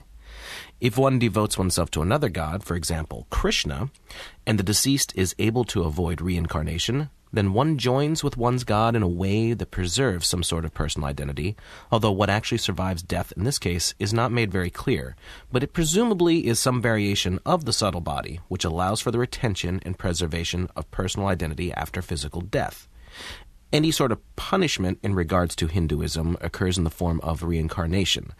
If 0.84 0.98
one 0.98 1.18
devotes 1.18 1.58
oneself 1.58 1.92
to 1.92 2.02
another 2.02 2.28
god, 2.28 2.66
for 2.66 2.76
example, 2.76 3.26
Krishna, 3.30 3.90
and 4.46 4.60
the 4.60 4.64
deceased 4.64 5.14
is 5.16 5.34
able 5.40 5.64
to 5.64 5.84
avoid 5.84 6.20
reincarnation, 6.20 7.10
then 7.32 7.54
one 7.54 7.78
joins 7.78 8.22
with 8.22 8.36
one's 8.36 8.66
God 8.66 8.94
in 8.94 9.02
a 9.02 9.08
way 9.08 9.54
that 9.54 9.72
preserves 9.72 10.28
some 10.28 10.44
sort 10.44 10.66
of 10.66 10.74
personal 10.74 11.08
identity, 11.08 11.56
although 11.90 12.12
what 12.12 12.30
actually 12.30 12.58
survives 12.58 13.02
death 13.02 13.32
in 13.38 13.46
this 13.46 13.60
case 13.60 13.94
is 13.98 14.14
not 14.14 14.34
made 14.34 14.52
very 14.52 14.70
clear, 14.70 15.16
but 15.54 15.64
it 15.64 15.72
presumably 15.72 16.48
is 16.48 16.60
some 16.60 16.82
variation 16.82 17.40
of 17.46 17.64
the 17.64 17.72
subtle 17.72 18.02
body, 18.02 18.42
which 18.50 18.66
allows 18.66 19.00
for 19.00 19.12
the 19.12 19.20
retention 19.20 19.80
and 19.86 19.98
preservation 19.98 20.70
of 20.76 20.92
personal 20.92 21.30
identity 21.30 21.72
after 21.72 22.02
physical 22.02 22.42
death. 22.42 22.90
Any 23.74 23.90
sort 23.90 24.12
of 24.12 24.36
punishment 24.36 25.00
in 25.02 25.16
regards 25.16 25.56
to 25.56 25.66
Hinduism 25.66 26.38
occurs 26.42 26.78
in 26.78 26.84
the 26.84 26.92
form 26.92 27.20
of 27.22 27.42
reincarnation. 27.42 28.32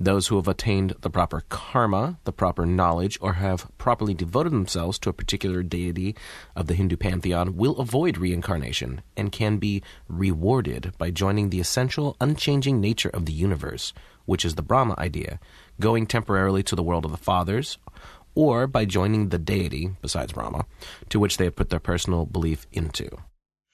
Those 0.00 0.26
who 0.26 0.34
have 0.34 0.48
attained 0.48 0.96
the 1.02 1.10
proper 1.10 1.44
karma, 1.48 2.18
the 2.24 2.32
proper 2.32 2.66
knowledge, 2.66 3.16
or 3.20 3.34
have 3.34 3.70
properly 3.78 4.14
devoted 4.14 4.50
themselves 4.50 4.98
to 4.98 5.08
a 5.08 5.12
particular 5.12 5.62
deity 5.62 6.16
of 6.56 6.66
the 6.66 6.74
Hindu 6.74 6.96
pantheon 6.96 7.56
will 7.56 7.78
avoid 7.78 8.18
reincarnation 8.18 9.00
and 9.16 9.30
can 9.30 9.58
be 9.58 9.80
rewarded 10.08 10.92
by 10.98 11.12
joining 11.12 11.50
the 11.50 11.60
essential, 11.60 12.16
unchanging 12.20 12.80
nature 12.80 13.10
of 13.10 13.26
the 13.26 13.32
universe, 13.32 13.92
which 14.24 14.44
is 14.44 14.56
the 14.56 14.60
Brahma 14.60 14.96
idea, 14.98 15.38
going 15.78 16.04
temporarily 16.04 16.64
to 16.64 16.74
the 16.74 16.82
world 16.82 17.04
of 17.04 17.12
the 17.12 17.16
fathers, 17.16 17.78
or 18.34 18.66
by 18.66 18.84
joining 18.86 19.28
the 19.28 19.38
deity, 19.38 19.92
besides 20.02 20.32
Brahma, 20.32 20.66
to 21.10 21.20
which 21.20 21.36
they 21.36 21.44
have 21.44 21.54
put 21.54 21.70
their 21.70 21.78
personal 21.78 22.26
belief 22.26 22.66
into. 22.72 23.08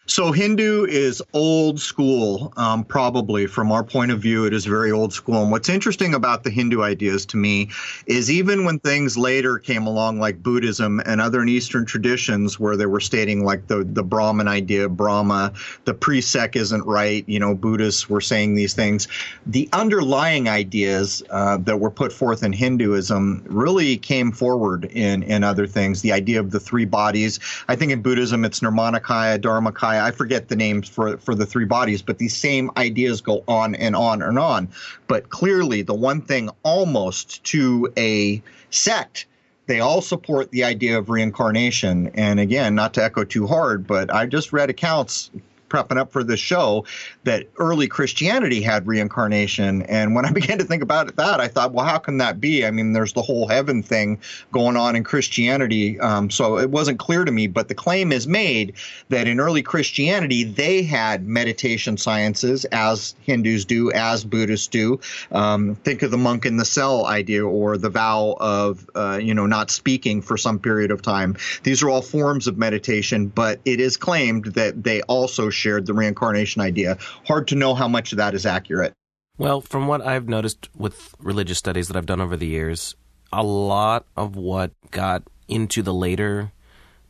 So 0.09 0.31
Hindu 0.31 0.85
is 0.85 1.21
old 1.33 1.81
school, 1.81 2.53
um, 2.57 2.85
probably 2.85 3.47
from 3.49 3.73
our 3.73 3.83
point 3.83 4.13
of 4.13 4.21
view, 4.21 4.47
it 4.47 4.55
is 4.55 4.65
very 4.65 4.93
old 4.93 5.13
school. 5.13 5.43
And 5.43 5.51
what's 5.51 5.69
interesting 5.69 6.15
about 6.15 6.45
the 6.45 6.51
Hindu 6.51 6.81
ideas 6.83 7.27
to 7.27 7.37
me 7.37 7.71
is 8.07 8.31
even 8.31 8.65
when 8.65 8.79
things 8.79 9.19
later 9.19 9.59
came 9.59 9.85
along, 9.85 10.21
like 10.21 10.45
Buddhism 10.45 11.01
and 11.07 11.21
other 11.21 11.45
Eastern 11.45 11.85
traditions, 11.85 12.61
where 12.61 12.77
they 12.77 12.87
were 12.87 13.01
stating 13.01 13.45
like 13.45 13.67
the 13.67 13.83
the 13.83 14.05
Brahman 14.05 14.47
idea, 14.47 14.89
Brahma, 14.89 15.53
the 15.87 15.95
pre-sec 15.95 16.55
isn't 16.55 16.87
right. 16.87 17.25
You 17.29 17.41
know, 17.41 17.57
Buddhists 17.57 18.09
were 18.09 18.21
saying 18.21 18.55
these 18.55 18.75
things. 18.75 19.09
The 19.47 19.69
underlying 19.73 20.49
ideas 20.49 21.23
uh, 21.31 21.57
that 21.59 21.79
were 21.79 21.91
put 21.91 22.13
forth 22.13 22.45
in 22.45 22.53
Hinduism 22.53 23.45
really 23.49 23.97
came 23.97 24.31
forward 24.31 24.85
in 24.85 25.25
in 25.25 25.43
other 25.43 25.67
things. 25.67 26.03
The 26.03 26.13
idea 26.13 26.39
of 26.39 26.53
the 26.53 26.61
three 26.61 26.85
bodies. 26.85 27.41
I 27.67 27.75
think 27.75 27.91
in 27.91 28.03
Buddhism 28.03 28.45
it's 28.45 28.61
Nirmanakaya, 28.61 29.41
Dharmakaya 29.41 29.96
I 30.01 30.11
forget 30.11 30.49
the 30.49 30.57
names 30.57 30.89
for 30.89 31.17
for 31.19 31.35
the 31.35 31.47
three 31.47 31.65
bodies, 31.65 32.03
but 32.03 32.19
these 32.19 32.37
same 32.37 32.71
ideas 32.77 33.21
go 33.21 33.45
on 33.49 33.75
and 33.75 33.97
on 33.97 34.23
and 34.23 34.39
on. 34.39 34.69
But 35.07 35.31
clearly, 35.31 35.83
the 35.83 35.95
one 35.95 36.21
thing 36.21 36.51
almost 36.63 37.43
to 37.45 37.93
a 37.97 38.43
sect 38.71 39.27
they 39.67 39.81
all 39.81 40.01
support 40.01 40.51
the 40.53 40.65
idea 40.65 40.97
of 40.97 41.11
reincarnation. 41.11 42.09
And 42.15 42.39
again, 42.39 42.75
not 42.75 42.95
to 42.95 43.05
echo 43.05 43.25
too 43.25 43.47
hard, 43.47 43.87
but 43.87 44.13
I 44.15 44.27
just 44.27 44.53
read 44.53 44.71
accounts 44.71 45.31
prepping 45.77 45.99
up 45.99 46.11
for 46.11 46.25
this 46.25 46.41
show 46.41 46.85
that 47.25 47.47
early 47.59 47.87
Christianity 47.87 48.63
had 48.63 48.87
reincarnation. 48.87 49.83
And 49.83 50.15
when 50.15 50.25
I 50.25 50.31
began 50.37 50.59
to 50.59 50.65
think 50.65 50.83
about 50.83 51.15
that, 51.17 51.41
I 51.41 51.49
thought, 51.49 51.73
well, 51.73 51.85
how 51.85 51.99
can 51.99 52.19
that 52.19 52.41
be? 52.41 52.65
I 52.65 52.71
mean, 52.71 52.93
there's 52.93 53.13
the 53.13 53.23
whole 53.23 53.47
heaven 53.47 53.83
thing 53.83 54.21
going 54.53 54.77
on 54.77 54.97
in 54.97 55.05
Christianity. 55.05 56.01
Um, 56.01 56.31
so 56.31 56.59
it 56.59 56.71
wasn't 56.71 56.99
clear 56.99 57.25
to 57.25 57.33
me. 57.33 57.47
But 57.47 57.69
the 57.69 57.75
claim 57.75 58.13
is 58.13 58.27
made 58.27 58.75
that 59.11 59.29
in 59.29 59.41
early 59.41 59.63
Christianity, 59.63 60.45
they 60.45 60.83
had 60.83 61.27
meditation 61.27 61.97
sciences 61.97 62.65
as 62.67 63.15
Hindus 63.23 63.65
do, 63.65 63.93
as 63.93 64.25
Buddhists 64.25 64.69
do. 64.69 65.01
Um, 65.33 65.75
think 65.77 66.03
of 66.03 66.11
the 66.11 66.19
monk 66.19 66.47
in 66.47 66.57
the 66.57 66.65
cell 66.65 67.07
idea 67.07 67.47
or 67.47 67.77
the 67.77 67.91
vow 67.91 68.37
of, 68.41 68.89
uh, 68.95 69.19
you 69.23 69.35
know, 69.35 69.47
not 69.47 69.71
speaking 69.71 70.23
for 70.23 70.37
some 70.37 70.59
period 70.59 70.91
of 70.91 71.03
time. 71.03 71.37
These 71.63 71.83
are 71.83 71.91
all 71.91 72.03
forms 72.03 72.47
of 72.47 72.57
meditation, 72.57 73.29
but 73.29 73.61
it 73.65 73.81
is 73.81 73.97
claimed 73.97 74.47
that 74.47 74.83
they 74.83 75.03
also 75.03 75.51
shared 75.67 75.87
the 75.87 75.95
reincarnation 75.95 76.63
idea. 76.63 76.97
Hard 77.27 77.49
to 77.49 77.57
know 77.57 77.75
how 77.75 77.89
much 77.89 78.13
of 78.13 78.19
that 78.19 78.35
is 78.35 78.47
accurate. 78.47 78.93
Well, 79.37 79.61
from 79.61 79.89
what 79.89 80.01
I've 80.01 80.29
noticed 80.29 80.69
with 80.77 81.13
religious 81.19 81.59
studies 81.59 81.89
that 81.89 81.97
I've 81.97 82.07
done 82.07 82.21
over 82.21 82.37
the 82.37 82.47
years, 82.47 82.95
a 83.33 83.43
lot 83.43 84.07
of 84.17 84.37
what 84.37 84.71
got 84.93 85.25
into 85.49 85.83
the 85.83 85.93
later 85.93 86.53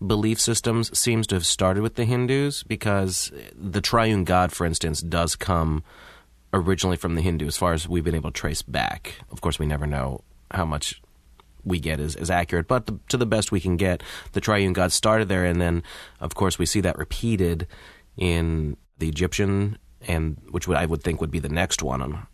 belief 0.04 0.40
systems 0.40 0.96
seems 0.98 1.26
to 1.26 1.34
have 1.34 1.44
started 1.44 1.82
with 1.82 1.96
the 1.96 2.06
Hindus 2.06 2.62
because 2.62 3.30
the 3.54 3.82
triune 3.82 4.24
God, 4.24 4.52
for 4.52 4.64
instance, 4.66 5.02
does 5.02 5.36
come 5.36 5.84
originally 6.54 6.96
from 6.96 7.14
the 7.14 7.22
Hindu 7.22 7.46
as 7.46 7.58
far 7.58 7.74
as 7.74 7.86
we've 7.86 8.04
been 8.04 8.14
able 8.14 8.30
to 8.30 8.40
trace 8.40 8.62
back. 8.62 9.16
Of 9.30 9.42
course, 9.42 9.58
we 9.58 9.66
never 9.66 9.86
know 9.86 10.22
how 10.50 10.64
much 10.64 11.02
we 11.64 11.78
get 11.78 12.00
is, 12.00 12.16
is 12.16 12.30
accurate, 12.30 12.68
but 12.68 12.86
the, 12.86 12.98
to 13.08 13.16
the 13.16 13.26
best 13.26 13.52
we 13.52 13.60
can 13.60 13.76
get, 13.76 14.02
the 14.32 14.40
triune 14.40 14.72
God 14.72 14.92
started 14.92 15.28
there, 15.28 15.44
and 15.44 15.60
then, 15.60 15.82
of 16.20 16.34
course, 16.34 16.58
we 16.58 16.64
see 16.64 16.80
that 16.80 16.96
repeated 16.96 17.66
in 18.16 18.76
the 18.98 19.08
Egyptian, 19.08 19.78
and 20.06 20.38
which 20.50 20.68
I 20.68 20.86
would 20.86 21.02
think 21.02 21.20
would 21.20 21.30
be 21.30 21.38
the 21.38 21.48
next 21.48 21.82
one. 21.82 22.26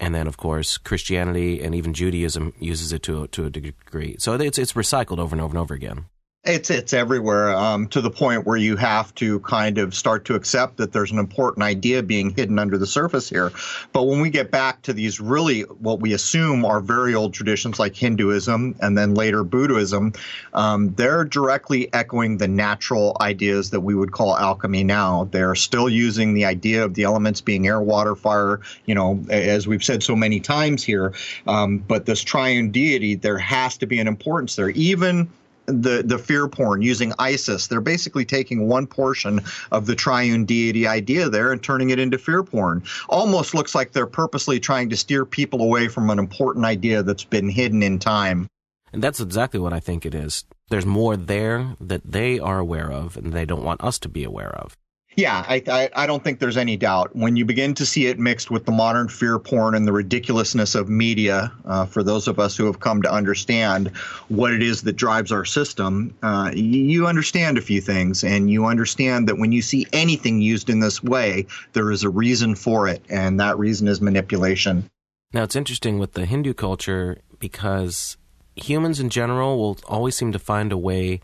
And 0.00 0.14
then, 0.14 0.26
of 0.26 0.36
course, 0.36 0.78
Christianity 0.78 1.60
and 1.60 1.74
even 1.74 1.92
Judaism 1.92 2.52
uses 2.58 2.92
it 2.92 3.02
to 3.04 3.26
to 3.28 3.46
a 3.46 3.50
degree. 3.50 4.16
So 4.18 4.34
it's 4.34 4.58
it's 4.58 4.74
recycled 4.74 5.18
over 5.18 5.34
and 5.34 5.42
over 5.42 5.52
and 5.52 5.58
over 5.58 5.74
again. 5.74 6.06
It's 6.44 6.70
it's 6.70 6.92
everywhere 6.92 7.54
um, 7.54 7.88
to 7.88 8.00
the 8.00 8.10
point 8.10 8.46
where 8.46 8.56
you 8.56 8.76
have 8.76 9.12
to 9.16 9.40
kind 9.40 9.76
of 9.76 9.92
start 9.92 10.24
to 10.26 10.36
accept 10.36 10.76
that 10.76 10.92
there's 10.92 11.10
an 11.10 11.18
important 11.18 11.64
idea 11.64 12.00
being 12.00 12.30
hidden 12.30 12.60
under 12.60 12.78
the 12.78 12.86
surface 12.86 13.28
here. 13.28 13.50
But 13.92 14.04
when 14.04 14.20
we 14.20 14.30
get 14.30 14.52
back 14.52 14.80
to 14.82 14.92
these 14.92 15.20
really 15.20 15.62
what 15.62 16.00
we 16.00 16.12
assume 16.12 16.64
are 16.64 16.80
very 16.80 17.12
old 17.12 17.34
traditions 17.34 17.80
like 17.80 17.96
Hinduism 17.96 18.76
and 18.80 18.96
then 18.96 19.14
later 19.14 19.42
Buddhism, 19.42 20.12
um, 20.54 20.94
they're 20.94 21.24
directly 21.24 21.92
echoing 21.92 22.38
the 22.38 22.48
natural 22.48 23.16
ideas 23.20 23.70
that 23.70 23.80
we 23.80 23.96
would 23.96 24.12
call 24.12 24.36
alchemy 24.36 24.84
now. 24.84 25.28
They're 25.32 25.56
still 25.56 25.90
using 25.90 26.34
the 26.34 26.44
idea 26.44 26.84
of 26.84 26.94
the 26.94 27.02
elements 27.02 27.40
being 27.40 27.66
air, 27.66 27.82
water, 27.82 28.14
fire. 28.14 28.60
You 28.86 28.94
know, 28.94 29.22
as 29.28 29.66
we've 29.66 29.84
said 29.84 30.04
so 30.04 30.14
many 30.14 30.38
times 30.38 30.84
here. 30.84 31.12
Um, 31.48 31.78
but 31.78 32.06
this 32.06 32.22
triune 32.22 32.70
deity, 32.70 33.16
there 33.16 33.38
has 33.38 33.76
to 33.78 33.86
be 33.86 33.98
an 33.98 34.06
importance 34.06 34.54
there, 34.54 34.70
even 34.70 35.28
the 35.68 36.02
the 36.04 36.18
fear 36.18 36.48
porn 36.48 36.82
using 36.82 37.12
ISIS. 37.18 37.66
They're 37.66 37.80
basically 37.80 38.24
taking 38.24 38.66
one 38.68 38.86
portion 38.86 39.40
of 39.70 39.86
the 39.86 39.94
triune 39.94 40.44
deity 40.44 40.86
idea 40.86 41.28
there 41.28 41.52
and 41.52 41.62
turning 41.62 41.90
it 41.90 41.98
into 41.98 42.18
fear 42.18 42.42
porn. 42.42 42.82
Almost 43.08 43.54
looks 43.54 43.74
like 43.74 43.92
they're 43.92 44.06
purposely 44.06 44.58
trying 44.58 44.90
to 44.90 44.96
steer 44.96 45.24
people 45.24 45.62
away 45.62 45.88
from 45.88 46.10
an 46.10 46.18
important 46.18 46.64
idea 46.64 47.02
that's 47.02 47.24
been 47.24 47.48
hidden 47.48 47.82
in 47.82 47.98
time. 47.98 48.48
And 48.92 49.02
that's 49.02 49.20
exactly 49.20 49.60
what 49.60 49.72
I 49.72 49.80
think 49.80 50.06
it 50.06 50.14
is. 50.14 50.44
There's 50.70 50.86
more 50.86 51.16
there 51.16 51.76
that 51.80 52.02
they 52.04 52.38
are 52.38 52.58
aware 52.58 52.90
of 52.90 53.16
and 53.16 53.32
they 53.32 53.44
don't 53.44 53.64
want 53.64 53.84
us 53.84 53.98
to 54.00 54.08
be 54.08 54.24
aware 54.24 54.54
of. 54.54 54.76
Yeah, 55.16 55.44
I, 55.48 55.62
I, 55.66 55.90
I, 55.96 56.06
don't 56.06 56.22
think 56.22 56.38
there's 56.38 56.56
any 56.56 56.76
doubt. 56.76 57.16
When 57.16 57.34
you 57.34 57.44
begin 57.44 57.74
to 57.74 57.86
see 57.86 58.06
it 58.06 58.20
mixed 58.20 58.52
with 58.52 58.66
the 58.66 58.70
modern 58.70 59.08
fear 59.08 59.38
porn 59.40 59.74
and 59.74 59.84
the 59.84 59.92
ridiculousness 59.92 60.76
of 60.76 60.88
media, 60.88 61.50
uh, 61.64 61.86
for 61.86 62.04
those 62.04 62.28
of 62.28 62.38
us 62.38 62.56
who 62.56 62.66
have 62.66 62.78
come 62.78 63.02
to 63.02 63.12
understand 63.12 63.88
what 64.28 64.52
it 64.52 64.62
is 64.62 64.82
that 64.82 64.92
drives 64.92 65.32
our 65.32 65.44
system, 65.44 66.14
uh, 66.22 66.52
you 66.54 67.08
understand 67.08 67.58
a 67.58 67.60
few 67.60 67.80
things. 67.80 68.22
And 68.22 68.48
you 68.48 68.66
understand 68.66 69.26
that 69.28 69.38
when 69.38 69.50
you 69.50 69.60
see 69.60 69.86
anything 69.92 70.40
used 70.40 70.70
in 70.70 70.78
this 70.78 71.02
way, 71.02 71.46
there 71.72 71.90
is 71.90 72.04
a 72.04 72.10
reason 72.10 72.54
for 72.54 72.86
it. 72.86 73.02
And 73.08 73.40
that 73.40 73.58
reason 73.58 73.88
is 73.88 74.00
manipulation. 74.00 74.88
Now, 75.32 75.42
it's 75.42 75.56
interesting 75.56 75.98
with 75.98 76.12
the 76.12 76.26
Hindu 76.26 76.54
culture 76.54 77.18
because 77.40 78.16
humans 78.54 79.00
in 79.00 79.10
general 79.10 79.58
will 79.58 79.78
always 79.86 80.16
seem 80.16 80.32
to 80.32 80.38
find 80.38 80.70
a 80.70 80.78
way 80.78 81.20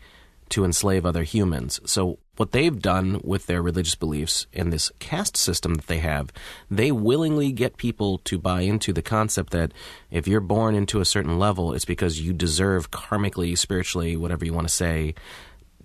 to 0.49 0.63
enslave 0.63 1.05
other 1.05 1.23
humans. 1.23 1.79
So 1.85 2.19
what 2.37 2.51
they've 2.51 2.81
done 2.81 3.21
with 3.23 3.47
their 3.47 3.61
religious 3.61 3.95
beliefs 3.95 4.45
and 4.53 4.71
this 4.71 4.91
caste 4.99 5.37
system 5.37 5.75
that 5.75 5.87
they 5.87 5.99
have, 5.99 6.31
they 6.69 6.91
willingly 6.91 7.51
get 7.51 7.77
people 7.77 8.19
to 8.19 8.37
buy 8.37 8.61
into 8.61 8.93
the 8.93 9.01
concept 9.01 9.51
that 9.51 9.71
if 10.11 10.27
you're 10.27 10.41
born 10.41 10.75
into 10.75 10.99
a 10.99 11.05
certain 11.05 11.39
level, 11.39 11.73
it's 11.73 11.85
because 11.85 12.21
you 12.21 12.33
deserve 12.33 12.91
karmically, 12.91 13.57
spiritually, 13.57 14.15
whatever 14.15 14.45
you 14.45 14.53
want 14.53 14.67
to 14.67 14.73
say, 14.73 15.15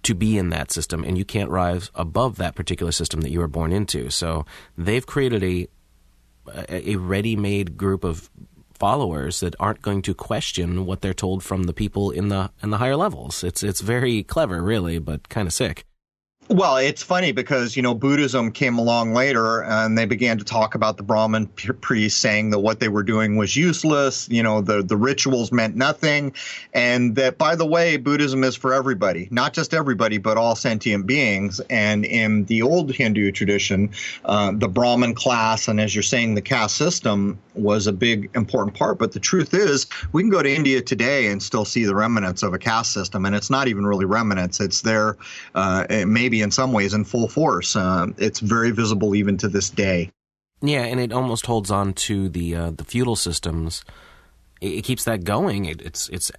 to 0.02 0.14
be 0.14 0.36
in 0.38 0.48
that 0.50 0.72
system, 0.72 1.04
and 1.04 1.18
you 1.18 1.24
can't 1.24 1.50
rise 1.50 1.90
above 1.94 2.36
that 2.36 2.54
particular 2.54 2.90
system 2.90 3.20
that 3.20 3.30
you 3.30 3.38
were 3.38 3.48
born 3.48 3.72
into. 3.72 4.10
So 4.10 4.46
they've 4.76 5.06
created 5.06 5.44
a 5.44 5.68
a 6.68 6.96
ready-made 6.96 7.76
group 7.76 8.02
of 8.02 8.28
followers 8.80 9.40
that 9.40 9.54
aren't 9.60 9.82
going 9.82 10.02
to 10.02 10.14
question 10.14 10.86
what 10.86 11.02
they're 11.02 11.14
told 11.14 11.44
from 11.44 11.64
the 11.64 11.72
people 11.72 12.10
in 12.10 12.28
the 12.28 12.50
in 12.62 12.70
the 12.70 12.78
higher 12.78 12.96
levels. 12.96 13.44
It's 13.44 13.62
it's 13.62 13.80
very 13.82 14.24
clever, 14.24 14.62
really, 14.62 14.98
but 14.98 15.28
kind 15.28 15.46
of 15.46 15.52
sick. 15.52 15.84
Well, 16.52 16.78
it's 16.78 17.00
funny 17.00 17.30
because, 17.30 17.76
you 17.76 17.82
know, 17.82 17.94
Buddhism 17.94 18.50
came 18.50 18.76
along 18.76 19.12
later 19.12 19.62
and 19.62 19.96
they 19.96 20.04
began 20.04 20.36
to 20.38 20.44
talk 20.44 20.74
about 20.74 20.96
the 20.96 21.04
Brahmin 21.04 21.46
priests 21.46 22.18
saying 22.18 22.50
that 22.50 22.58
what 22.58 22.80
they 22.80 22.88
were 22.88 23.04
doing 23.04 23.36
was 23.36 23.54
useless, 23.54 24.28
you 24.28 24.42
know, 24.42 24.60
the, 24.60 24.82
the 24.82 24.96
rituals 24.96 25.52
meant 25.52 25.76
nothing. 25.76 26.34
And 26.74 27.14
that, 27.14 27.38
by 27.38 27.54
the 27.54 27.64
way, 27.64 27.98
Buddhism 27.98 28.42
is 28.42 28.56
for 28.56 28.74
everybody, 28.74 29.28
not 29.30 29.52
just 29.52 29.72
everybody, 29.72 30.18
but 30.18 30.36
all 30.36 30.56
sentient 30.56 31.06
beings. 31.06 31.60
And 31.70 32.04
in 32.04 32.46
the 32.46 32.62
old 32.62 32.92
Hindu 32.92 33.30
tradition, 33.30 33.90
uh, 34.24 34.50
the 34.52 34.66
Brahmin 34.66 35.14
class, 35.14 35.68
and 35.68 35.80
as 35.80 35.94
you're 35.94 36.02
saying, 36.02 36.34
the 36.34 36.42
caste 36.42 36.76
system 36.76 37.38
was 37.54 37.86
a 37.86 37.92
big 37.92 38.28
important 38.34 38.76
part. 38.76 38.98
But 38.98 39.12
the 39.12 39.20
truth 39.20 39.54
is, 39.54 39.86
we 40.10 40.20
can 40.20 40.30
go 40.30 40.42
to 40.42 40.52
India 40.52 40.82
today 40.82 41.28
and 41.28 41.40
still 41.40 41.64
see 41.64 41.84
the 41.84 41.94
remnants 41.94 42.42
of 42.42 42.54
a 42.54 42.58
caste 42.58 42.92
system. 42.92 43.24
And 43.24 43.36
it's 43.36 43.50
not 43.50 43.68
even 43.68 43.86
really 43.86 44.04
remnants, 44.04 44.58
it's 44.58 44.80
there, 44.80 45.16
uh, 45.54 45.86
maybe 46.08 46.39
in 46.42 46.50
some 46.50 46.72
ways 46.72 46.94
in 46.94 47.04
full 47.04 47.28
force. 47.28 47.76
Uh, 47.76 48.08
it's 48.18 48.40
very 48.40 48.70
visible 48.70 49.14
even 49.14 49.36
to 49.38 49.48
this 49.48 49.70
day. 49.70 50.10
Yeah, 50.62 50.82
and 50.82 51.00
it 51.00 51.12
almost 51.12 51.46
holds 51.46 51.70
on 51.70 51.94
to 51.94 52.28
the 52.28 52.54
uh, 52.54 52.70
the 52.70 52.84
feudal 52.84 53.16
systems. 53.16 53.84
It, 54.60 54.72
it 54.72 54.84
keeps 54.84 55.04
that 55.04 55.24
going. 55.24 55.64
It, 55.64 55.80
it's 55.80 56.08
it's 56.10 56.30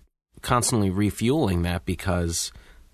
constantly 0.41 0.89
refueling 0.89 1.63
that 1.63 1.85
because 1.85 2.51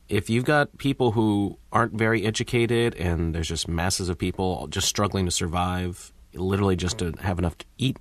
if 0.10 0.30
you've 0.30 0.46
got 0.46 0.78
people 0.78 1.12
who 1.12 1.58
aren't 1.72 1.94
very 1.94 2.26
educated 2.26 2.96
and 2.96 3.36
there's 3.36 3.48
just 3.48 3.68
masses 3.68 4.10
of 4.10 4.18
people 4.18 4.68
just 4.68 4.88
struggling 4.88 5.26
to 5.26 5.32
survive, 5.32 6.14
literally 6.34 6.76
just 6.76 7.00
to 7.00 7.14
have 7.20 7.40
enough 7.40 7.58
to 7.58 7.66
eat 7.78 7.98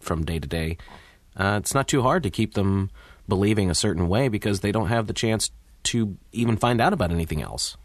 from 0.00 0.24
day 0.24 0.38
to 0.38 0.48
day, 0.48 0.78
uh, 1.36 1.58
it's 1.60 1.74
not 1.74 1.88
too 1.88 2.02
hard 2.02 2.22
to 2.22 2.30
keep 2.30 2.54
them 2.54 2.90
believing 3.28 3.70
a 3.70 3.74
certain 3.74 4.08
way 4.08 4.28
because 4.28 4.60
they 4.60 4.72
don't 4.72 4.88
have 4.88 5.06
the 5.06 5.12
chance 5.12 5.50
to 5.82 6.16
even 6.32 6.56
find 6.56 6.80
out 6.80 6.92
about 6.92 7.10
anything 7.10 7.42
else. 7.42 7.76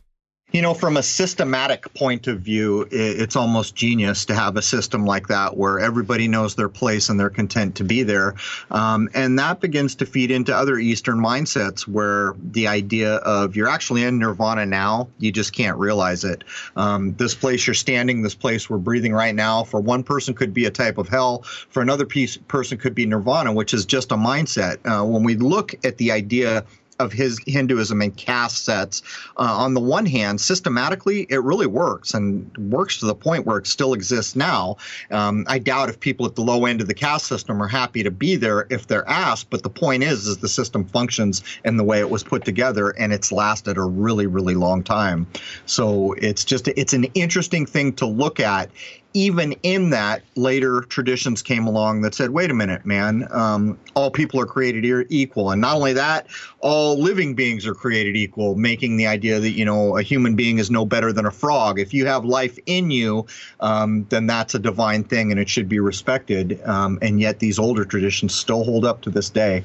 You 0.55 0.61
know, 0.61 0.73
from 0.73 0.95
a 0.95 1.03
systematic 1.03 1.93
point 1.95 2.27
of 2.27 2.39
view, 2.39 2.87
it's 2.89 3.35
almost 3.35 3.75
genius 3.75 4.23
to 4.27 4.33
have 4.33 4.55
a 4.55 4.61
system 4.61 5.05
like 5.05 5.27
that 5.27 5.57
where 5.57 5.81
everybody 5.81 6.29
knows 6.29 6.55
their 6.55 6.69
place 6.69 7.09
and 7.09 7.19
they're 7.19 7.29
content 7.29 7.75
to 7.75 7.83
be 7.83 8.03
there. 8.03 8.35
Um, 8.71 9.09
and 9.13 9.37
that 9.37 9.59
begins 9.59 9.95
to 9.95 10.05
feed 10.05 10.31
into 10.31 10.55
other 10.55 10.77
Eastern 10.77 11.17
mindsets 11.17 11.81
where 11.81 12.35
the 12.41 12.67
idea 12.67 13.15
of 13.15 13.57
you're 13.57 13.67
actually 13.67 14.03
in 14.03 14.17
nirvana 14.17 14.65
now, 14.65 15.09
you 15.19 15.29
just 15.29 15.51
can't 15.51 15.77
realize 15.77 16.23
it. 16.23 16.45
Um, 16.77 17.13
this 17.15 17.35
place 17.35 17.67
you're 17.67 17.73
standing, 17.73 18.21
this 18.21 18.33
place 18.33 18.69
we're 18.69 18.77
breathing 18.77 19.11
right 19.11 19.35
now, 19.35 19.65
for 19.65 19.81
one 19.81 20.03
person 20.03 20.33
could 20.33 20.53
be 20.53 20.63
a 20.63 20.71
type 20.71 20.97
of 20.97 21.09
hell, 21.09 21.39
for 21.41 21.81
another 21.81 22.05
piece, 22.05 22.37
person 22.37 22.77
could 22.77 22.95
be 22.95 23.05
nirvana, 23.05 23.51
which 23.51 23.73
is 23.73 23.85
just 23.85 24.13
a 24.13 24.15
mindset. 24.15 24.77
Uh, 24.85 25.03
when 25.03 25.23
we 25.23 25.35
look 25.35 25.75
at 25.83 25.97
the 25.97 26.13
idea 26.13 26.63
of 26.99 27.11
his 27.11 27.39
Hinduism 27.45 28.01
and 28.01 28.15
caste 28.15 28.63
sets. 28.63 29.01
Uh, 29.37 29.41
on 29.43 29.73
the 29.73 29.79
one 29.79 30.05
hand, 30.05 30.39
systematically, 30.39 31.25
it 31.29 31.43
really 31.43 31.67
works 31.67 32.13
and 32.13 32.55
works 32.57 32.99
to 32.99 33.05
the 33.05 33.15
point 33.15 33.45
where 33.45 33.57
it 33.57 33.67
still 33.67 33.93
exists 33.93 34.35
now. 34.35 34.77
Um, 35.11 35.45
I 35.47 35.59
doubt 35.59 35.89
if 35.89 35.99
people 35.99 36.25
at 36.25 36.35
the 36.35 36.41
low 36.41 36.65
end 36.65 36.81
of 36.81 36.87
the 36.87 36.93
caste 36.93 37.27
system 37.27 37.61
are 37.61 37.67
happy 37.67 38.03
to 38.03 38.11
be 38.11 38.35
there 38.35 38.67
if 38.69 38.87
they're 38.87 39.07
asked. 39.07 39.49
But 39.49 39.63
the 39.63 39.69
point 39.69 40.03
is, 40.03 40.25
is 40.25 40.37
the 40.37 40.47
system 40.47 40.85
functions 40.85 41.43
in 41.63 41.77
the 41.77 41.83
way 41.83 41.99
it 41.99 42.09
was 42.09 42.23
put 42.23 42.45
together, 42.45 42.89
and 42.91 43.11
it's 43.11 43.31
lasted 43.31 43.77
a 43.77 43.83
really, 43.83 44.27
really 44.27 44.55
long 44.55 44.83
time. 44.83 45.27
So 45.65 46.13
it's 46.13 46.45
just 46.45 46.67
it's 46.69 46.93
an 46.93 47.05
interesting 47.13 47.65
thing 47.65 47.93
to 47.93 48.05
look 48.05 48.39
at 48.39 48.69
even 49.15 49.53
in 49.63 49.91
that, 49.91 50.23
later 50.35 50.81
traditions 50.81 51.41
came 51.41 51.65
along 51.65 52.01
that 52.01 52.13
said, 52.13 52.31
wait 52.31 52.51
a 52.51 52.53
minute, 52.53 52.85
man, 52.85 53.25
um, 53.31 53.79
all 53.95 54.11
people 54.11 54.41
are 54.41 54.45
created 54.45 55.07
equal. 55.09 55.51
And 55.51 55.61
not 55.61 55.77
only 55.77 55.93
that, 55.93 56.27
all 56.59 57.01
living 57.01 57.33
beings 57.33 57.65
are 57.65 57.73
created 57.73 58.17
equal, 58.17 58.55
making 58.55 58.97
the 58.97 59.07
idea 59.07 59.39
that, 59.39 59.51
you 59.51 59.63
know, 59.63 59.97
a 59.97 60.01
human 60.01 60.35
being 60.35 60.59
is 60.59 60.69
no 60.69 60.85
better 60.85 61.13
than 61.13 61.25
a 61.25 61.31
frog. 61.31 61.79
If 61.79 61.93
you 61.93 62.05
have 62.07 62.25
life 62.25 62.59
in 62.65 62.91
you, 62.91 63.25
um, 63.61 64.05
then 64.09 64.27
that's 64.27 64.53
a 64.53 64.59
divine 64.59 65.05
thing 65.05 65.31
and 65.31 65.39
it 65.39 65.47
should 65.47 65.69
be 65.69 65.79
respected. 65.79 66.61
Um, 66.65 66.99
and 67.01 67.21
yet 67.21 67.39
these 67.39 67.57
older 67.57 67.85
traditions 67.85 68.35
still 68.35 68.65
hold 68.65 68.83
up 68.83 69.01
to 69.03 69.09
this 69.09 69.29
day. 69.29 69.63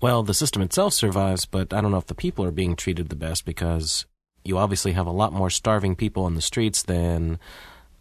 Well, 0.00 0.22
the 0.22 0.32
system 0.32 0.62
itself 0.62 0.94
survives, 0.94 1.44
but 1.44 1.74
I 1.74 1.82
don't 1.82 1.90
know 1.90 1.98
if 1.98 2.06
the 2.06 2.14
people 2.14 2.46
are 2.46 2.50
being 2.50 2.74
treated 2.74 3.10
the 3.10 3.16
best 3.16 3.44
because 3.44 4.06
you 4.42 4.56
obviously 4.56 4.92
have 4.92 5.06
a 5.06 5.12
lot 5.12 5.34
more 5.34 5.50
starving 5.50 5.96
people 5.96 6.24
on 6.24 6.34
the 6.34 6.40
streets 6.40 6.82
than 6.82 7.38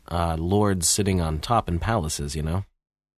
uh, 0.09 0.35
lords 0.37 0.87
sitting 0.87 1.21
on 1.21 1.39
top 1.39 1.67
in 1.67 1.79
palaces, 1.79 2.35
you 2.35 2.43
know? 2.43 2.65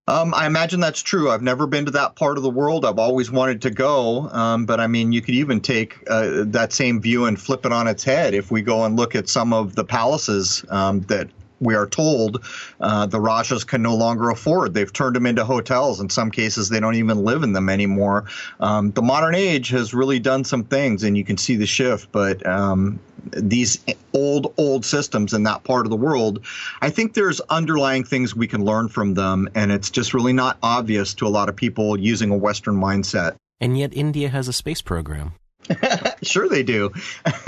Um, 0.10 0.34
I 0.34 0.46
imagine 0.46 0.80
that's 0.80 1.02
true. 1.02 1.30
I've 1.30 1.42
never 1.42 1.68
been 1.68 1.84
to 1.86 1.92
that 1.92 2.16
part 2.16 2.38
of 2.38 2.44
the 2.44 2.50
world. 2.50 2.86
I've 2.86 3.00
always 3.00 3.30
wanted 3.30 3.62
to 3.64 3.70
go. 3.70 4.30
Um, 4.30 4.66
but 4.66 4.80
I 4.80 4.88
mean, 4.88 5.12
you 5.12 5.22
could 5.22 5.36
even 5.36 5.60
take 5.60 5.98
uh, 6.10 6.44
that 6.46 6.72
same 6.72 7.02
view 7.02 7.26
and 7.26 7.40
flip 7.40 7.66
it 7.66 7.74
on 7.74 7.88
its 7.88 8.06
head. 8.06 8.34
If 8.34 8.50
we 8.50 8.62
go 8.62 8.86
and 8.86 8.96
look 8.96 9.16
at 9.16 9.28
some 9.28 9.52
of 9.52 9.76
the 9.76 9.84
palaces 9.84 10.64
um, 10.70 11.02
that 11.02 11.30
we 11.60 11.76
are 11.76 11.88
told 11.88 12.44
uh, 12.80 13.06
the 13.06 13.20
Rajas 13.20 13.64
can 13.64 13.82
no 13.82 13.96
longer 13.96 14.30
afford. 14.30 14.74
They've 14.74 14.92
turned 14.92 15.16
them 15.16 15.26
into 15.26 15.46
hotels. 15.46 16.00
In 16.00 16.10
some 16.10 16.32
cases, 16.32 16.70
they 16.70 16.80
don't 16.80 16.96
even 16.96 17.24
live 17.24 17.44
in 17.44 17.54
them 17.54 17.70
anymore. 17.70 18.26
Um, 18.60 18.92
the 18.92 19.02
modern 19.02 19.36
age 19.36 19.70
has 19.70 19.94
really 19.94 20.20
done 20.20 20.44
some 20.44 20.64
things, 20.64 21.04
and 21.04 21.18
you 21.18 21.24
can 21.24 21.38
see 21.38 21.56
the 21.56 21.66
shift. 21.66 22.12
But 22.12 22.46
um, 22.46 23.00
these 23.32 23.80
old, 24.14 24.54
old 24.58 24.86
systems 24.86 25.34
in 25.34 25.44
that 25.44 25.64
part 25.64 25.86
of 25.86 25.90
the 25.90 25.98
world, 25.98 26.46
I 26.82 26.90
think 26.90 27.14
there's 27.14 27.42
underlying 27.42 28.04
things 28.04 28.36
we 28.36 28.48
can 28.48 28.64
learn 28.64 28.90
from 28.90 29.14
them, 29.14 29.50
and 29.56 29.72
it's 29.72 29.90
just 29.90 30.14
really 30.14 30.34
not 30.34 30.58
obvious 30.62 31.14
to 31.16 31.28
a 31.28 31.30
lot 31.30 31.50
of 31.50 31.56
people 31.56 31.98
using 31.98 32.32
a 32.32 32.38
Western 32.38 32.76
mindset. 32.76 33.36
And 33.60 33.78
yet, 33.78 33.94
India 33.94 34.30
has 34.30 34.48
a 34.48 34.54
space 34.54 34.82
program. 34.82 35.34
sure, 36.22 36.48
they 36.48 36.64
do. 36.64 36.92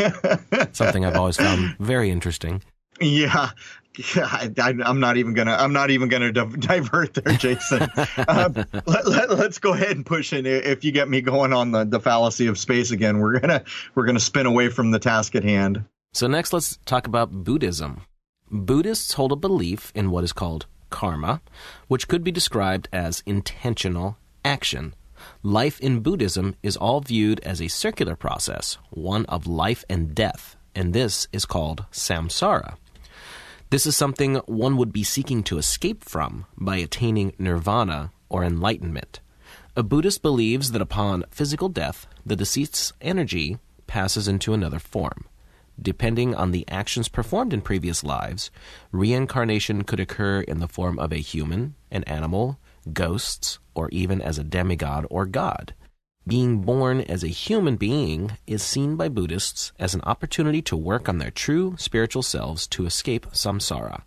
Something 0.72 1.06
I've 1.06 1.16
always 1.16 1.38
found 1.38 1.76
very 1.80 2.10
interesting. 2.10 2.62
Yeah, 3.02 3.52
yeah, 4.16 4.48
I, 4.58 4.74
am 4.86 5.00
not 5.00 5.18
even 5.18 5.34
gonna. 5.34 5.54
I'm 5.54 5.74
not 5.74 5.90
even 5.90 6.10
gonna 6.10 6.32
divert 6.32 7.14
there, 7.16 7.34
Jason. 7.36 7.82
uh, 7.82 8.50
let, 8.86 9.06
us 9.06 9.30
let, 9.30 9.62
go 9.62 9.74
ahead 9.74 9.96
and 9.96 10.06
push 10.06 10.32
in. 10.32 10.46
If 10.46 10.84
you 10.84 10.92
get 10.92 11.10
me 11.10 11.22
going 11.22 11.54
on 11.54 11.72
the, 11.72 11.84
the 11.84 12.00
fallacy 12.00 12.48
of 12.48 12.58
space 12.58 12.92
again, 12.92 13.20
we're 13.20 13.40
gonna 13.40 13.64
we're 13.96 14.06
gonna 14.06 14.20
spin 14.20 14.46
away 14.46 14.70
from 14.70 14.92
the 14.92 15.00
task 15.00 15.36
at 15.36 15.44
hand. 15.44 15.84
So 16.14 16.28
next, 16.28 16.54
let's 16.54 16.78
talk 16.86 17.08
about 17.08 17.44
Buddhism. 17.44 18.02
Buddhists 18.50 19.14
hold 19.14 19.32
a 19.32 19.36
belief 19.36 19.92
in 19.94 20.12
what 20.12 20.24
is 20.24 20.34
called 20.34 20.66
karma, 20.90 21.42
which 21.88 22.08
could 22.08 22.24
be 22.24 22.32
described 22.32 22.88
as 22.92 23.22
intentional 23.26 24.18
action. 24.44 24.96
Life 25.44 25.80
in 25.82 26.00
Buddhism 26.00 26.56
is 26.64 26.78
all 26.78 27.02
viewed 27.02 27.40
as 27.42 27.62
a 27.62 27.68
circular 27.68 28.16
process, 28.16 28.78
one 28.90 29.26
of 29.26 29.46
life 29.46 29.84
and 29.90 30.16
death, 30.16 30.56
and 30.74 30.94
this 30.94 31.28
is 31.32 31.46
called 31.46 31.86
samsara. 31.92 32.78
This 33.72 33.86
is 33.86 33.96
something 33.96 34.36
one 34.48 34.78
would 34.78 34.92
be 34.92 35.04
seeking 35.04 35.44
to 35.44 35.60
escape 35.60 36.04
from 36.04 36.48
by 36.58 36.78
attaining 36.78 37.34
nirvana 37.38 38.12
or 38.28 38.44
enlightenment. 38.44 39.20
A 39.76 39.84
Buddhist 39.84 40.24
believes 40.24 40.72
that 40.72 40.82
upon 40.82 41.26
physical 41.30 41.70
death, 41.70 42.08
the 42.26 42.36
deceased's 42.36 42.94
energy 43.00 43.60
passes 43.86 44.28
into 44.28 44.56
another 44.56 44.80
form. 44.80 45.26
Depending 45.80 46.34
on 46.34 46.50
the 46.50 46.68
actions 46.68 47.10
performed 47.10 47.54
in 47.54 47.62
previous 47.62 48.04
lives, 48.04 48.50
reincarnation 48.92 49.84
could 49.84 50.00
occur 50.00 50.42
in 50.42 50.60
the 50.60 50.68
form 50.68 50.98
of 50.98 51.14
a 51.14 51.18
human, 51.18 51.76
an 51.92 52.04
animal, 52.06 52.60
ghosts, 52.92 53.60
or 53.76 53.88
even 53.90 54.20
as 54.20 54.40
a 54.40 54.44
demigod 54.44 55.06
or 55.12 55.28
god. 55.28 55.76
Being 56.30 56.60
born 56.60 57.02
as 57.02 57.24
a 57.24 57.28
human 57.28 57.76
being 57.76 58.38
is 58.46 58.62
seen 58.62 58.96
by 58.98 59.10
Buddhists 59.10 59.72
as 59.80 59.96
an 59.96 60.02
opportunity 60.02 60.62
to 60.62 60.78
work 60.78 61.10
on 61.10 61.18
their 61.18 61.32
true 61.32 61.76
spiritual 61.80 62.22
selves 62.22 62.68
to 62.68 62.86
escape 62.86 63.26
samsara. 63.32 64.04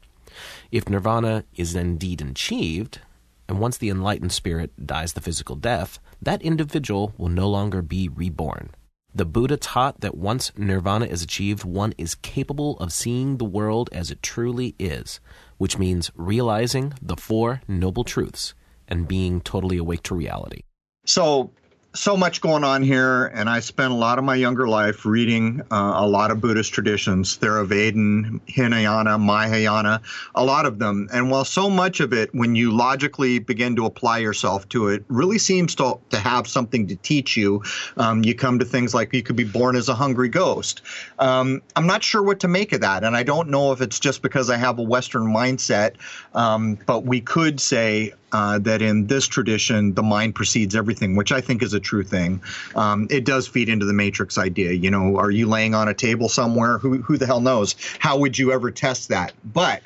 If 0.71 0.89
nirvana 0.89 1.43
is 1.57 1.75
indeed 1.75 2.23
achieved, 2.23 3.01
and 3.49 3.59
once 3.59 3.77
the 3.77 3.89
enlightened 3.89 4.31
spirit 4.31 4.87
dies 4.87 5.15
the 5.15 5.21
physical 5.21 5.57
death, 5.57 5.99
that 6.23 6.41
individual 6.43 7.13
will 7.19 7.29
no 7.29 7.49
longer 7.49 7.83
be 7.83 8.09
reborn. 8.09 8.71
The 9.13 9.25
Buddha 9.25 9.57
taught 9.57 10.01
that 10.03 10.17
once 10.17 10.53
nirvana 10.57 11.07
is 11.07 11.25
achieved, 11.25 11.65
one 11.65 11.93
is 11.99 12.15
capable 12.15 12.79
of 12.79 12.93
seeing 12.93 13.39
the 13.39 13.45
world 13.45 13.91
as 13.91 14.13
it 14.13 14.23
truly 14.23 14.77
is, 14.79 15.19
which 15.59 15.77
means 15.77 16.13
realizing 16.15 16.95
the 17.03 17.17
Four 17.17 17.63
Noble 17.67 18.05
Truths 18.05 18.55
and 18.87 19.09
being 19.09 19.41
totally 19.41 19.77
awake 19.77 20.05
to 20.05 20.15
reality. 20.15 20.61
So, 21.05 21.51
so 21.95 22.17
much 22.17 22.41
going 22.41 22.65
on 22.65 22.83
here, 22.83 23.27
and 23.27 23.51
I 23.51 23.61
spent 23.61 23.93
a 23.93 23.97
lot 23.97 24.19
of 24.19 24.25
my 24.25 24.35
younger 24.35 24.67
life 24.67 25.05
reading 25.05 25.61
uh, 25.71 25.93
a 25.97 26.07
lot 26.07 26.31
of 26.31 26.41
Buddhist 26.41 26.73
traditions, 26.73 27.37
Theravada, 27.37 28.41
Hinayana, 28.47 29.19
Mahayana, 29.19 30.01
a 30.35 30.45
lot 30.45 30.65
of 30.65 30.79
them. 30.79 31.09
And 31.13 31.31
while 31.31 31.45
so 31.45 31.69
much 31.69 32.01
of 32.01 32.13
it, 32.13 32.35
when 32.35 32.55
you 32.57 32.73
logically 32.73 33.39
begin 33.39 33.77
to 33.77 33.85
apply 33.85 34.19
yourself 34.19 34.67
to 34.71 34.89
it, 34.89 35.05
really 35.09 35.39
seems 35.39 35.75
to, 35.75 35.99
to 36.11 36.19
have 36.19 36.49
something 36.49 36.87
to 36.87 36.97
teach 36.97 37.37
you, 37.37 37.63
um, 37.99 38.25
you 38.25 38.35
come 38.35 38.59
to 38.59 38.65
things 38.65 38.95
like 38.95 39.13
you 39.13 39.23
could 39.23 39.37
be 39.37 39.45
born 39.45 39.77
as 39.77 39.91
a 39.91 39.95
hungry 39.95 40.31
ghost. 40.31 40.81
Um, 41.19 41.61
I'm 41.77 41.87
not 41.87 42.03
sure 42.03 42.23
what 42.23 42.41
to 42.41 42.49
make 42.49 42.73
of 42.73 42.81
that, 42.81 43.05
and 43.05 43.15
I 43.15 43.23
don't 43.23 43.51
know 43.51 43.71
if 43.73 43.83
it's 43.83 44.01
just 44.01 44.23
because 44.23 44.49
I 44.49 44.57
have 44.57 44.79
a 44.79 44.83
Western 44.83 45.25
mindset, 45.25 45.97
um, 46.35 46.79
but 46.87 47.05
we 47.05 47.21
could 47.21 47.61
say 47.61 48.15
uh, 48.33 48.59
that 48.61 48.83
in 48.83 49.07
this 49.07 49.27
tradition, 49.27 49.95
the 49.95 50.03
mind 50.03 50.35
precedes 50.35 50.75
everything, 50.75 51.17
which 51.17 51.33
I 51.33 51.41
think 51.41 51.63
is 51.63 51.75
a 51.75 51.81
true 51.81 52.03
thing. 52.03 52.43
Um, 52.75 53.07
it 53.11 53.25
does 53.25 53.47
feed 53.47 53.69
into 53.69 53.87
the 53.87 53.93
matrix 53.93 54.39
idea. 54.39 54.73
You 54.73 54.91
know, 54.91 55.17
are 55.17 55.31
you 55.31 55.47
laying 55.47 55.75
on 55.75 55.89
a 55.89 55.95
table 55.95 56.29
somewhere? 56.29 56.79
Who, 56.79 57.03
who 57.03 57.17
the 57.17 57.27
hell 57.27 57.41
knows? 57.41 57.77
How 57.99 58.19
would 58.19 58.39
you 58.39 58.53
ever 58.53 58.71
test 58.71 59.09
that? 59.09 59.33
But 59.45 59.83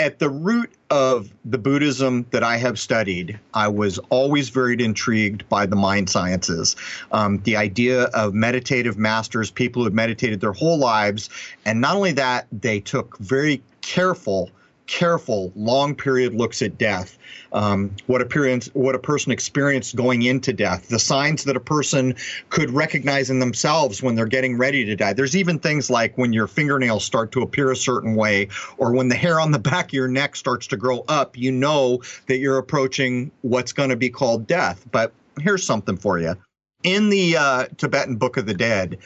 at 0.00 0.18
the 0.18 0.30
root 0.30 0.72
of 0.88 1.30
the 1.44 1.58
Buddhism 1.58 2.24
that 2.30 2.42
I 2.42 2.56
have 2.56 2.78
studied, 2.78 3.38
I 3.52 3.68
was 3.68 3.98
always 4.08 4.48
very 4.48 4.82
intrigued 4.82 5.46
by 5.50 5.66
the 5.66 5.76
mind 5.76 6.08
sciences. 6.08 6.74
Um, 7.12 7.38
the 7.42 7.56
idea 7.56 8.04
of 8.04 8.32
meditative 8.32 8.96
masters, 8.96 9.50
people 9.50 9.82
who 9.82 9.84
have 9.84 9.94
meditated 9.94 10.40
their 10.40 10.54
whole 10.54 10.78
lives. 10.78 11.28
And 11.66 11.82
not 11.82 11.96
only 11.96 12.12
that, 12.12 12.46
they 12.50 12.80
took 12.80 13.18
very 13.18 13.62
careful 13.82 14.50
careful, 14.90 15.52
long 15.54 15.94
period 15.94 16.34
looks 16.34 16.62
at 16.62 16.76
death, 16.76 17.16
um, 17.52 17.94
what 18.06 18.20
appearance, 18.20 18.68
what 18.72 18.96
a 18.96 18.98
person 18.98 19.30
experienced 19.30 19.94
going 19.94 20.22
into 20.22 20.52
death, 20.52 20.88
the 20.88 20.98
signs 20.98 21.44
that 21.44 21.56
a 21.56 21.60
person 21.60 22.12
could 22.48 22.70
recognize 22.70 23.30
in 23.30 23.38
themselves 23.38 24.02
when 24.02 24.16
they're 24.16 24.26
getting 24.26 24.58
ready 24.58 24.84
to 24.84 24.96
die. 24.96 25.12
There's 25.12 25.36
even 25.36 25.60
things 25.60 25.90
like 25.90 26.18
when 26.18 26.32
your 26.32 26.48
fingernails 26.48 27.04
start 27.04 27.30
to 27.32 27.42
appear 27.42 27.70
a 27.70 27.76
certain 27.76 28.16
way, 28.16 28.48
or 28.78 28.92
when 28.92 29.08
the 29.08 29.14
hair 29.14 29.38
on 29.38 29.52
the 29.52 29.60
back 29.60 29.86
of 29.86 29.92
your 29.92 30.08
neck 30.08 30.34
starts 30.34 30.66
to 30.66 30.76
grow 30.76 31.04
up. 31.06 31.38
You 31.38 31.52
know 31.52 32.02
that 32.26 32.38
you're 32.38 32.58
approaching 32.58 33.30
what's 33.42 33.72
going 33.72 33.90
to 33.90 33.96
be 33.96 34.10
called 34.10 34.48
death. 34.48 34.84
But 34.90 35.12
here's 35.40 35.64
something 35.64 35.96
for 35.96 36.18
you. 36.18 36.34
In 36.82 37.10
the 37.10 37.36
uh, 37.36 37.66
Tibetan 37.76 38.16
Book 38.16 38.36
of 38.38 38.46
the 38.46 38.54
Dead, 38.54 38.98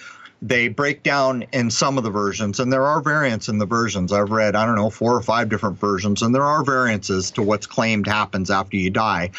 they 0.44 0.68
break 0.68 1.02
down 1.02 1.46
in 1.52 1.70
some 1.70 1.96
of 1.96 2.04
the 2.04 2.10
versions, 2.10 2.60
and 2.60 2.70
there 2.70 2.84
are 2.84 3.00
variants 3.00 3.48
in 3.48 3.56
the 3.56 3.64
versions. 3.64 4.12
I've 4.12 4.30
read, 4.30 4.54
I 4.54 4.66
don't 4.66 4.74
know, 4.76 4.90
four 4.90 5.16
or 5.16 5.22
five 5.22 5.48
different 5.48 5.78
versions, 5.78 6.20
and 6.20 6.34
there 6.34 6.44
are 6.44 6.62
variances 6.62 7.30
to 7.32 7.42
what's 7.42 7.66
claimed 7.66 8.06
happens 8.06 8.50
after 8.50 8.76
you 8.76 8.90
die. 8.90 9.30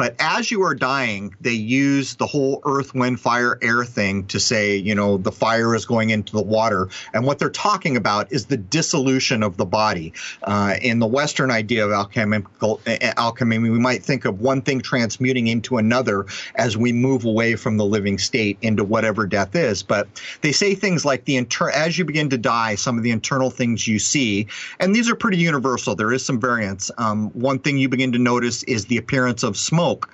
But 0.00 0.16
as 0.18 0.50
you 0.50 0.62
are 0.62 0.74
dying, 0.74 1.34
they 1.42 1.52
use 1.52 2.14
the 2.14 2.26
whole 2.26 2.62
earth, 2.64 2.94
wind, 2.94 3.20
fire, 3.20 3.58
air 3.60 3.84
thing 3.84 4.24
to 4.28 4.40
say, 4.40 4.74
you 4.74 4.94
know, 4.94 5.18
the 5.18 5.30
fire 5.30 5.74
is 5.74 5.84
going 5.84 6.08
into 6.08 6.32
the 6.32 6.42
water. 6.42 6.88
And 7.12 7.26
what 7.26 7.38
they're 7.38 7.50
talking 7.50 7.98
about 7.98 8.32
is 8.32 8.46
the 8.46 8.56
dissolution 8.56 9.42
of 9.42 9.58
the 9.58 9.66
body. 9.66 10.14
Uh, 10.42 10.76
in 10.80 11.00
the 11.00 11.06
Western 11.06 11.50
idea 11.50 11.84
of 11.84 11.92
alchemical, 11.92 12.80
uh, 12.86 12.96
alchemy, 13.18 13.58
we 13.58 13.68
might 13.78 14.02
think 14.02 14.24
of 14.24 14.40
one 14.40 14.62
thing 14.62 14.80
transmuting 14.80 15.48
into 15.48 15.76
another 15.76 16.24
as 16.54 16.78
we 16.78 16.92
move 16.94 17.26
away 17.26 17.54
from 17.54 17.76
the 17.76 17.84
living 17.84 18.16
state 18.16 18.56
into 18.62 18.84
whatever 18.84 19.26
death 19.26 19.54
is. 19.54 19.82
But 19.82 20.08
they 20.40 20.49
say 20.52 20.74
things 20.74 21.04
like 21.04 21.24
the 21.24 21.36
inter- 21.36 21.70
as 21.70 21.98
you 21.98 22.04
begin 22.04 22.28
to 22.30 22.38
die, 22.38 22.74
some 22.74 22.96
of 22.96 23.02
the 23.02 23.10
internal 23.10 23.50
things 23.50 23.86
you 23.86 23.98
see, 23.98 24.46
and 24.78 24.94
these 24.94 25.08
are 25.08 25.14
pretty 25.14 25.38
universal. 25.38 25.94
There 25.94 26.12
is 26.12 26.24
some 26.24 26.40
variance. 26.40 26.90
Um, 26.98 27.30
one 27.30 27.58
thing 27.58 27.78
you 27.78 27.88
begin 27.88 28.12
to 28.12 28.18
notice 28.18 28.62
is 28.64 28.86
the 28.86 28.96
appearance 28.96 29.42
of 29.42 29.56
smoke. 29.56 30.10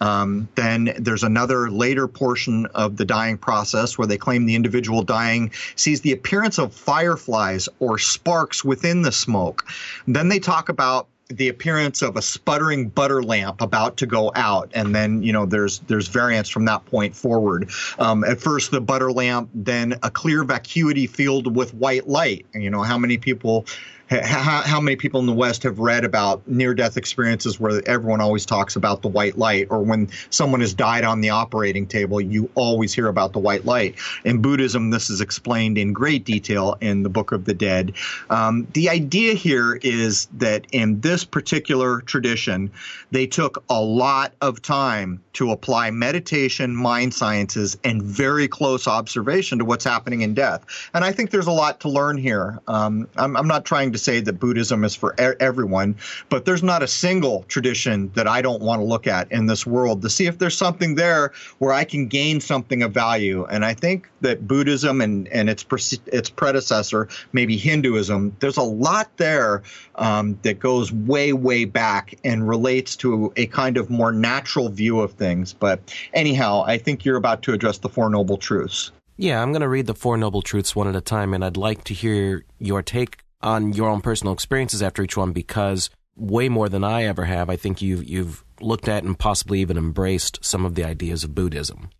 Um, 0.00 0.48
then 0.54 0.94
there's 0.98 1.24
another 1.24 1.70
later 1.70 2.06
portion 2.06 2.66
of 2.66 2.96
the 2.96 3.04
dying 3.04 3.36
process 3.36 3.98
where 3.98 4.06
they 4.06 4.18
claim 4.18 4.46
the 4.46 4.54
individual 4.54 5.02
dying 5.02 5.50
sees 5.76 6.00
the 6.00 6.12
appearance 6.12 6.58
of 6.58 6.72
fireflies 6.72 7.68
or 7.80 7.98
sparks 7.98 8.64
within 8.64 9.02
the 9.02 9.12
smoke. 9.12 9.66
Then 10.06 10.28
they 10.28 10.38
talk 10.38 10.68
about 10.68 11.08
the 11.28 11.48
appearance 11.48 12.00
of 12.00 12.16
a 12.16 12.22
sputtering 12.22 12.88
butter 12.88 13.22
lamp 13.22 13.60
about 13.60 13.96
to 13.98 14.06
go 14.06 14.32
out, 14.34 14.70
and 14.74 14.94
then 14.94 15.22
you 15.22 15.32
know 15.32 15.44
there's 15.44 15.80
there's 15.80 16.08
variance 16.08 16.48
from 16.48 16.64
that 16.64 16.84
point 16.86 17.14
forward. 17.14 17.70
Um, 17.98 18.24
at 18.24 18.40
first, 18.40 18.70
the 18.70 18.80
butter 18.80 19.12
lamp, 19.12 19.50
then 19.54 19.98
a 20.02 20.10
clear 20.10 20.42
vacuity 20.44 21.06
field 21.06 21.54
with 21.54 21.74
white 21.74 22.08
light. 22.08 22.46
You 22.54 22.70
know 22.70 22.82
how 22.82 22.96
many 22.96 23.18
people 23.18 23.66
how, 24.10 24.62
how, 24.62 24.80
many 24.80 24.96
people 24.96 25.20
in 25.20 25.26
the 25.26 25.32
West 25.32 25.62
have 25.64 25.78
read 25.78 26.04
about 26.04 26.46
near 26.48 26.72
death 26.72 26.96
experiences 26.96 27.60
where 27.60 27.82
everyone 27.86 28.20
always 28.20 28.46
talks 28.46 28.74
about 28.74 29.02
the 29.02 29.08
white 29.08 29.36
light, 29.36 29.66
or 29.70 29.82
when 29.82 30.08
someone 30.30 30.60
has 30.60 30.72
died 30.72 31.04
on 31.04 31.20
the 31.20 31.30
operating 31.30 31.86
table, 31.86 32.20
you 32.20 32.50
always 32.54 32.94
hear 32.94 33.08
about 33.08 33.32
the 33.32 33.38
white 33.38 33.66
light. 33.66 33.96
In 34.24 34.40
Buddhism, 34.40 34.90
this 34.90 35.10
is 35.10 35.20
explained 35.20 35.76
in 35.76 35.92
great 35.92 36.24
detail 36.24 36.76
in 36.80 37.02
the 37.02 37.10
Book 37.10 37.32
of 37.32 37.44
the 37.44 37.54
Dead. 37.54 37.92
Um, 38.30 38.66
the 38.72 38.88
idea 38.88 39.34
here 39.34 39.78
is 39.82 40.26
that 40.38 40.66
in 40.72 41.00
this 41.00 41.24
particular 41.24 42.00
tradition, 42.00 42.70
they 43.10 43.26
took 43.26 43.62
a 43.68 43.80
lot 43.80 44.32
of 44.40 44.62
time 44.62 45.22
to 45.34 45.50
apply 45.50 45.90
meditation, 45.90 46.74
mind 46.74 47.12
sciences, 47.12 47.76
and 47.84 48.02
very 48.02 48.48
close 48.48 48.88
observation 48.88 49.58
to 49.58 49.64
what's 49.64 49.84
happening 49.84 50.22
in 50.22 50.34
death. 50.34 50.64
And 50.94 51.04
I 51.04 51.12
think 51.12 51.30
there's 51.30 51.46
a 51.46 51.52
lot 51.52 51.80
to 51.80 51.88
learn 51.88 52.16
here. 52.16 52.58
Um, 52.66 53.06
I'm, 53.16 53.36
I'm 53.36 53.46
not 53.46 53.64
trying 53.64 53.92
to 53.92 53.97
to 53.98 54.04
say 54.04 54.20
that 54.20 54.34
Buddhism 54.34 54.84
is 54.84 54.94
for 54.94 55.14
er- 55.18 55.36
everyone, 55.40 55.96
but 56.28 56.44
there's 56.44 56.62
not 56.62 56.82
a 56.82 56.88
single 56.88 57.44
tradition 57.44 58.10
that 58.14 58.26
I 58.26 58.42
don't 58.42 58.62
want 58.62 58.80
to 58.80 58.84
look 58.84 59.06
at 59.06 59.30
in 59.32 59.46
this 59.46 59.66
world 59.66 60.02
to 60.02 60.10
see 60.10 60.26
if 60.26 60.38
there's 60.38 60.56
something 60.56 60.94
there 60.94 61.32
where 61.58 61.72
I 61.72 61.84
can 61.84 62.06
gain 62.06 62.40
something 62.40 62.82
of 62.82 62.92
value. 62.92 63.44
And 63.46 63.64
I 63.64 63.74
think 63.74 64.08
that 64.20 64.46
Buddhism 64.46 65.00
and, 65.00 65.28
and 65.28 65.50
its, 65.50 65.64
its 66.06 66.30
predecessor, 66.30 67.08
maybe 67.32 67.56
Hinduism, 67.56 68.36
there's 68.40 68.56
a 68.56 68.62
lot 68.62 69.10
there 69.16 69.62
um, 69.96 70.38
that 70.42 70.58
goes 70.58 70.92
way, 70.92 71.32
way 71.32 71.64
back 71.64 72.14
and 72.24 72.48
relates 72.48 72.96
to 72.96 73.32
a 73.36 73.46
kind 73.46 73.76
of 73.76 73.90
more 73.90 74.12
natural 74.12 74.68
view 74.68 75.00
of 75.00 75.12
things. 75.12 75.52
But 75.52 75.80
anyhow, 76.14 76.64
I 76.66 76.78
think 76.78 77.04
you're 77.04 77.16
about 77.16 77.42
to 77.42 77.52
address 77.52 77.78
the 77.78 77.88
Four 77.88 78.10
Noble 78.10 78.36
Truths. 78.36 78.92
Yeah, 79.20 79.42
I'm 79.42 79.50
going 79.50 79.62
to 79.62 79.68
read 79.68 79.86
the 79.86 79.94
Four 79.94 80.16
Noble 80.16 80.42
Truths 80.42 80.76
one 80.76 80.86
at 80.86 80.94
a 80.94 81.00
time, 81.00 81.34
and 81.34 81.44
I'd 81.44 81.56
like 81.56 81.82
to 81.84 81.94
hear 81.94 82.44
your 82.60 82.82
take 82.82 83.18
on 83.42 83.72
your 83.72 83.88
own 83.88 84.00
personal 84.00 84.32
experiences 84.32 84.82
after 84.82 85.02
each 85.02 85.16
one 85.16 85.32
because 85.32 85.90
way 86.16 86.48
more 86.48 86.68
than 86.68 86.84
I 86.84 87.04
ever 87.04 87.24
have, 87.24 87.48
I 87.48 87.56
think 87.56 87.80
you've 87.80 88.04
you've 88.04 88.44
looked 88.60 88.88
at 88.88 89.04
and 89.04 89.18
possibly 89.18 89.60
even 89.60 89.76
embraced 89.76 90.44
some 90.44 90.64
of 90.64 90.74
the 90.74 90.84
ideas 90.84 91.24
of 91.24 91.34
Buddhism. 91.34 91.90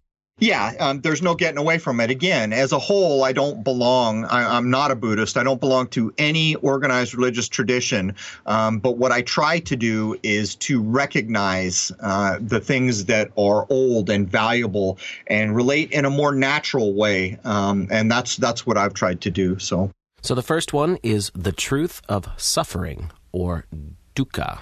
Yeah, 0.41 0.73
um, 0.79 1.01
there's 1.01 1.21
no 1.21 1.35
getting 1.35 1.59
away 1.59 1.79
from 1.79 1.99
it. 1.99 2.11
Again, 2.11 2.53
as 2.53 2.71
a 2.71 2.79
whole, 2.79 3.25
I 3.25 3.33
don't 3.33 3.65
belong. 3.65 4.25
I, 4.25 4.57
am 4.57 4.71
not 4.71 4.93
a 4.93 4.95
Buddhist. 4.95 5.37
I 5.37 5.43
don't 5.43 5.59
belong 5.59 5.89
to 5.89 6.15
any 6.17 6.55
organized 6.55 7.15
religious 7.15 7.49
tradition. 7.49 8.15
Um, 8.47 8.79
but 8.79 8.99
what 8.99 9.11
I 9.11 9.23
try 9.23 9.59
to 9.61 9.75
do 9.75 10.17
is 10.23 10.55
to 10.57 10.81
recognize 10.81 11.91
uh, 12.01 12.39
the 12.41 12.61
things 12.61 13.07
that 13.07 13.33
are 13.37 13.67
old 13.69 14.11
and 14.11 14.31
valuable 14.31 14.99
and 15.27 15.57
relate 15.57 15.91
in 15.91 16.05
a 16.05 16.11
more 16.11 16.33
natural 16.33 16.95
way. 16.95 17.39
Um, 17.43 17.89
and 17.91 18.09
that's 18.09 18.37
that's 18.37 18.65
what 18.65 18.79
I've 18.79 18.95
tried 18.95 19.23
to 19.23 19.31
do. 19.31 19.59
So. 19.59 19.91
So 20.23 20.35
the 20.35 20.43
first 20.43 20.73
one 20.73 20.99
is 21.03 21.31
the 21.35 21.53
truth 21.53 22.03
of 22.09 22.29
suffering, 22.37 23.11
or 23.33 23.67
dukkha. 24.15 24.61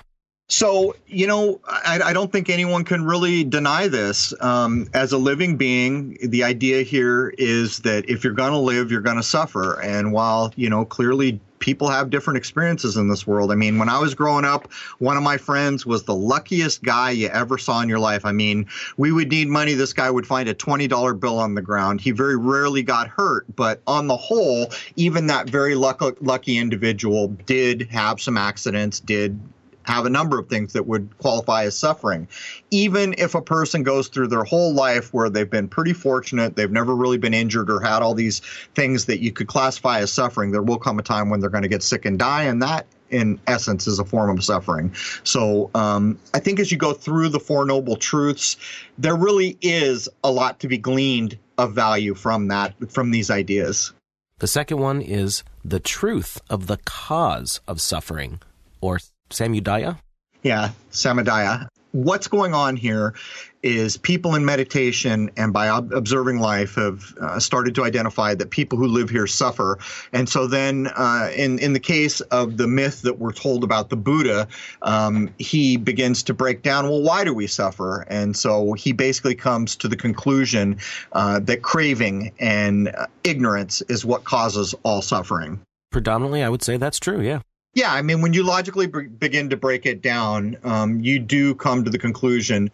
So, 0.49 0.95
you 1.09 1.27
know, 1.27 1.61
I, 1.67 2.01
I, 2.05 2.13
don't 2.13 2.31
think 2.31 2.49
anyone 2.49 2.85
can 2.85 3.05
really 3.05 3.43
deny 3.43 3.89
this. 3.89 4.33
Um, 4.41 4.87
as 4.95 5.11
a 5.11 5.19
living 5.19 5.57
being, 5.57 6.17
the 6.23 6.45
idea 6.45 6.83
here 6.83 7.35
is 7.37 7.81
that 7.81 8.09
if 8.09 8.23
you're 8.23 8.33
going 8.33 8.53
to 8.53 8.59
live, 8.59 8.93
you're 8.93 9.01
going 9.01 9.17
to 9.17 9.25
suffer. 9.25 9.81
And 9.81 10.13
while, 10.13 10.53
you 10.55 10.71
know, 10.71 10.85
clearly 10.85 11.41
people 11.67 11.89
have 11.89 12.11
different 12.11 12.37
experiences 12.37 12.97
in 12.97 13.09
this 13.09 13.27
world. 13.27 13.51
I 13.51 13.57
mean, 13.57 13.77
when 13.77 13.89
I 13.89 13.99
was 13.99 14.15
growing 14.15 14.45
up, 14.45 14.73
one 15.01 15.17
of 15.17 15.25
my 15.25 15.37
friends 15.37 15.85
was 15.85 16.05
the 16.05 16.15
luckiest 16.15 16.81
guy 16.81 17.11
you 17.11 17.27
ever 17.27 17.59
saw 17.59 17.81
in 17.81 17.89
your 17.89 17.99
life. 17.99 18.25
I 18.25 18.31
mean, 18.31 18.69
we 18.97 19.11
would 19.11 19.33
need 19.33 19.49
money. 19.49 19.75
This 19.75 19.93
guy 19.93 20.09
would 20.09 20.29
find 20.29 20.49
a 20.49 20.55
$20 20.55 21.19
bill 21.19 21.41
on 21.41 21.57
the 21.57 21.63
ground. 21.63 22.01
He 22.01 22.13
very 22.13 22.37
rarely 22.37 22.85
got 22.85 23.09
hurt, 23.09 23.47
but 23.57 23.83
on 23.85 24.07
the 24.07 24.17
whole, 24.17 24.71
even 24.95 25.27
that 25.27 25.51
very 25.51 25.75
lucky, 25.75 26.13
lucky 26.21 26.57
individual 26.57 27.29
did 27.47 27.89
have 27.91 28.21
some 28.21 28.39
accidents, 28.39 29.01
did 29.01 29.41
have 29.87 30.07
a 30.07 30.11
number 30.11 30.39
of 30.39 30.49
things 30.49 30.73
that 30.73 30.87
would 30.87 31.17
qualify 31.19 31.65
as 31.65 31.77
suffering. 31.77 32.29
Even 32.71 33.15
if 33.19 33.35
a 33.35 33.43
person 33.43 33.83
goes 33.83 34.09
through 34.09 34.29
their 34.29 34.45
whole 34.45 34.75
life 34.75 35.13
where 35.15 35.31
they've 35.31 35.51
been 35.51 35.69
pretty 35.69 35.93
fortunate, 35.93 36.57
they've 36.57 36.71
never 36.71 36.95
really 36.95 37.19
been 37.19 37.35
injured 37.35 37.71
or 37.71 37.81
had 37.81 38.03
all 38.03 38.15
these 38.15 38.41
things 38.75 39.07
that 39.07 39.21
you 39.21 39.33
could 39.33 39.47
classify 39.47 40.01
as 40.01 40.13
suffering, 40.13 40.51
there 40.51 40.63
will 40.63 40.79
come 40.79 40.99
a 40.99 41.03
time 41.03 41.31
when 41.31 41.41
they're 41.41 41.51
going 41.51 41.63
to 41.63 41.69
get 41.69 41.83
sick 41.83 42.05
and 42.05 42.19
die, 42.19 42.45
and 42.45 42.63
that 42.63 42.87
in 43.11 43.41
essence 43.47 43.87
is 43.87 43.99
a 43.99 44.05
form 44.05 44.37
of 44.37 44.45
suffering. 44.45 44.93
So 45.23 45.71
um, 45.75 46.19
I 46.35 46.41
think 46.41 46.59
as 46.59 46.73
you 46.73 46.79
go 46.79 46.93
through 46.93 47.29
the 47.29 47.41
Four 47.41 47.65
Noble 47.65 47.97
Truths, 47.97 48.57
there 48.99 49.17
really 49.17 49.57
is 49.61 50.09
a 50.25 50.31
lot 50.31 50.61
to 50.61 50.69
be 50.69 50.79
gleaned 50.79 51.39
of 51.59 51.73
value 51.73 52.15
from 52.15 52.49
that, 52.49 52.75
from 52.91 53.11
these 53.11 53.31
ideas. 53.31 53.93
The 54.39 54.47
second 54.47 54.79
one 54.79 55.01
is 55.01 55.45
the 55.65 55.81
truth 55.81 56.41
of 56.51 56.67
the 56.67 56.77
cause 56.79 57.61
of 57.67 57.81
suffering, 57.81 58.41
or 58.81 58.99
Samudaya? 59.31 59.99
Yeah, 60.43 60.71
Samudaya. 60.93 61.69
What's 61.93 62.29
going 62.29 62.53
on 62.53 62.77
here 62.77 63.15
is 63.63 63.97
people 63.97 64.35
in 64.35 64.45
meditation 64.45 65.31
and 65.37 65.53
by 65.53 65.67
observing 65.67 66.39
life 66.39 66.75
have 66.77 67.15
uh, 67.21 67.41
started 67.41 67.75
to 67.75 67.85
identify 67.85 68.35
that 68.35 68.51
people 68.51 68.79
who 68.79 68.87
live 68.87 69.11
here 69.11 69.27
suffer. 69.27 69.79
And 70.13 70.29
so 70.29 70.47
then, 70.47 70.89
uh, 70.89 71.31
in 71.35 71.59
in 71.59 71.73
the 71.73 71.81
case 71.81 72.21
of 72.21 72.59
the 72.59 72.69
myth 72.69 73.03
that 73.03 73.19
we're 73.19 73.33
told 73.33 73.65
about 73.65 73.89
the 73.89 73.97
Buddha, 73.97 74.47
um, 74.83 75.31
he 75.39 75.77
begins 75.79 76.23
to 76.25 76.35
break 76.35 76.63
down. 76.63 76.89
Well, 76.89 77.03
why 77.03 77.25
do 77.25 77.35
we 77.35 77.47
suffer? 77.47 78.03
And 78.09 78.37
so 78.37 78.75
he 78.75 78.93
basically 78.93 79.35
comes 79.35 79.75
to 79.77 79.89
the 79.89 79.97
conclusion 79.97 80.79
uh, 81.13 81.41
that 81.41 81.63
craving 81.63 82.33
and 82.39 82.89
uh, 82.89 83.07
ignorance 83.25 83.81
is 83.89 84.05
what 84.05 84.25
causes 84.25 84.75
all 84.85 85.03
suffering. 85.03 85.61
Predominantly, 85.91 86.45
I 86.45 86.51
would 86.51 86.63
say 86.63 86.77
that's 86.77 87.01
true. 87.01 87.21
Yeah. 87.21 87.41
Yeah, 87.77 87.93
I 87.93 88.01
mean, 88.01 88.23
when 88.23 88.33
you 88.33 88.43
logically 88.43 88.87
b- 88.87 89.03
begin 89.03 89.51
to 89.51 89.57
break 89.57 89.85
it 89.85 90.01
down, 90.01 90.57
um, 90.65 90.99
you 91.01 91.19
do 91.19 91.55
come 91.55 91.85
to 91.85 91.91
the 91.91 91.99
conclusion 91.99 92.71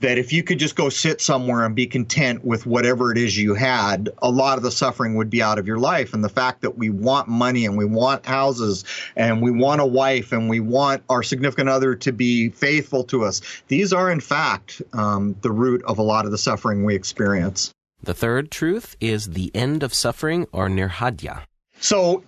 that 0.00 0.16
if 0.16 0.32
you 0.32 0.42
could 0.42 0.58
just 0.58 0.76
go 0.76 0.88
sit 0.88 1.20
somewhere 1.20 1.66
and 1.66 1.76
be 1.76 1.86
content 1.86 2.42
with 2.42 2.64
whatever 2.64 3.12
it 3.12 3.18
is 3.18 3.36
you 3.36 3.52
had, 3.52 4.08
a 4.22 4.30
lot 4.30 4.56
of 4.56 4.62
the 4.62 4.70
suffering 4.70 5.14
would 5.16 5.28
be 5.28 5.42
out 5.42 5.58
of 5.58 5.66
your 5.66 5.76
life. 5.76 6.14
And 6.14 6.24
the 6.24 6.30
fact 6.30 6.62
that 6.62 6.78
we 6.78 6.88
want 6.88 7.28
money 7.28 7.66
and 7.66 7.76
we 7.76 7.84
want 7.84 8.24
houses 8.24 8.86
and 9.14 9.42
we 9.42 9.50
want 9.50 9.82
a 9.82 9.86
wife 9.86 10.32
and 10.32 10.48
we 10.48 10.60
want 10.60 11.02
our 11.10 11.22
significant 11.22 11.68
other 11.68 11.94
to 11.94 12.10
be 12.10 12.48
faithful 12.48 13.04
to 13.04 13.24
us, 13.24 13.42
these 13.68 13.92
are 13.92 14.10
in 14.10 14.20
fact 14.20 14.80
um, 14.94 15.36
the 15.42 15.50
root 15.50 15.82
of 15.84 15.98
a 15.98 16.02
lot 16.02 16.24
of 16.24 16.30
the 16.30 16.38
suffering 16.38 16.82
we 16.82 16.94
experience. 16.94 17.74
The 18.02 18.14
third 18.14 18.50
truth 18.50 18.96
is 19.00 19.26
the 19.26 19.54
end 19.54 19.82
of 19.82 19.92
suffering 19.92 20.46
or 20.50 20.68
nirodha. 20.70 21.42
So 21.78 22.24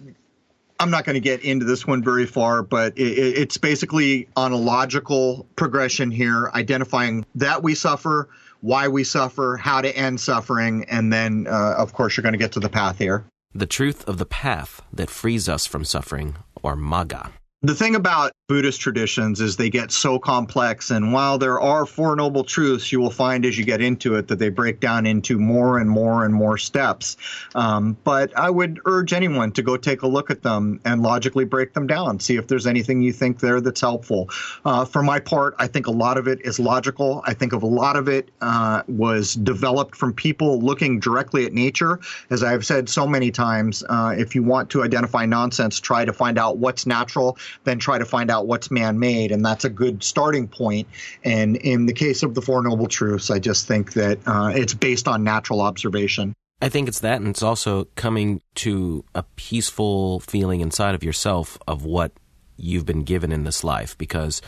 I'm 0.80 0.90
not 0.90 1.04
going 1.04 1.14
to 1.14 1.20
get 1.20 1.42
into 1.42 1.64
this 1.64 1.86
one 1.86 2.02
very 2.02 2.26
far, 2.26 2.62
but 2.62 2.96
it, 2.96 3.02
it's 3.02 3.56
basically 3.56 4.28
on 4.36 4.52
a 4.52 4.56
logical 4.56 5.46
progression 5.56 6.10
here, 6.10 6.50
identifying 6.54 7.26
that 7.34 7.62
we 7.62 7.74
suffer, 7.74 8.28
why 8.60 8.88
we 8.88 9.04
suffer, 9.04 9.56
how 9.56 9.80
to 9.80 9.96
end 9.96 10.20
suffering, 10.20 10.84
and 10.88 11.12
then, 11.12 11.46
uh, 11.48 11.74
of 11.76 11.92
course, 11.92 12.16
you're 12.16 12.22
going 12.22 12.32
to 12.32 12.38
get 12.38 12.52
to 12.52 12.60
the 12.60 12.68
path 12.68 12.98
here. 12.98 13.24
The 13.54 13.66
truth 13.66 14.06
of 14.08 14.18
the 14.18 14.26
path 14.26 14.82
that 14.92 15.10
frees 15.10 15.48
us 15.48 15.66
from 15.66 15.84
suffering, 15.84 16.36
or 16.62 16.76
Magga. 16.76 17.30
The 17.62 17.74
thing 17.74 17.96
about 17.96 18.30
Buddhist 18.46 18.80
traditions 18.80 19.40
is 19.40 19.56
they 19.56 19.68
get 19.68 19.90
so 19.90 20.16
complex. 20.18 20.92
And 20.92 21.12
while 21.12 21.38
there 21.38 21.60
are 21.60 21.84
Four 21.84 22.14
Noble 22.14 22.44
Truths, 22.44 22.92
you 22.92 23.00
will 23.00 23.10
find 23.10 23.44
as 23.44 23.58
you 23.58 23.64
get 23.64 23.82
into 23.82 24.14
it 24.14 24.28
that 24.28 24.38
they 24.38 24.48
break 24.48 24.78
down 24.78 25.04
into 25.06 25.38
more 25.40 25.78
and 25.78 25.90
more 25.90 26.24
and 26.24 26.32
more 26.32 26.56
steps. 26.56 27.16
Um, 27.56 27.96
but 28.04 28.34
I 28.38 28.48
would 28.48 28.80
urge 28.86 29.12
anyone 29.12 29.50
to 29.52 29.62
go 29.62 29.76
take 29.76 30.02
a 30.02 30.06
look 30.06 30.30
at 30.30 30.42
them 30.42 30.80
and 30.84 31.02
logically 31.02 31.44
break 31.44 31.74
them 31.74 31.88
down, 31.88 32.20
see 32.20 32.36
if 32.36 32.46
there's 32.46 32.66
anything 32.66 33.02
you 33.02 33.12
think 33.12 33.40
there 33.40 33.60
that's 33.60 33.80
helpful. 33.80 34.30
Uh, 34.64 34.84
for 34.84 35.02
my 35.02 35.18
part, 35.18 35.56
I 35.58 35.66
think 35.66 35.88
a 35.88 35.90
lot 35.90 36.16
of 36.16 36.28
it 36.28 36.40
is 36.46 36.60
logical. 36.60 37.22
I 37.26 37.34
think 37.34 37.52
of 37.52 37.64
a 37.64 37.66
lot 37.66 37.96
of 37.96 38.08
it 38.08 38.30
uh, 38.40 38.82
was 38.86 39.34
developed 39.34 39.96
from 39.96 40.14
people 40.14 40.60
looking 40.60 41.00
directly 41.00 41.44
at 41.44 41.52
nature. 41.52 41.98
As 42.30 42.44
I've 42.44 42.64
said 42.64 42.88
so 42.88 43.04
many 43.06 43.32
times, 43.32 43.82
uh, 43.90 44.14
if 44.16 44.36
you 44.36 44.44
want 44.44 44.70
to 44.70 44.84
identify 44.84 45.26
nonsense, 45.26 45.80
try 45.80 46.04
to 46.04 46.12
find 46.12 46.38
out 46.38 46.58
what's 46.58 46.86
natural, 46.86 47.36
then 47.64 47.78
try 47.78 47.98
to 47.98 48.04
find 48.04 48.30
out 48.30 48.46
what's 48.46 48.70
man 48.70 48.98
made, 48.98 49.32
and 49.32 49.44
that's 49.44 49.64
a 49.64 49.70
good 49.70 50.02
starting 50.02 50.48
point. 50.48 50.88
And 51.24 51.56
in 51.56 51.86
the 51.86 51.92
case 51.92 52.22
of 52.22 52.34
the 52.34 52.42
Four 52.42 52.62
Noble 52.62 52.86
Truths, 52.86 53.30
I 53.30 53.38
just 53.38 53.66
think 53.66 53.94
that 53.94 54.18
uh, 54.26 54.52
it's 54.54 54.74
based 54.74 55.08
on 55.08 55.24
natural 55.24 55.60
observation. 55.60 56.34
I 56.60 56.68
think 56.68 56.88
it's 56.88 57.00
that, 57.00 57.20
and 57.20 57.28
it's 57.28 57.42
also 57.42 57.84
coming 57.94 58.42
to 58.56 59.04
a 59.14 59.22
peaceful 59.36 60.20
feeling 60.20 60.60
inside 60.60 60.94
of 60.94 61.04
yourself 61.04 61.56
of 61.68 61.84
what 61.84 62.12
you've 62.56 62.86
been 62.86 63.04
given 63.04 63.30
in 63.30 63.44
this 63.44 63.62
life, 63.62 63.96
because 63.96 64.42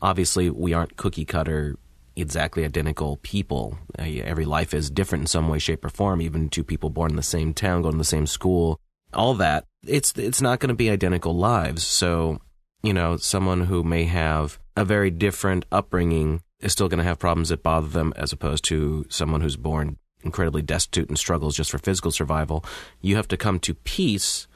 obviously 0.00 0.48
we 0.48 0.72
aren't 0.72 0.96
cookie 0.96 1.24
cutter 1.24 1.76
exactly 2.14 2.64
identical 2.64 3.18
people. 3.18 3.78
Every 3.98 4.44
life 4.44 4.72
is 4.72 4.90
different 4.90 5.22
in 5.22 5.26
some 5.26 5.48
way, 5.48 5.58
shape, 5.58 5.84
or 5.84 5.90
form. 5.90 6.22
Even 6.22 6.48
two 6.48 6.64
people 6.64 6.88
born 6.88 7.10
in 7.10 7.16
the 7.16 7.22
same 7.22 7.52
town, 7.52 7.82
going 7.82 7.92
to 7.92 7.98
the 7.98 8.04
same 8.04 8.26
school, 8.26 8.80
all 9.12 9.34
that. 9.34 9.64
It's 9.86 10.12
it's 10.16 10.40
not 10.40 10.60
going 10.60 10.68
to 10.68 10.74
be 10.74 10.90
identical 10.90 11.36
lives. 11.36 11.86
So 11.86 12.40
you 12.82 12.92
know, 12.92 13.16
someone 13.16 13.64
who 13.64 13.82
may 13.82 14.04
have 14.04 14.58
a 14.76 14.84
very 14.84 15.10
different 15.10 15.64
upbringing 15.72 16.42
is 16.60 16.72
still 16.72 16.88
going 16.88 16.98
to 16.98 17.04
have 17.04 17.18
problems 17.18 17.48
that 17.48 17.62
bother 17.62 17.88
them 17.88 18.12
as 18.16 18.32
opposed 18.32 18.64
to 18.64 19.06
someone 19.08 19.40
who's 19.40 19.56
born 19.56 19.98
incredibly 20.22 20.62
destitute 20.62 21.08
and 21.08 21.18
struggles 21.18 21.56
just 21.56 21.70
for 21.70 21.78
physical 21.78 22.10
survival. 22.10 22.64
You 23.00 23.16
have 23.16 23.28
to 23.28 23.36
come 23.36 23.60
to 23.60 23.74
peace 23.74 24.46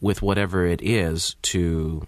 with 0.00 0.22
whatever 0.22 0.66
it 0.66 0.82
is 0.82 1.36
to 1.42 2.06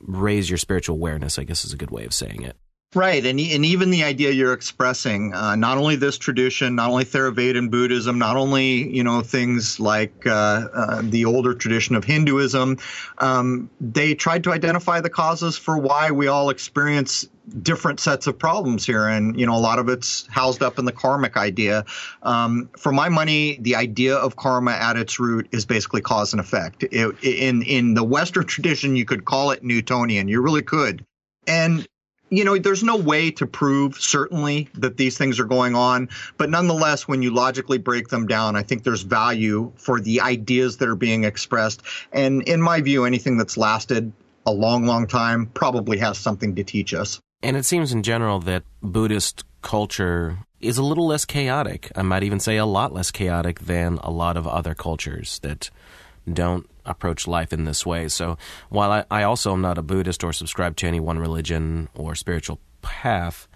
raise 0.00 0.50
your 0.50 0.58
spiritual 0.58 0.96
awareness, 0.96 1.38
I 1.38 1.44
guess 1.44 1.64
is 1.64 1.72
a 1.72 1.78
good 1.78 1.90
way 1.90 2.04
of 2.04 2.12
saying 2.12 2.42
it. 2.42 2.56
Right, 2.94 3.22
and 3.26 3.38
and 3.38 3.66
even 3.66 3.90
the 3.90 4.02
idea 4.04 4.30
you're 4.30 4.54
expressing, 4.54 5.34
uh, 5.34 5.56
not 5.56 5.76
only 5.76 5.96
this 5.96 6.16
tradition, 6.16 6.74
not 6.74 6.88
only 6.88 7.04
Theravadan 7.04 7.70
Buddhism, 7.70 8.18
not 8.18 8.38
only 8.38 8.88
you 8.88 9.04
know 9.04 9.20
things 9.20 9.78
like 9.78 10.26
uh, 10.26 10.30
uh, 10.72 11.02
the 11.04 11.26
older 11.26 11.52
tradition 11.52 11.96
of 11.96 12.04
Hinduism, 12.04 12.78
um, 13.18 13.68
they 13.78 14.14
tried 14.14 14.42
to 14.44 14.52
identify 14.52 15.02
the 15.02 15.10
causes 15.10 15.58
for 15.58 15.76
why 15.76 16.10
we 16.12 16.28
all 16.28 16.48
experience 16.48 17.28
different 17.62 18.00
sets 18.00 18.26
of 18.26 18.38
problems 18.38 18.86
here, 18.86 19.06
and 19.06 19.38
you 19.38 19.44
know 19.44 19.54
a 19.54 19.60
lot 19.60 19.78
of 19.78 19.90
it's 19.90 20.26
housed 20.28 20.62
up 20.62 20.78
in 20.78 20.86
the 20.86 20.92
karmic 20.92 21.36
idea. 21.36 21.84
Um, 22.22 22.70
for 22.78 22.90
my 22.90 23.10
money, 23.10 23.58
the 23.60 23.76
idea 23.76 24.16
of 24.16 24.36
karma 24.36 24.72
at 24.72 24.96
its 24.96 25.20
root 25.20 25.46
is 25.52 25.66
basically 25.66 26.00
cause 26.00 26.32
and 26.32 26.40
effect. 26.40 26.84
It, 26.84 27.22
in 27.22 27.60
in 27.64 27.92
the 27.92 28.04
Western 28.04 28.46
tradition, 28.46 28.96
you 28.96 29.04
could 29.04 29.26
call 29.26 29.50
it 29.50 29.62
Newtonian. 29.62 30.26
You 30.26 30.40
really 30.40 30.62
could. 30.62 31.04
And 31.46 31.86
you 32.30 32.44
know, 32.44 32.58
there's 32.58 32.82
no 32.82 32.96
way 32.96 33.30
to 33.32 33.46
prove 33.46 34.00
certainly 34.00 34.68
that 34.74 34.96
these 34.96 35.16
things 35.16 35.40
are 35.40 35.44
going 35.44 35.74
on, 35.74 36.08
but 36.36 36.50
nonetheless, 36.50 37.08
when 37.08 37.22
you 37.22 37.30
logically 37.30 37.78
break 37.78 38.08
them 38.08 38.26
down, 38.26 38.56
I 38.56 38.62
think 38.62 38.84
there's 38.84 39.02
value 39.02 39.72
for 39.76 40.00
the 40.00 40.20
ideas 40.20 40.76
that 40.78 40.88
are 40.88 40.96
being 40.96 41.24
expressed. 41.24 41.82
And 42.12 42.42
in 42.42 42.60
my 42.60 42.80
view, 42.80 43.04
anything 43.04 43.38
that's 43.38 43.56
lasted 43.56 44.12
a 44.46 44.52
long, 44.52 44.86
long 44.86 45.06
time 45.06 45.46
probably 45.46 45.98
has 45.98 46.18
something 46.18 46.54
to 46.56 46.64
teach 46.64 46.94
us. 46.94 47.20
And 47.42 47.56
it 47.56 47.64
seems 47.64 47.92
in 47.92 48.02
general 48.02 48.40
that 48.40 48.64
Buddhist 48.82 49.44
culture 49.62 50.38
is 50.60 50.78
a 50.78 50.82
little 50.82 51.06
less 51.06 51.24
chaotic. 51.24 51.90
I 51.94 52.02
might 52.02 52.24
even 52.24 52.40
say 52.40 52.56
a 52.56 52.66
lot 52.66 52.92
less 52.92 53.10
chaotic 53.10 53.60
than 53.60 53.98
a 53.98 54.10
lot 54.10 54.36
of 54.36 54.46
other 54.46 54.74
cultures 54.74 55.38
that 55.40 55.70
don't 56.34 56.68
approach 56.84 57.26
life 57.26 57.52
in 57.52 57.64
this 57.64 57.84
way. 57.84 58.08
So 58.08 58.38
while 58.70 58.90
I, 58.90 59.04
I 59.10 59.22
also 59.22 59.52
am 59.52 59.60
not 59.60 59.78
a 59.78 59.82
Buddhist 59.82 60.24
or 60.24 60.32
subscribe 60.32 60.76
to 60.76 60.86
any 60.86 61.00
one 61.00 61.18
religion 61.18 61.88
or 61.94 62.14
spiritual 62.14 62.60
path, 62.82 63.48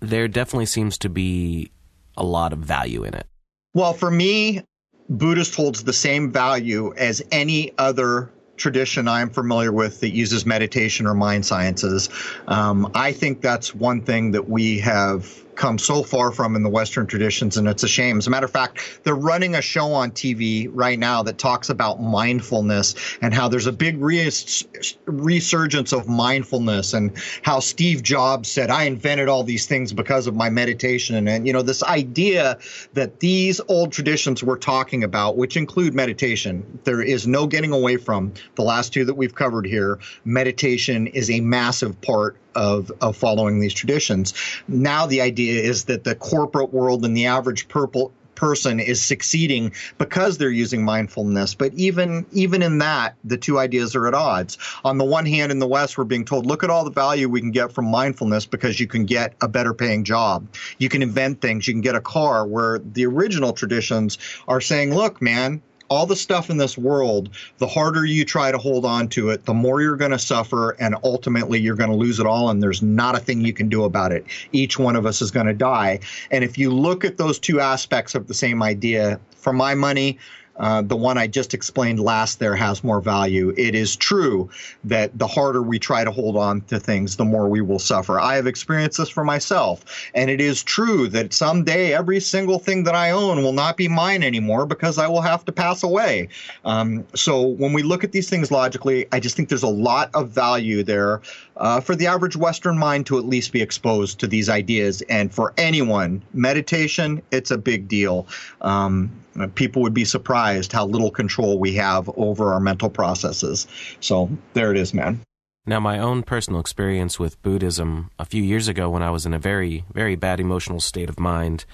there 0.00 0.28
definitely 0.28 0.66
seems 0.66 0.98
to 0.98 1.08
be 1.08 1.70
a 2.16 2.24
lot 2.24 2.52
of 2.52 2.58
value 2.60 3.04
in 3.04 3.14
it. 3.14 3.26
Well, 3.74 3.92
for 3.92 4.10
me, 4.10 4.62
Buddhist 5.08 5.54
holds 5.54 5.84
the 5.84 5.92
same 5.92 6.32
value 6.32 6.94
as 6.96 7.22
any 7.30 7.72
other 7.78 8.30
tradition 8.56 9.08
I'm 9.08 9.30
familiar 9.30 9.72
with 9.72 10.00
that 10.00 10.10
uses 10.10 10.46
meditation 10.46 11.06
or 11.06 11.14
mind 11.14 11.44
sciences. 11.44 12.08
Um, 12.46 12.90
I 12.94 13.12
think 13.12 13.40
that's 13.40 13.74
one 13.74 14.02
thing 14.02 14.32
that 14.32 14.48
we 14.48 14.78
have 14.80 15.41
come 15.54 15.78
so 15.78 16.02
far 16.02 16.32
from 16.32 16.56
in 16.56 16.62
the 16.62 16.68
Western 16.68 17.06
traditions, 17.06 17.56
and 17.56 17.68
it's 17.68 17.82
a 17.82 17.88
shame. 17.88 18.18
As 18.18 18.26
a 18.26 18.30
matter 18.30 18.46
of 18.46 18.52
fact, 18.52 19.00
they're 19.04 19.14
running 19.14 19.54
a 19.54 19.62
show 19.62 19.92
on 19.92 20.10
TV 20.10 20.68
right 20.72 20.98
now 20.98 21.22
that 21.22 21.38
talks 21.38 21.70
about 21.70 22.00
mindfulness 22.00 22.94
and 23.20 23.34
how 23.34 23.48
there's 23.48 23.66
a 23.66 23.72
big 23.72 23.98
res- 23.98 24.64
resurgence 25.06 25.92
of 25.92 26.08
mindfulness, 26.08 26.94
and 26.94 27.16
how 27.42 27.60
Steve 27.60 28.02
Jobs 28.02 28.50
said, 28.50 28.70
I 28.70 28.84
invented 28.84 29.28
all 29.28 29.44
these 29.44 29.66
things 29.66 29.92
because 29.92 30.26
of 30.26 30.34
my 30.34 30.50
meditation. 30.50 31.28
And, 31.28 31.46
you 31.46 31.52
know, 31.52 31.62
this 31.62 31.82
idea 31.82 32.58
that 32.94 33.20
these 33.20 33.60
old 33.68 33.92
traditions 33.92 34.42
we're 34.42 34.58
talking 34.58 35.04
about, 35.04 35.36
which 35.36 35.56
include 35.56 35.94
meditation, 35.94 36.80
there 36.84 37.02
is 37.02 37.26
no 37.26 37.46
getting 37.46 37.72
away 37.72 37.96
from 37.96 38.32
the 38.54 38.62
last 38.62 38.92
two 38.92 39.04
that 39.04 39.14
we've 39.14 39.34
covered 39.34 39.66
here. 39.66 39.98
Meditation 40.24 41.06
is 41.08 41.30
a 41.30 41.40
massive 41.40 42.00
part 42.00 42.36
of, 42.54 42.90
of 43.00 43.16
following 43.16 43.60
these 43.60 43.74
traditions. 43.74 44.34
Now 44.68 45.06
the 45.06 45.20
idea 45.20 45.62
is 45.62 45.84
that 45.84 46.04
the 46.04 46.14
corporate 46.14 46.72
world 46.72 47.04
and 47.04 47.16
the 47.16 47.26
average 47.26 47.68
purple 47.68 48.12
person 48.42 48.80
is 48.80 49.00
succeeding 49.00 49.72
because 49.98 50.36
they're 50.36 50.50
using 50.50 50.84
mindfulness. 50.84 51.54
But 51.54 51.72
even 51.74 52.26
even 52.32 52.60
in 52.60 52.78
that 52.78 53.14
the 53.22 53.36
two 53.36 53.56
ideas 53.56 53.94
are 53.94 54.08
at 54.08 54.14
odds. 54.14 54.58
On 54.84 54.98
the 54.98 55.04
one 55.04 55.26
hand 55.26 55.52
in 55.52 55.60
the 55.60 55.66
west 55.66 55.96
we're 55.96 56.02
being 56.02 56.24
told 56.24 56.44
look 56.44 56.64
at 56.64 56.70
all 56.70 56.82
the 56.82 56.90
value 56.90 57.28
we 57.28 57.40
can 57.40 57.52
get 57.52 57.70
from 57.70 57.84
mindfulness 57.86 58.44
because 58.44 58.80
you 58.80 58.88
can 58.88 59.04
get 59.04 59.34
a 59.40 59.46
better 59.46 59.72
paying 59.72 60.02
job. 60.02 60.48
You 60.78 60.88
can 60.88 61.02
invent 61.02 61.40
things. 61.40 61.68
You 61.68 61.74
can 61.74 61.82
get 61.82 61.94
a 61.94 62.00
car. 62.00 62.44
Where 62.44 62.80
the 62.80 63.06
original 63.06 63.52
traditions 63.52 64.18
are 64.48 64.60
saying 64.60 64.92
look 64.92 65.22
man 65.22 65.62
all 65.92 66.06
the 66.06 66.16
stuff 66.16 66.48
in 66.48 66.56
this 66.56 66.78
world, 66.78 67.28
the 67.58 67.66
harder 67.66 68.06
you 68.06 68.24
try 68.24 68.50
to 68.50 68.56
hold 68.56 68.86
on 68.86 69.08
to 69.08 69.28
it, 69.28 69.44
the 69.44 69.52
more 69.52 69.82
you're 69.82 69.94
going 69.94 70.10
to 70.10 70.18
suffer, 70.18 70.70
and 70.80 70.96
ultimately 71.04 71.60
you're 71.60 71.76
going 71.76 71.90
to 71.90 71.96
lose 71.96 72.18
it 72.18 72.24
all, 72.24 72.48
and 72.48 72.62
there's 72.62 72.80
not 72.80 73.14
a 73.14 73.18
thing 73.18 73.42
you 73.42 73.52
can 73.52 73.68
do 73.68 73.84
about 73.84 74.10
it. 74.10 74.24
Each 74.52 74.78
one 74.78 74.96
of 74.96 75.04
us 75.04 75.20
is 75.20 75.30
going 75.30 75.46
to 75.46 75.52
die. 75.52 76.00
And 76.30 76.42
if 76.42 76.56
you 76.56 76.70
look 76.70 77.04
at 77.04 77.18
those 77.18 77.38
two 77.38 77.60
aspects 77.60 78.14
of 78.14 78.26
the 78.26 78.32
same 78.32 78.62
idea, 78.62 79.20
for 79.36 79.52
my 79.52 79.74
money, 79.74 80.18
uh, 80.56 80.82
the 80.82 80.96
one 80.96 81.18
I 81.18 81.26
just 81.26 81.54
explained 81.54 82.00
last 82.00 82.38
there 82.38 82.54
has 82.54 82.84
more 82.84 83.00
value. 83.00 83.54
It 83.56 83.74
is 83.74 83.96
true 83.96 84.50
that 84.84 85.16
the 85.18 85.26
harder 85.26 85.62
we 85.62 85.78
try 85.78 86.04
to 86.04 86.10
hold 86.10 86.36
on 86.36 86.60
to 86.62 86.78
things, 86.78 87.16
the 87.16 87.24
more 87.24 87.48
we 87.48 87.60
will 87.60 87.78
suffer. 87.78 88.20
I 88.20 88.36
have 88.36 88.46
experienced 88.46 88.98
this 88.98 89.08
for 89.08 89.24
myself. 89.24 89.84
And 90.14 90.30
it 90.30 90.40
is 90.40 90.62
true 90.62 91.08
that 91.08 91.32
someday 91.32 91.94
every 91.94 92.20
single 92.20 92.58
thing 92.58 92.84
that 92.84 92.94
I 92.94 93.10
own 93.10 93.42
will 93.42 93.52
not 93.52 93.76
be 93.76 93.88
mine 93.88 94.22
anymore 94.22 94.66
because 94.66 94.98
I 94.98 95.06
will 95.08 95.22
have 95.22 95.44
to 95.46 95.52
pass 95.52 95.82
away. 95.82 96.28
Um, 96.64 97.04
so 97.14 97.40
when 97.42 97.72
we 97.72 97.82
look 97.82 98.04
at 98.04 98.12
these 98.12 98.28
things 98.28 98.50
logically, 98.50 99.06
I 99.12 99.20
just 99.20 99.36
think 99.36 99.48
there's 99.48 99.62
a 99.62 99.68
lot 99.68 100.10
of 100.14 100.30
value 100.30 100.82
there 100.82 101.22
uh, 101.56 101.80
for 101.80 101.94
the 101.94 102.06
average 102.06 102.36
Western 102.36 102.78
mind 102.78 103.06
to 103.06 103.18
at 103.18 103.24
least 103.24 103.52
be 103.52 103.62
exposed 103.62 104.18
to 104.20 104.26
these 104.26 104.48
ideas. 104.48 105.02
And 105.02 105.32
for 105.32 105.54
anyone, 105.56 106.22
meditation, 106.34 107.22
it's 107.30 107.50
a 107.50 107.58
big 107.58 107.88
deal. 107.88 108.26
Um, 108.60 109.10
people 109.54 109.82
would 109.82 109.94
be 109.94 110.04
surprised 110.04 110.72
how 110.72 110.86
little 110.86 111.10
control 111.10 111.58
we 111.58 111.74
have 111.74 112.10
over 112.16 112.52
our 112.52 112.60
mental 112.60 112.90
processes. 112.90 113.66
So 114.00 114.30
there 114.54 114.70
it 114.70 114.76
is, 114.76 114.94
man. 114.94 115.20
Now, 115.64 115.78
my 115.78 115.98
own 115.98 116.24
personal 116.24 116.60
experience 116.60 117.20
with 117.20 117.40
Buddhism 117.42 118.10
a 118.18 118.24
few 118.24 118.42
years 118.42 118.66
ago 118.66 118.90
when 118.90 119.02
I 119.02 119.10
was 119.10 119.26
in 119.26 119.32
a 119.32 119.38
very, 119.38 119.84
very 119.92 120.16
bad 120.16 120.40
emotional 120.40 120.80
state 120.80 121.08
of 121.08 121.20
mind, 121.20 121.64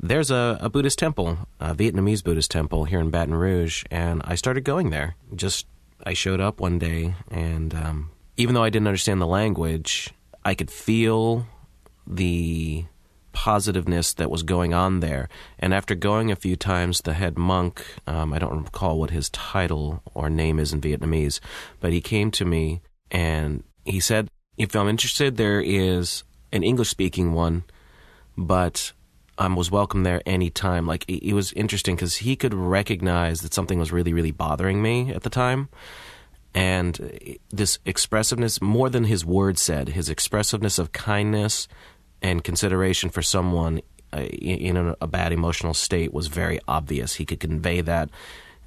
there's 0.00 0.30
a, 0.30 0.58
a 0.60 0.70
Buddhist 0.70 0.98
temple, 0.98 1.38
a 1.60 1.74
Vietnamese 1.74 2.24
Buddhist 2.24 2.50
temple 2.50 2.84
here 2.84 3.00
in 3.00 3.10
Baton 3.10 3.34
Rouge, 3.34 3.84
and 3.90 4.22
I 4.24 4.36
started 4.36 4.64
going 4.64 4.88
there. 4.88 5.16
Just, 5.34 5.66
I 6.04 6.14
showed 6.14 6.40
up 6.40 6.60
one 6.60 6.78
day, 6.78 7.14
and 7.30 7.74
um, 7.74 8.10
even 8.38 8.54
though 8.54 8.64
I 8.64 8.70
didn't 8.70 8.88
understand 8.88 9.20
the 9.20 9.26
language, 9.26 10.14
I 10.44 10.54
could 10.54 10.70
feel 10.70 11.46
the 12.06 12.86
positiveness 13.36 14.14
that 14.14 14.30
was 14.30 14.42
going 14.42 14.72
on 14.72 15.00
there. 15.00 15.28
And 15.58 15.74
after 15.74 15.94
going 15.94 16.32
a 16.32 16.36
few 16.36 16.56
times, 16.56 17.02
the 17.02 17.12
head 17.12 17.36
monk, 17.36 17.84
um, 18.06 18.32
I 18.32 18.38
don't 18.38 18.64
recall 18.64 18.98
what 18.98 19.10
his 19.10 19.28
title 19.28 20.00
or 20.14 20.30
name 20.30 20.58
is 20.58 20.72
in 20.72 20.80
Vietnamese, 20.80 21.38
but 21.78 21.92
he 21.92 22.00
came 22.00 22.30
to 22.30 22.46
me 22.46 22.80
and 23.10 23.62
he 23.84 24.00
said, 24.00 24.28
if 24.56 24.74
I'm 24.74 24.88
interested, 24.88 25.36
there 25.36 25.60
is 25.60 26.24
an 26.50 26.62
English 26.62 26.88
speaking 26.88 27.34
one, 27.34 27.64
but 28.38 28.92
I 29.36 29.46
was 29.48 29.70
welcome 29.70 30.02
there 30.02 30.22
anytime. 30.24 30.86
Like, 30.86 31.04
it, 31.06 31.22
it 31.22 31.34
was 31.34 31.52
interesting 31.52 31.94
because 31.94 32.16
he 32.16 32.36
could 32.36 32.54
recognize 32.54 33.42
that 33.42 33.52
something 33.52 33.78
was 33.78 33.92
really, 33.92 34.14
really 34.14 34.32
bothering 34.32 34.80
me 34.80 35.12
at 35.12 35.24
the 35.24 35.30
time. 35.30 35.68
And 36.54 37.38
this 37.50 37.78
expressiveness, 37.84 38.62
more 38.62 38.88
than 38.88 39.04
his 39.04 39.26
words 39.26 39.60
said, 39.60 39.90
his 39.90 40.08
expressiveness 40.08 40.78
of 40.78 40.92
kindness 40.92 41.68
and 42.22 42.42
consideration 42.42 43.10
for 43.10 43.22
someone 43.22 43.80
uh, 44.12 44.20
in 44.20 44.76
a, 44.76 44.96
a 45.00 45.06
bad 45.06 45.32
emotional 45.32 45.74
state 45.74 46.12
was 46.12 46.28
very 46.28 46.58
obvious. 46.68 47.14
He 47.14 47.24
could 47.24 47.40
convey 47.40 47.80
that 47.82 48.10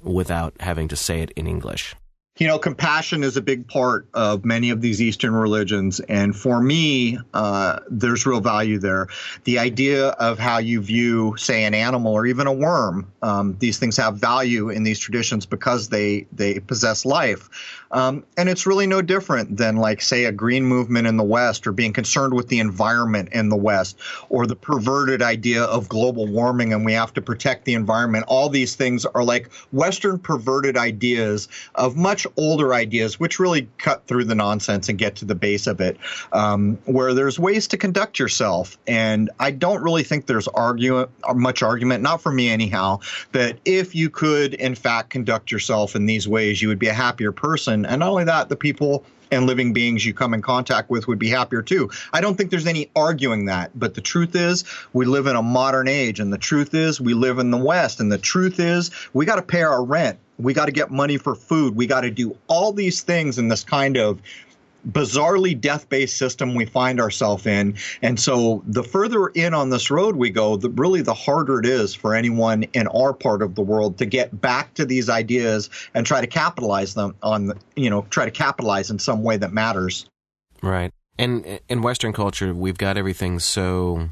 without 0.02 0.54
having 0.60 0.88
to 0.88 0.96
say 0.96 1.20
it 1.20 1.30
in 1.32 1.46
English. 1.46 1.94
You 2.38 2.46
know, 2.46 2.58
compassion 2.58 3.22
is 3.22 3.36
a 3.36 3.42
big 3.42 3.68
part 3.68 4.08
of 4.14 4.46
many 4.46 4.70
of 4.70 4.80
these 4.80 5.02
Eastern 5.02 5.34
religions. 5.34 6.00
And 6.00 6.34
for 6.34 6.58
me, 6.58 7.18
uh, 7.34 7.80
there's 7.90 8.24
real 8.24 8.40
value 8.40 8.78
there. 8.78 9.08
The 9.44 9.58
idea 9.58 10.08
of 10.08 10.38
how 10.38 10.56
you 10.56 10.80
view, 10.80 11.34
say, 11.36 11.64
an 11.64 11.74
animal 11.74 12.14
or 12.14 12.24
even 12.24 12.46
a 12.46 12.52
worm, 12.52 13.12
um, 13.20 13.56
these 13.58 13.78
things 13.78 13.98
have 13.98 14.16
value 14.16 14.70
in 14.70 14.84
these 14.84 14.98
traditions 14.98 15.44
because 15.44 15.90
they, 15.90 16.28
they 16.32 16.60
possess 16.60 17.04
life. 17.04 17.50
Um, 17.92 18.24
and 18.36 18.48
it's 18.48 18.66
really 18.66 18.86
no 18.86 19.02
different 19.02 19.56
than, 19.56 19.76
like, 19.76 20.00
say, 20.00 20.24
a 20.24 20.32
green 20.32 20.64
movement 20.64 21.06
in 21.06 21.16
the 21.16 21.24
West 21.24 21.66
or 21.66 21.72
being 21.72 21.92
concerned 21.92 22.34
with 22.34 22.48
the 22.48 22.60
environment 22.60 23.30
in 23.32 23.48
the 23.48 23.56
West 23.56 23.98
or 24.28 24.46
the 24.46 24.56
perverted 24.56 25.22
idea 25.22 25.64
of 25.64 25.88
global 25.88 26.26
warming 26.26 26.72
and 26.72 26.84
we 26.84 26.92
have 26.92 27.12
to 27.14 27.22
protect 27.22 27.64
the 27.64 27.74
environment. 27.74 28.24
All 28.28 28.48
these 28.48 28.76
things 28.76 29.04
are 29.06 29.24
like 29.24 29.52
Western 29.72 30.18
perverted 30.18 30.76
ideas 30.76 31.48
of 31.74 31.96
much 31.96 32.26
older 32.36 32.74
ideas, 32.74 33.18
which 33.18 33.40
really 33.40 33.68
cut 33.78 34.06
through 34.06 34.24
the 34.24 34.34
nonsense 34.34 34.88
and 34.88 34.98
get 34.98 35.16
to 35.16 35.24
the 35.24 35.34
base 35.34 35.66
of 35.66 35.80
it, 35.80 35.96
um, 36.32 36.78
where 36.84 37.12
there's 37.12 37.38
ways 37.38 37.66
to 37.68 37.76
conduct 37.76 38.18
yourself. 38.18 38.78
And 38.86 39.30
I 39.40 39.50
don't 39.50 39.82
really 39.82 40.04
think 40.04 40.26
there's 40.26 40.48
much 41.34 41.62
argument, 41.62 42.02
not 42.02 42.22
for 42.22 42.30
me 42.30 42.50
anyhow, 42.50 43.00
that 43.32 43.58
if 43.64 43.94
you 43.94 44.10
could, 44.10 44.54
in 44.54 44.74
fact, 44.74 45.10
conduct 45.10 45.50
yourself 45.50 45.96
in 45.96 46.06
these 46.06 46.28
ways, 46.28 46.62
you 46.62 46.68
would 46.68 46.78
be 46.78 46.88
a 46.88 46.92
happier 46.92 47.32
person 47.32 47.79
and 47.86 48.00
not 48.00 48.08
only 48.08 48.24
that, 48.24 48.48
the 48.48 48.56
people 48.56 49.04
and 49.30 49.46
living 49.46 49.72
beings 49.72 50.04
you 50.04 50.12
come 50.12 50.34
in 50.34 50.42
contact 50.42 50.90
with 50.90 51.06
would 51.06 51.18
be 51.18 51.28
happier 51.28 51.62
too. 51.62 51.90
I 52.12 52.20
don't 52.20 52.36
think 52.36 52.50
there's 52.50 52.66
any 52.66 52.90
arguing 52.96 53.46
that. 53.46 53.70
But 53.78 53.94
the 53.94 54.00
truth 54.00 54.34
is, 54.34 54.64
we 54.92 55.06
live 55.06 55.26
in 55.26 55.36
a 55.36 55.42
modern 55.42 55.88
age, 55.88 56.20
and 56.20 56.32
the 56.32 56.38
truth 56.38 56.74
is, 56.74 57.00
we 57.00 57.14
live 57.14 57.38
in 57.38 57.50
the 57.50 57.58
West, 57.58 58.00
and 58.00 58.10
the 58.10 58.18
truth 58.18 58.58
is, 58.58 58.90
we 59.12 59.26
got 59.26 59.36
to 59.36 59.42
pay 59.42 59.62
our 59.62 59.84
rent. 59.84 60.18
We 60.38 60.54
got 60.54 60.66
to 60.66 60.72
get 60.72 60.90
money 60.90 61.16
for 61.18 61.34
food. 61.34 61.76
We 61.76 61.86
got 61.86 62.00
to 62.00 62.10
do 62.10 62.36
all 62.46 62.72
these 62.72 63.02
things 63.02 63.38
in 63.38 63.48
this 63.48 63.62
kind 63.62 63.96
of 63.96 64.20
bizarrely 64.88 65.58
death-based 65.58 66.16
system 66.16 66.54
we 66.54 66.64
find 66.64 67.00
ourselves 67.00 67.46
in. 67.46 67.76
And 68.02 68.18
so 68.18 68.62
the 68.66 68.82
further 68.82 69.28
in 69.28 69.54
on 69.54 69.70
this 69.70 69.90
road 69.90 70.16
we 70.16 70.30
go 70.30 70.56
the 70.56 70.70
really 70.70 71.02
the 71.02 71.14
harder 71.14 71.60
it 71.60 71.66
is 71.66 71.94
for 71.94 72.14
anyone 72.14 72.64
in 72.72 72.86
our 72.88 73.12
part 73.12 73.42
of 73.42 73.54
the 73.54 73.62
world 73.62 73.98
to 73.98 74.06
get 74.06 74.40
back 74.40 74.74
to 74.74 74.84
these 74.84 75.08
ideas 75.08 75.70
and 75.94 76.06
try 76.06 76.20
to 76.20 76.26
capitalize 76.26 76.94
them 76.94 77.14
on 77.22 77.52
you 77.76 77.90
know 77.90 78.06
try 78.10 78.24
to 78.24 78.30
capitalize 78.30 78.90
in 78.90 78.98
some 78.98 79.22
way 79.22 79.36
that 79.36 79.52
matters. 79.52 80.06
Right. 80.62 80.92
And 81.18 81.60
in 81.68 81.82
western 81.82 82.12
culture 82.12 82.54
we've 82.54 82.78
got 82.78 82.96
everything 82.96 83.38
so 83.38 84.08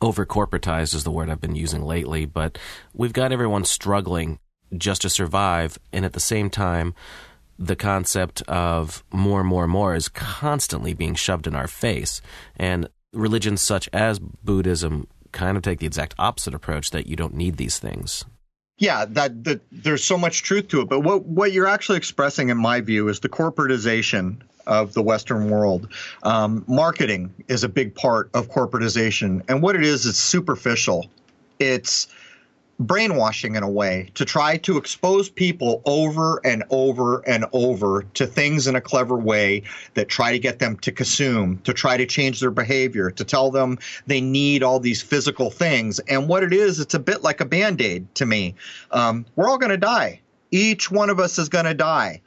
over 0.00 0.26
corporatized 0.26 0.94
is 0.94 1.04
the 1.04 1.10
word 1.10 1.30
I've 1.30 1.40
been 1.40 1.56
using 1.56 1.82
lately 1.82 2.26
but 2.26 2.58
we've 2.92 3.12
got 3.12 3.32
everyone 3.32 3.64
struggling 3.64 4.38
just 4.76 5.02
to 5.02 5.10
survive 5.10 5.78
and 5.92 6.04
at 6.04 6.12
the 6.12 6.20
same 6.20 6.50
time 6.50 6.94
the 7.66 7.76
concept 7.76 8.42
of 8.42 9.04
more 9.12 9.44
more 9.44 9.66
more 9.66 9.94
is 9.94 10.08
constantly 10.08 10.94
being 10.94 11.14
shoved 11.14 11.46
in 11.46 11.54
our 11.54 11.68
face. 11.68 12.20
And 12.56 12.88
religions 13.12 13.60
such 13.60 13.88
as 13.92 14.18
Buddhism 14.18 15.06
kind 15.32 15.56
of 15.56 15.62
take 15.62 15.78
the 15.78 15.86
exact 15.86 16.14
opposite 16.18 16.54
approach 16.54 16.90
that 16.90 17.06
you 17.06 17.16
don't 17.16 17.34
need 17.34 17.56
these 17.56 17.78
things. 17.78 18.24
Yeah, 18.78 19.04
that, 19.10 19.44
that 19.44 19.60
there's 19.70 20.02
so 20.02 20.18
much 20.18 20.42
truth 20.42 20.68
to 20.68 20.80
it. 20.80 20.88
But 20.88 21.00
what 21.00 21.24
what 21.24 21.52
you're 21.52 21.68
actually 21.68 21.98
expressing, 21.98 22.48
in 22.48 22.58
my 22.58 22.80
view, 22.80 23.08
is 23.08 23.20
the 23.20 23.28
corporatization 23.28 24.40
of 24.66 24.94
the 24.94 25.02
Western 25.02 25.50
world. 25.50 25.88
Um, 26.22 26.64
marketing 26.66 27.32
is 27.48 27.64
a 27.64 27.68
big 27.68 27.94
part 27.94 28.30
of 28.34 28.50
corporatization, 28.50 29.42
and 29.48 29.62
what 29.62 29.76
it 29.76 29.84
is, 29.84 30.06
it's 30.06 30.18
superficial. 30.18 31.06
It's 31.58 32.08
brainwashing 32.80 33.54
in 33.54 33.62
a 33.62 33.70
way 33.70 34.10
to 34.14 34.24
try 34.24 34.56
to 34.56 34.76
expose 34.76 35.28
people 35.28 35.82
over 35.84 36.40
and 36.44 36.64
over 36.70 37.20
and 37.28 37.44
over 37.52 38.02
to 38.14 38.26
things 38.26 38.66
in 38.66 38.74
a 38.74 38.80
clever 38.80 39.16
way 39.16 39.62
that 39.94 40.08
try 40.08 40.32
to 40.32 40.38
get 40.38 40.58
them 40.58 40.76
to 40.78 40.92
consume, 40.92 41.58
to 41.58 41.72
try 41.72 41.96
to 41.96 42.06
change 42.06 42.40
their 42.40 42.50
behavior, 42.50 43.10
to 43.10 43.24
tell 43.24 43.50
them 43.50 43.78
they 44.06 44.20
need 44.20 44.62
all 44.62 44.80
these 44.80 45.02
physical 45.02 45.50
things. 45.50 45.98
And 46.00 46.28
what 46.28 46.42
it 46.42 46.52
is, 46.52 46.80
it's 46.80 46.94
a 46.94 46.98
bit 46.98 47.22
like 47.22 47.40
a 47.40 47.44
band 47.44 47.80
aid 47.80 48.12
to 48.16 48.26
me. 48.26 48.54
Um, 48.90 49.26
we're 49.36 49.48
all 49.48 49.58
going 49.58 49.70
to 49.70 49.76
die. 49.76 50.20
Each 50.50 50.90
one 50.90 51.10
of 51.10 51.20
us 51.20 51.38
is 51.38 51.48
going 51.48 51.64
to 51.66 51.74
die. 51.74 52.20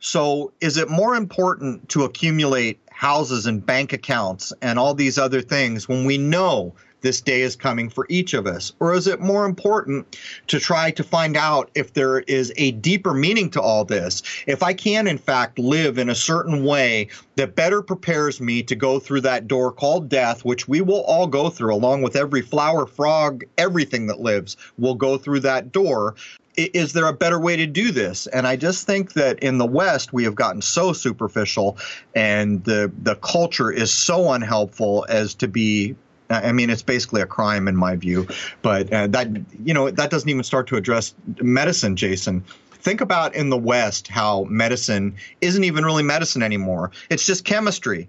So, 0.00 0.52
is 0.60 0.76
it 0.76 0.88
more 0.88 1.16
important 1.16 1.88
to 1.88 2.04
accumulate 2.04 2.78
houses 2.98 3.46
and 3.46 3.64
bank 3.64 3.92
accounts 3.92 4.52
and 4.62 4.78
all 4.78 4.94
these 4.94 5.18
other 5.18 5.40
things 5.40 5.88
when 5.88 6.04
we 6.04 6.18
know 6.18 6.74
this 7.00 7.20
day 7.20 7.42
is 7.42 7.56
coming 7.56 7.88
for 7.88 8.06
each 8.08 8.34
of 8.34 8.46
us? 8.46 8.72
Or 8.80 8.94
is 8.94 9.06
it 9.06 9.20
more 9.20 9.44
important 9.44 10.18
to 10.48 10.58
try 10.58 10.90
to 10.92 11.02
find 11.02 11.36
out 11.36 11.70
if 11.74 11.94
there 11.94 12.20
is 12.20 12.52
a 12.56 12.72
deeper 12.72 13.14
meaning 13.14 13.50
to 13.50 13.60
all 13.60 13.84
this? 13.84 14.22
If 14.46 14.62
I 14.62 14.72
can, 14.72 15.06
in 15.06 15.18
fact, 15.18 15.58
live 15.58 15.98
in 15.98 16.08
a 16.08 16.14
certain 16.14 16.64
way 16.64 17.08
that 17.36 17.54
better 17.54 17.82
prepares 17.82 18.40
me 18.40 18.62
to 18.64 18.74
go 18.74 18.98
through 18.98 19.22
that 19.22 19.48
door 19.48 19.72
called 19.72 20.08
death, 20.08 20.44
which 20.44 20.68
we 20.68 20.80
will 20.80 21.02
all 21.02 21.26
go 21.26 21.50
through, 21.50 21.74
along 21.74 22.02
with 22.02 22.16
every 22.16 22.42
flower, 22.42 22.86
frog, 22.86 23.44
everything 23.56 24.06
that 24.06 24.20
lives 24.20 24.56
will 24.78 24.94
go 24.94 25.18
through 25.18 25.40
that 25.40 25.72
door 25.72 26.14
is 26.58 26.92
there 26.92 27.06
a 27.06 27.12
better 27.12 27.38
way 27.38 27.56
to 27.56 27.66
do 27.66 27.92
this? 27.92 28.26
And 28.26 28.46
I 28.46 28.56
just 28.56 28.84
think 28.84 29.12
that 29.12 29.38
in 29.38 29.58
the 29.58 29.66
West 29.66 30.12
we 30.12 30.24
have 30.24 30.34
gotten 30.34 30.60
so 30.60 30.92
superficial, 30.92 31.78
and 32.14 32.64
the 32.64 32.90
the 33.02 33.14
culture 33.14 33.70
is 33.70 33.94
so 33.94 34.32
unhelpful 34.32 35.06
as 35.08 35.34
to 35.34 35.46
be 35.46 35.94
I 36.30 36.52
mean, 36.52 36.70
it's 36.70 36.82
basically 36.82 37.22
a 37.22 37.26
crime 37.26 37.68
in 37.68 37.76
my 37.76 37.96
view. 37.96 38.26
But 38.62 38.92
uh, 38.92 39.06
that 39.08 39.28
you 39.64 39.74
know 39.74 39.90
that 39.90 40.10
doesn't 40.10 40.28
even 40.28 40.44
start 40.44 40.66
to 40.68 40.76
address 40.76 41.14
medicine, 41.40 41.96
Jason. 41.96 42.44
Think 42.70 43.00
about 43.00 43.34
in 43.34 43.50
the 43.50 43.56
West 43.56 44.08
how 44.08 44.44
medicine 44.44 45.16
isn't 45.40 45.64
even 45.64 45.84
really 45.84 46.02
medicine 46.02 46.42
anymore. 46.42 46.92
It's 47.10 47.26
just 47.26 47.44
chemistry 47.44 48.08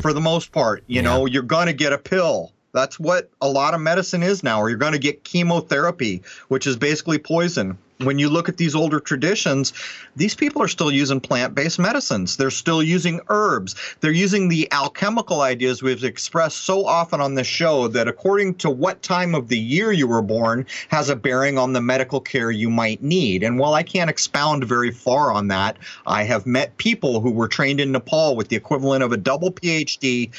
for 0.00 0.12
the 0.12 0.20
most 0.20 0.52
part. 0.52 0.82
You 0.86 0.96
yeah. 0.96 1.02
know, 1.02 1.26
you're 1.26 1.42
going 1.42 1.66
to 1.66 1.72
get 1.72 1.92
a 1.92 1.98
pill. 1.98 2.52
That's 2.72 2.98
what 2.98 3.30
a 3.40 3.48
lot 3.48 3.74
of 3.74 3.80
medicine 3.80 4.22
is 4.22 4.42
now, 4.42 4.60
or 4.60 4.68
you're 4.68 4.78
going 4.78 4.92
to 4.92 4.98
get 4.98 5.24
chemotherapy, 5.24 6.22
which 6.48 6.66
is 6.66 6.76
basically 6.76 7.18
poison 7.18 7.78
when 8.04 8.18
you 8.18 8.28
look 8.28 8.48
at 8.48 8.56
these 8.56 8.74
older 8.74 9.00
traditions, 9.00 9.72
these 10.16 10.34
people 10.34 10.62
are 10.62 10.68
still 10.68 10.90
using 10.90 11.20
plant 11.20 11.54
based 11.54 11.78
medicines. 11.78 12.36
They're 12.36 12.50
still 12.50 12.82
using 12.82 13.20
herbs. 13.28 13.74
They're 14.00 14.10
using 14.10 14.48
the 14.48 14.70
alchemical 14.72 15.40
ideas 15.40 15.82
we've 15.82 16.04
expressed 16.04 16.58
so 16.58 16.84
often 16.84 17.20
on 17.20 17.34
this 17.34 17.46
show 17.46 17.88
that 17.88 18.08
according 18.08 18.56
to 18.56 18.70
what 18.70 19.02
time 19.02 19.34
of 19.34 19.48
the 19.48 19.58
year 19.58 19.92
you 19.92 20.06
were 20.06 20.22
born 20.22 20.66
has 20.88 21.08
a 21.08 21.16
bearing 21.16 21.58
on 21.58 21.72
the 21.72 21.80
medical 21.80 22.20
care 22.20 22.50
you 22.50 22.70
might 22.70 23.02
need. 23.02 23.42
And 23.42 23.58
while 23.58 23.74
I 23.74 23.82
can't 23.82 24.10
expound 24.10 24.64
very 24.64 24.90
far 24.90 25.32
on 25.32 25.48
that, 25.48 25.76
I 26.06 26.24
have 26.24 26.46
met 26.46 26.76
people 26.76 27.20
who 27.20 27.30
were 27.30 27.48
trained 27.48 27.80
in 27.80 27.92
Nepal 27.92 28.36
with 28.36 28.48
the 28.48 28.56
equivalent 28.56 29.02
of 29.02 29.12
a 29.12 29.16
double 29.16 29.52
PhD 29.52 30.30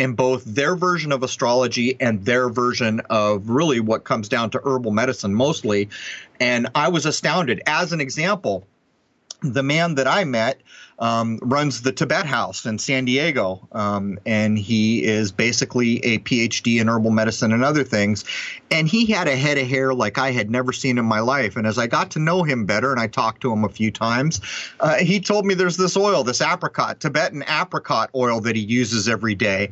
in 0.00 0.14
both 0.14 0.42
their 0.46 0.76
version 0.76 1.12
of 1.12 1.22
astrology 1.22 1.94
and 2.00 2.24
their 2.24 2.48
version 2.48 3.02
of 3.10 3.50
really 3.50 3.80
what 3.80 4.04
comes 4.04 4.30
down 4.30 4.48
to 4.48 4.58
herbal 4.64 4.92
medicine 4.92 5.34
mostly. 5.34 5.90
And 6.40 6.68
I 6.74 6.88
was 6.88 7.04
astounded. 7.04 7.60
As 7.66 7.92
an 7.92 8.00
example, 8.00 8.66
the 9.42 9.62
man 9.62 9.96
that 9.96 10.08
I 10.08 10.24
met 10.24 10.62
um, 11.00 11.38
runs 11.42 11.80
the 11.80 11.92
Tibet 11.92 12.26
House 12.26 12.66
in 12.66 12.78
San 12.78 13.06
Diego, 13.06 13.66
um, 13.72 14.18
and 14.26 14.58
he 14.58 15.02
is 15.02 15.32
basically 15.32 15.96
a 16.04 16.18
PhD 16.18 16.80
in 16.80 16.88
herbal 16.88 17.10
medicine 17.10 17.52
and 17.52 17.64
other 17.64 17.82
things. 17.82 18.24
And 18.70 18.86
he 18.86 19.06
had 19.06 19.26
a 19.26 19.36
head 19.36 19.56
of 19.56 19.66
hair 19.66 19.94
like 19.94 20.18
I 20.18 20.30
had 20.30 20.50
never 20.50 20.72
seen 20.72 20.98
in 20.98 21.06
my 21.06 21.20
life. 21.20 21.56
And 21.56 21.66
as 21.66 21.78
I 21.78 21.86
got 21.86 22.10
to 22.12 22.18
know 22.18 22.42
him 22.42 22.66
better, 22.66 22.92
and 22.92 23.00
I 23.00 23.06
talked 23.06 23.40
to 23.42 23.52
him 23.52 23.64
a 23.64 23.68
few 23.68 23.90
times, 23.90 24.40
uh, 24.80 24.96
he 24.96 25.20
told 25.20 25.46
me 25.46 25.54
there's 25.54 25.78
this 25.78 25.96
oil, 25.96 26.22
this 26.22 26.42
apricot, 26.42 27.00
Tibetan 27.00 27.44
apricot 27.48 28.10
oil 28.14 28.40
that 28.42 28.54
he 28.54 28.62
uses 28.62 29.08
every 29.08 29.34
day. 29.34 29.70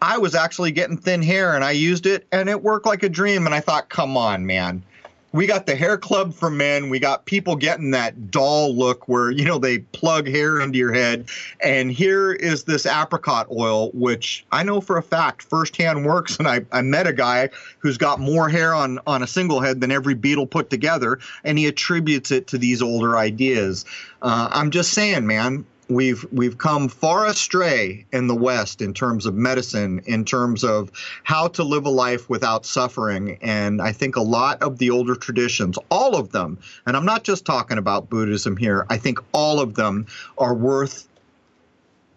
I 0.00 0.16
was 0.16 0.36
actually 0.36 0.70
getting 0.70 0.96
thin 0.96 1.22
hair, 1.22 1.56
and 1.56 1.64
I 1.64 1.72
used 1.72 2.06
it, 2.06 2.24
and 2.30 2.48
it 2.48 2.62
worked 2.62 2.86
like 2.86 3.02
a 3.02 3.08
dream. 3.08 3.46
And 3.46 3.54
I 3.54 3.58
thought, 3.58 3.88
come 3.88 4.16
on, 4.16 4.46
man 4.46 4.84
we 5.32 5.46
got 5.46 5.66
the 5.66 5.76
hair 5.76 5.98
club 5.98 6.32
for 6.32 6.50
men. 6.50 6.88
We 6.88 6.98
got 6.98 7.26
people 7.26 7.56
getting 7.56 7.90
that 7.90 8.30
doll 8.30 8.74
look 8.74 9.08
where, 9.08 9.30
you 9.30 9.44
know, 9.44 9.58
they 9.58 9.78
plug 9.78 10.26
hair 10.26 10.60
into 10.60 10.78
your 10.78 10.92
head. 10.92 11.28
And 11.60 11.92
here 11.92 12.32
is 12.32 12.64
this 12.64 12.86
apricot 12.86 13.48
oil, 13.50 13.90
which 13.92 14.46
I 14.52 14.62
know 14.62 14.80
for 14.80 14.96
a 14.96 15.02
fact 15.02 15.42
firsthand 15.42 16.06
works. 16.06 16.38
And 16.38 16.48
I, 16.48 16.64
I 16.72 16.80
met 16.80 17.06
a 17.06 17.12
guy 17.12 17.50
who's 17.78 17.98
got 17.98 18.20
more 18.20 18.48
hair 18.48 18.74
on, 18.74 18.98
on 19.06 19.22
a 19.22 19.26
single 19.26 19.60
head 19.60 19.80
than 19.80 19.92
every 19.92 20.14
Beatle 20.14 20.48
put 20.48 20.70
together. 20.70 21.18
And 21.44 21.58
he 21.58 21.66
attributes 21.66 22.30
it 22.30 22.46
to 22.48 22.58
these 22.58 22.80
older 22.80 23.16
ideas. 23.16 23.84
Uh, 24.22 24.48
I'm 24.50 24.70
just 24.70 24.92
saying, 24.92 25.26
man, 25.26 25.66
we've 25.88 26.26
we've 26.32 26.58
come 26.58 26.88
far 26.88 27.26
astray 27.26 28.04
in 28.12 28.26
the 28.26 28.34
west 28.34 28.82
in 28.82 28.92
terms 28.92 29.26
of 29.26 29.34
medicine 29.34 30.00
in 30.06 30.24
terms 30.24 30.62
of 30.62 30.90
how 31.24 31.48
to 31.48 31.64
live 31.64 31.86
a 31.86 31.90
life 31.90 32.28
without 32.28 32.66
suffering. 32.66 33.38
And 33.40 33.80
i 33.80 33.92
think 33.92 34.16
a 34.16 34.22
lot 34.22 34.62
of 34.62 34.78
the 34.78 34.90
older 34.90 35.14
traditions 35.14 35.78
all 35.90 36.16
of 36.16 36.32
them 36.32 36.58
and 36.86 36.96
i'm 36.96 37.04
not 37.06 37.24
just 37.24 37.44
talking 37.44 37.78
about 37.78 38.10
buddhism 38.10 38.56
here 38.56 38.86
i 38.90 38.96
think 38.96 39.18
all 39.32 39.60
of 39.60 39.74
them 39.74 40.06
are 40.36 40.54
worth 40.54 41.07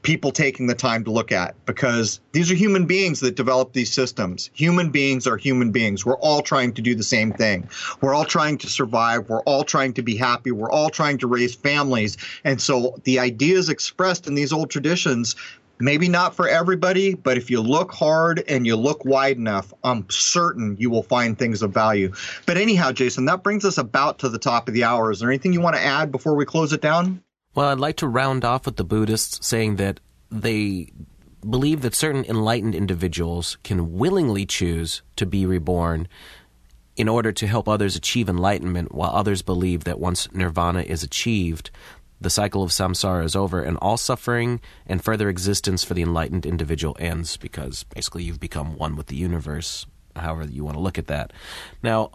people 0.02 0.32
taking 0.32 0.68
the 0.68 0.76
time 0.76 1.04
to 1.04 1.12
look 1.12 1.32
at 1.32 1.56
because 1.66 2.20
these 2.32 2.52
are 2.52 2.56
human 2.56 2.86
beings 2.86 3.20
that 3.20 3.36
develop 3.36 3.74
these 3.74 3.92
systems. 3.92 4.50
Human 4.54 4.90
beings 4.90 5.28
are 5.28 5.38
human 5.38 5.72
beings. 5.72 6.06
We're 6.06 6.18
all 6.18 6.42
trying 6.42 6.74
to 6.74 6.82
do 6.82 6.96
the 6.96 7.04
same 7.04 7.32
thing. 7.34 7.70
We're 8.02 8.14
all 8.14 8.26
trying 8.26 8.58
to 8.60 8.68
survive. 8.68 9.30
We're 9.30 9.44
all 9.44 9.64
trying 9.64 9.94
to 9.94 10.02
be 10.02 10.16
happy. 10.16 10.52
We're 10.52 10.72
all 10.72 10.90
trying 10.90 11.18
to 11.20 11.28
raise 11.28 11.54
families. 11.54 12.18
And 12.44 12.62
so 12.62 12.96
the 13.04 13.20
ideas 13.20 13.70
expressed 13.70 14.28
in 14.28 14.36
these 14.36 14.52
old 14.52 14.70
traditions 14.70 15.36
maybe 15.82 16.08
not 16.08 16.36
for 16.36 16.48
everybody, 16.48 17.16
but 17.16 17.38
if 17.38 17.50
you 17.50 17.60
look 17.60 17.92
hard 17.92 18.44
and 18.48 18.66
you 18.66 18.76
look 18.76 19.04
wide 19.04 19.38
enough, 19.38 19.74
I'm 19.84 20.08
certain 20.10 20.78
you 20.80 20.90
will 20.90 21.04
find 21.04 21.38
things 21.38 21.62
of 21.62 21.74
value. 21.74 22.14
But 22.46 22.58
anyhow, 22.58 22.92
Jason, 22.92 23.26
that 23.26 23.44
brings 23.44 23.66
us 23.66 23.78
about 23.78 24.20
to 24.20 24.30
the 24.30 24.38
top 24.38 24.68
of 24.68 24.74
the 24.74 24.84
hour. 24.84 25.12
Is 25.12 25.20
there 25.20 25.30
anything 25.30 25.54
you 25.54 25.62
want 25.62 25.76
to 25.76 25.82
add 25.82 26.12
before 26.12 26.36
we 26.36 26.46
close 26.46 26.72
it 26.72 26.82
down? 26.82 27.24
Well, 27.54 27.68
I'd 27.68 27.80
like 27.80 27.98
to 27.98 28.08
round 28.08 28.46
off 28.46 28.66
with 28.66 28.78
the 28.78 28.84
Buddhists 28.86 29.46
saying 29.46 29.76
that 29.76 30.00
they 30.30 30.92
believe 31.48 31.82
that 31.82 31.96
certain 31.96 32.24
enlightened 32.26 32.76
individuals 32.76 33.58
can 33.64 33.98
willingly 33.98 34.46
choose 34.46 35.02
to 35.18 35.26
be 35.26 35.46
reborn 35.46 36.08
in 36.96 37.10
order 37.10 37.32
to 37.32 37.48
help 37.48 37.68
others 37.68 37.96
achieve 37.96 38.30
enlightenment, 38.30 38.94
while 38.94 39.12
others 39.12 39.42
believe 39.42 39.84
that 39.84 40.00
once 40.00 40.32
nirvana 40.32 40.82
is 40.82 41.04
achieved, 41.04 41.72
the 42.22 42.30
cycle 42.30 42.64
of 42.64 42.70
samsara 42.70 43.26
is 43.26 43.36
over 43.36 43.62
and 43.64 43.78
all 43.78 43.98
suffering 43.98 44.62
and 44.86 45.04
further 45.04 45.28
existence 45.28 45.84
for 45.84 45.94
the 45.94 46.04
enlightened 46.04 46.46
individual 46.46 46.96
ends 47.00 47.36
because 47.36 47.84
basically 47.84 48.24
you've 48.24 48.40
become 48.40 48.78
one 48.78 48.96
with 48.96 49.08
the 49.08 49.16
universe, 49.16 49.86
however 50.16 50.46
you 50.46 50.64
want 50.64 50.78
to 50.78 50.82
look 50.84 51.00
at 51.00 51.08
that. 51.08 51.34
Now, 51.82 52.12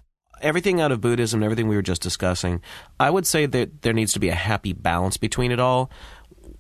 everything 0.47 0.81
out 0.81 0.93
of 0.93 1.01
Buddhism, 1.01 1.43
everything 1.43 1.67
we 1.67 1.75
were 1.75 1.83
just 1.83 2.01
discussing, 2.01 2.63
I 3.01 3.11
would 3.11 3.27
say 3.27 3.47
that 3.47 3.83
there 3.83 3.93
needs 3.93 4.13
to 4.13 4.21
be 4.21 4.29
a 4.29 4.35
happy 4.35 4.73
balance 4.73 5.17
between 5.17 5.51
it 5.51 5.59
all. 5.59 5.91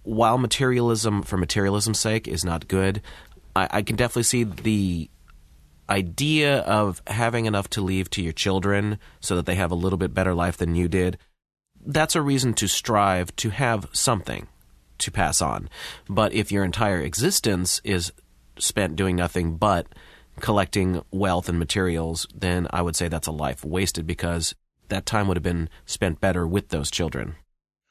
While 0.03 0.39
materialism, 0.39 1.23
for 1.23 1.37
materialism's 1.37 2.01
sake, 2.01 2.27
is 2.27 2.45
not 2.45 2.67
good, 2.67 3.01
I, 3.55 3.69
I 3.71 3.83
can 3.83 3.95
definitely 3.95 4.25
see 4.25 4.43
the 4.43 5.09
idea 5.89 6.59
of 6.63 7.01
having 7.07 7.47
enough 7.47 7.71
to 7.71 7.81
leave 7.81 8.11
to 8.11 8.23
your 8.23 8.33
children 8.33 8.99
so 9.21 9.37
that 9.37 9.47
they 9.47 9.55
have 9.55 9.71
a 9.71 9.77
little 9.77 9.99
bit 9.99 10.13
better 10.13 10.35
life 10.35 10.57
than 10.57 10.75
you 10.75 10.89
did. 10.89 11.17
That's 11.85 12.17
a 12.17 12.23
reason 12.23 12.55
to 12.55 12.67
strive 12.67 13.35
to 13.37 13.51
have 13.51 13.89
something 13.93 14.49
to 14.99 15.13
pass 15.13 15.41
on. 15.41 15.69
But 16.09 16.33
if 16.33 16.51
your 16.51 16.65
entire 16.65 17.01
existence 17.01 17.81
is 17.85 18.13
spent 18.59 18.97
doing 18.97 19.15
nothing 19.15 19.57
but 19.57 19.87
collecting 20.41 21.03
wealth 21.11 21.49
and 21.49 21.59
materials, 21.59 22.27
then 22.35 22.67
I 22.71 22.83
would 22.83 22.97
say 22.97 23.09
that's 23.09 23.27
a 23.27 23.33
life 23.33 23.65
wasted 23.65 24.07
because 24.07 24.55
that 24.89 25.07
time 25.07 25.29
would 25.29 25.37
have 25.37 25.43
been 25.43 25.69
spent 25.85 26.21
better 26.21 26.47
with 26.47 26.69
those 26.69 26.91
children. 26.91 27.37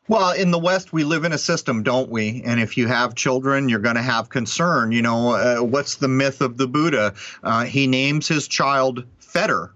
Well, 0.08 0.34
in 0.34 0.52
the 0.52 0.60
West, 0.60 0.94
we 0.94 1.04
live 1.04 1.24
in 1.24 1.32
a 1.32 1.38
system, 1.38 1.82
don't 1.82 2.12
we? 2.12 2.44
And 2.46 2.60
if 2.60 2.78
you 2.78 2.88
have 2.88 3.16
children, 3.16 3.70
you're 3.70 3.80
going 3.80 3.96
to 3.96 4.04
have 4.04 4.30
concern. 4.30 4.92
You 4.92 5.02
know, 5.02 5.32
uh, 5.32 5.64
what's 5.64 5.96
the 5.96 6.08
myth 6.08 6.42
of 6.42 6.58
the 6.58 6.68
Buddha? 6.68 7.16
Uh, 7.42 7.66
he 7.66 7.88
names 7.88 8.28
his 8.28 8.48
child 8.48 9.04
Fetter. 9.18 9.72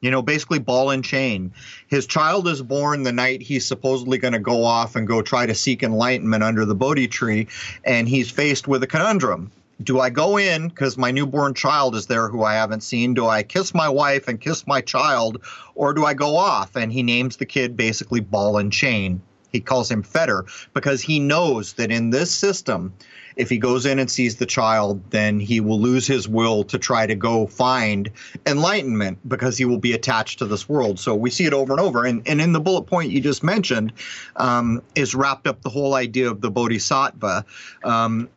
You 0.00 0.10
know, 0.10 0.22
basically 0.22 0.60
ball 0.60 0.90
and 0.90 1.04
chain. 1.04 1.52
His 1.88 2.06
child 2.06 2.48
is 2.48 2.62
born 2.62 3.02
the 3.02 3.12
night 3.12 3.42
he's 3.42 3.66
supposedly 3.66 4.16
going 4.16 4.32
to 4.32 4.38
go 4.38 4.64
off 4.64 4.96
and 4.96 5.06
go 5.06 5.22
try 5.22 5.44
to 5.44 5.54
seek 5.54 5.82
enlightenment 5.82 6.42
under 6.42 6.64
the 6.64 6.76
Bodhi 6.76 7.08
tree, 7.08 7.48
and 7.84 8.08
he's 8.08 8.30
faced 8.30 8.68
with 8.68 8.82
a 8.84 8.86
conundrum 8.86 9.50
do 9.82 10.00
I 10.00 10.10
go 10.10 10.38
in 10.38 10.68
because 10.68 10.98
my 10.98 11.10
newborn 11.10 11.54
child 11.54 11.94
is 11.94 12.06
there 12.06 12.28
who 12.28 12.42
I 12.42 12.54
haven't 12.54 12.82
seen? 12.82 13.14
Do 13.14 13.26
I 13.26 13.42
kiss 13.42 13.74
my 13.74 13.88
wife 13.88 14.28
and 14.28 14.40
kiss 14.40 14.66
my 14.66 14.80
child, 14.80 15.42
or 15.74 15.94
do 15.94 16.04
I 16.04 16.14
go 16.14 16.36
off? 16.36 16.76
And 16.76 16.92
he 16.92 17.02
names 17.02 17.36
the 17.36 17.46
kid 17.46 17.76
basically 17.76 18.20
ball 18.20 18.58
and 18.58 18.72
chain. 18.72 19.22
He 19.50 19.60
calls 19.60 19.90
him 19.90 20.02
Fetter 20.02 20.44
because 20.74 21.00
he 21.00 21.20
knows 21.20 21.74
that 21.74 21.90
in 21.90 22.10
this 22.10 22.34
system, 22.34 22.92
if 23.36 23.48
he 23.48 23.56
goes 23.56 23.86
in 23.86 23.98
and 23.98 24.10
sees 24.10 24.36
the 24.36 24.46
child, 24.46 25.10
then 25.10 25.40
he 25.40 25.60
will 25.60 25.80
lose 25.80 26.06
his 26.06 26.28
will 26.28 26.64
to 26.64 26.78
try 26.78 27.06
to 27.06 27.14
go 27.14 27.46
find 27.46 28.10
enlightenment 28.44 29.26
because 29.26 29.56
he 29.56 29.64
will 29.64 29.78
be 29.78 29.92
attached 29.92 30.40
to 30.40 30.46
this 30.46 30.68
world. 30.68 30.98
So 30.98 31.14
we 31.14 31.30
see 31.30 31.46
it 31.46 31.54
over 31.54 31.72
and 31.72 31.80
over. 31.80 32.04
And, 32.04 32.26
and 32.28 32.40
in 32.42 32.52
the 32.52 32.60
bullet 32.60 32.82
point 32.82 33.10
you 33.10 33.20
just 33.20 33.42
mentioned, 33.42 33.92
um, 34.36 34.82
is 34.94 35.14
wrapped 35.14 35.46
up 35.46 35.62
the 35.62 35.70
whole 35.70 35.94
idea 35.94 36.30
of 36.30 36.40
the 36.40 36.50
bodhisattva. 36.50 37.46
Um, 37.84 38.28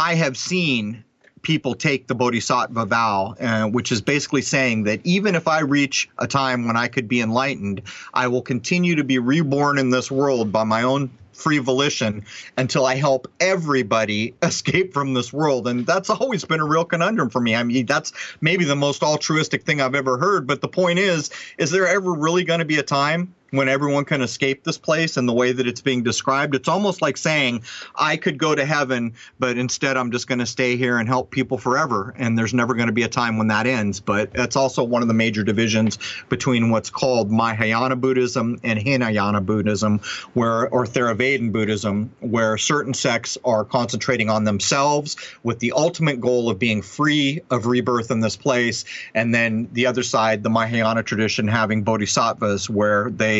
I 0.00 0.14
have 0.14 0.38
seen 0.38 1.04
people 1.42 1.74
take 1.74 2.06
the 2.06 2.14
bodhisattva 2.14 2.86
vow, 2.86 3.34
uh, 3.38 3.66
which 3.66 3.92
is 3.92 4.00
basically 4.00 4.40
saying 4.40 4.84
that 4.84 5.02
even 5.04 5.34
if 5.34 5.46
I 5.46 5.60
reach 5.60 6.08
a 6.16 6.26
time 6.26 6.66
when 6.66 6.74
I 6.74 6.88
could 6.88 7.06
be 7.06 7.20
enlightened, 7.20 7.82
I 8.14 8.28
will 8.28 8.40
continue 8.40 8.94
to 8.94 9.04
be 9.04 9.18
reborn 9.18 9.76
in 9.76 9.90
this 9.90 10.10
world 10.10 10.52
by 10.52 10.64
my 10.64 10.84
own 10.84 11.10
free 11.34 11.58
volition 11.58 12.24
until 12.56 12.86
I 12.86 12.94
help 12.94 13.30
everybody 13.40 14.34
escape 14.42 14.94
from 14.94 15.12
this 15.12 15.34
world. 15.34 15.68
And 15.68 15.86
that's 15.86 16.08
always 16.08 16.46
been 16.46 16.60
a 16.60 16.66
real 16.66 16.86
conundrum 16.86 17.28
for 17.28 17.40
me. 17.42 17.54
I 17.54 17.62
mean, 17.62 17.84
that's 17.84 18.14
maybe 18.40 18.64
the 18.64 18.76
most 18.76 19.02
altruistic 19.02 19.64
thing 19.64 19.82
I've 19.82 19.94
ever 19.94 20.16
heard. 20.16 20.46
But 20.46 20.62
the 20.62 20.68
point 20.68 20.98
is, 20.98 21.28
is 21.58 21.70
there 21.70 21.86
ever 21.86 22.10
really 22.10 22.44
going 22.44 22.60
to 22.60 22.64
be 22.64 22.78
a 22.78 22.82
time 22.82 23.34
when 23.50 23.68
everyone 23.68 24.04
can 24.04 24.22
escape 24.22 24.64
this 24.64 24.78
place 24.78 25.16
and 25.16 25.28
the 25.28 25.32
way 25.32 25.52
that 25.52 25.66
it's 25.66 25.80
being 25.80 26.02
described. 26.02 26.54
It's 26.54 26.68
almost 26.68 27.02
like 27.02 27.16
saying, 27.16 27.62
I 27.96 28.16
could 28.16 28.38
go 28.38 28.54
to 28.54 28.64
heaven, 28.64 29.14
but 29.38 29.58
instead 29.58 29.96
I'm 29.96 30.10
just 30.10 30.26
going 30.26 30.38
to 30.38 30.46
stay 30.46 30.76
here 30.76 30.98
and 30.98 31.08
help 31.08 31.30
people 31.30 31.58
forever. 31.58 32.14
And 32.16 32.38
there's 32.38 32.54
never 32.54 32.74
going 32.74 32.86
to 32.88 32.92
be 32.92 33.02
a 33.02 33.08
time 33.08 33.38
when 33.38 33.48
that 33.48 33.66
ends. 33.66 34.00
But 34.00 34.32
that's 34.32 34.56
also 34.56 34.84
one 34.84 35.02
of 35.02 35.08
the 35.08 35.14
major 35.14 35.42
divisions 35.42 35.98
between 36.28 36.70
what's 36.70 36.90
called 36.90 37.30
Mahayana 37.30 37.96
Buddhism 37.96 38.60
and 38.62 38.78
Hinayana 38.78 39.40
Buddhism, 39.40 40.00
where, 40.34 40.68
or 40.68 40.84
Theravadan 40.86 41.52
Buddhism, 41.52 42.12
where 42.20 42.56
certain 42.58 42.94
sects 42.94 43.36
are 43.44 43.64
concentrating 43.64 44.30
on 44.30 44.44
themselves 44.44 45.16
with 45.42 45.58
the 45.58 45.72
ultimate 45.72 46.20
goal 46.20 46.50
of 46.50 46.58
being 46.58 46.82
free 46.82 47.40
of 47.50 47.66
rebirth 47.66 48.10
in 48.10 48.20
this 48.20 48.36
place. 48.36 48.84
And 49.14 49.34
then 49.34 49.68
the 49.72 49.86
other 49.86 50.02
side, 50.02 50.42
the 50.42 50.50
Mahayana 50.50 51.02
tradition, 51.02 51.48
having 51.48 51.82
bodhisattvas, 51.82 52.68
where 52.70 53.10
they 53.10 53.39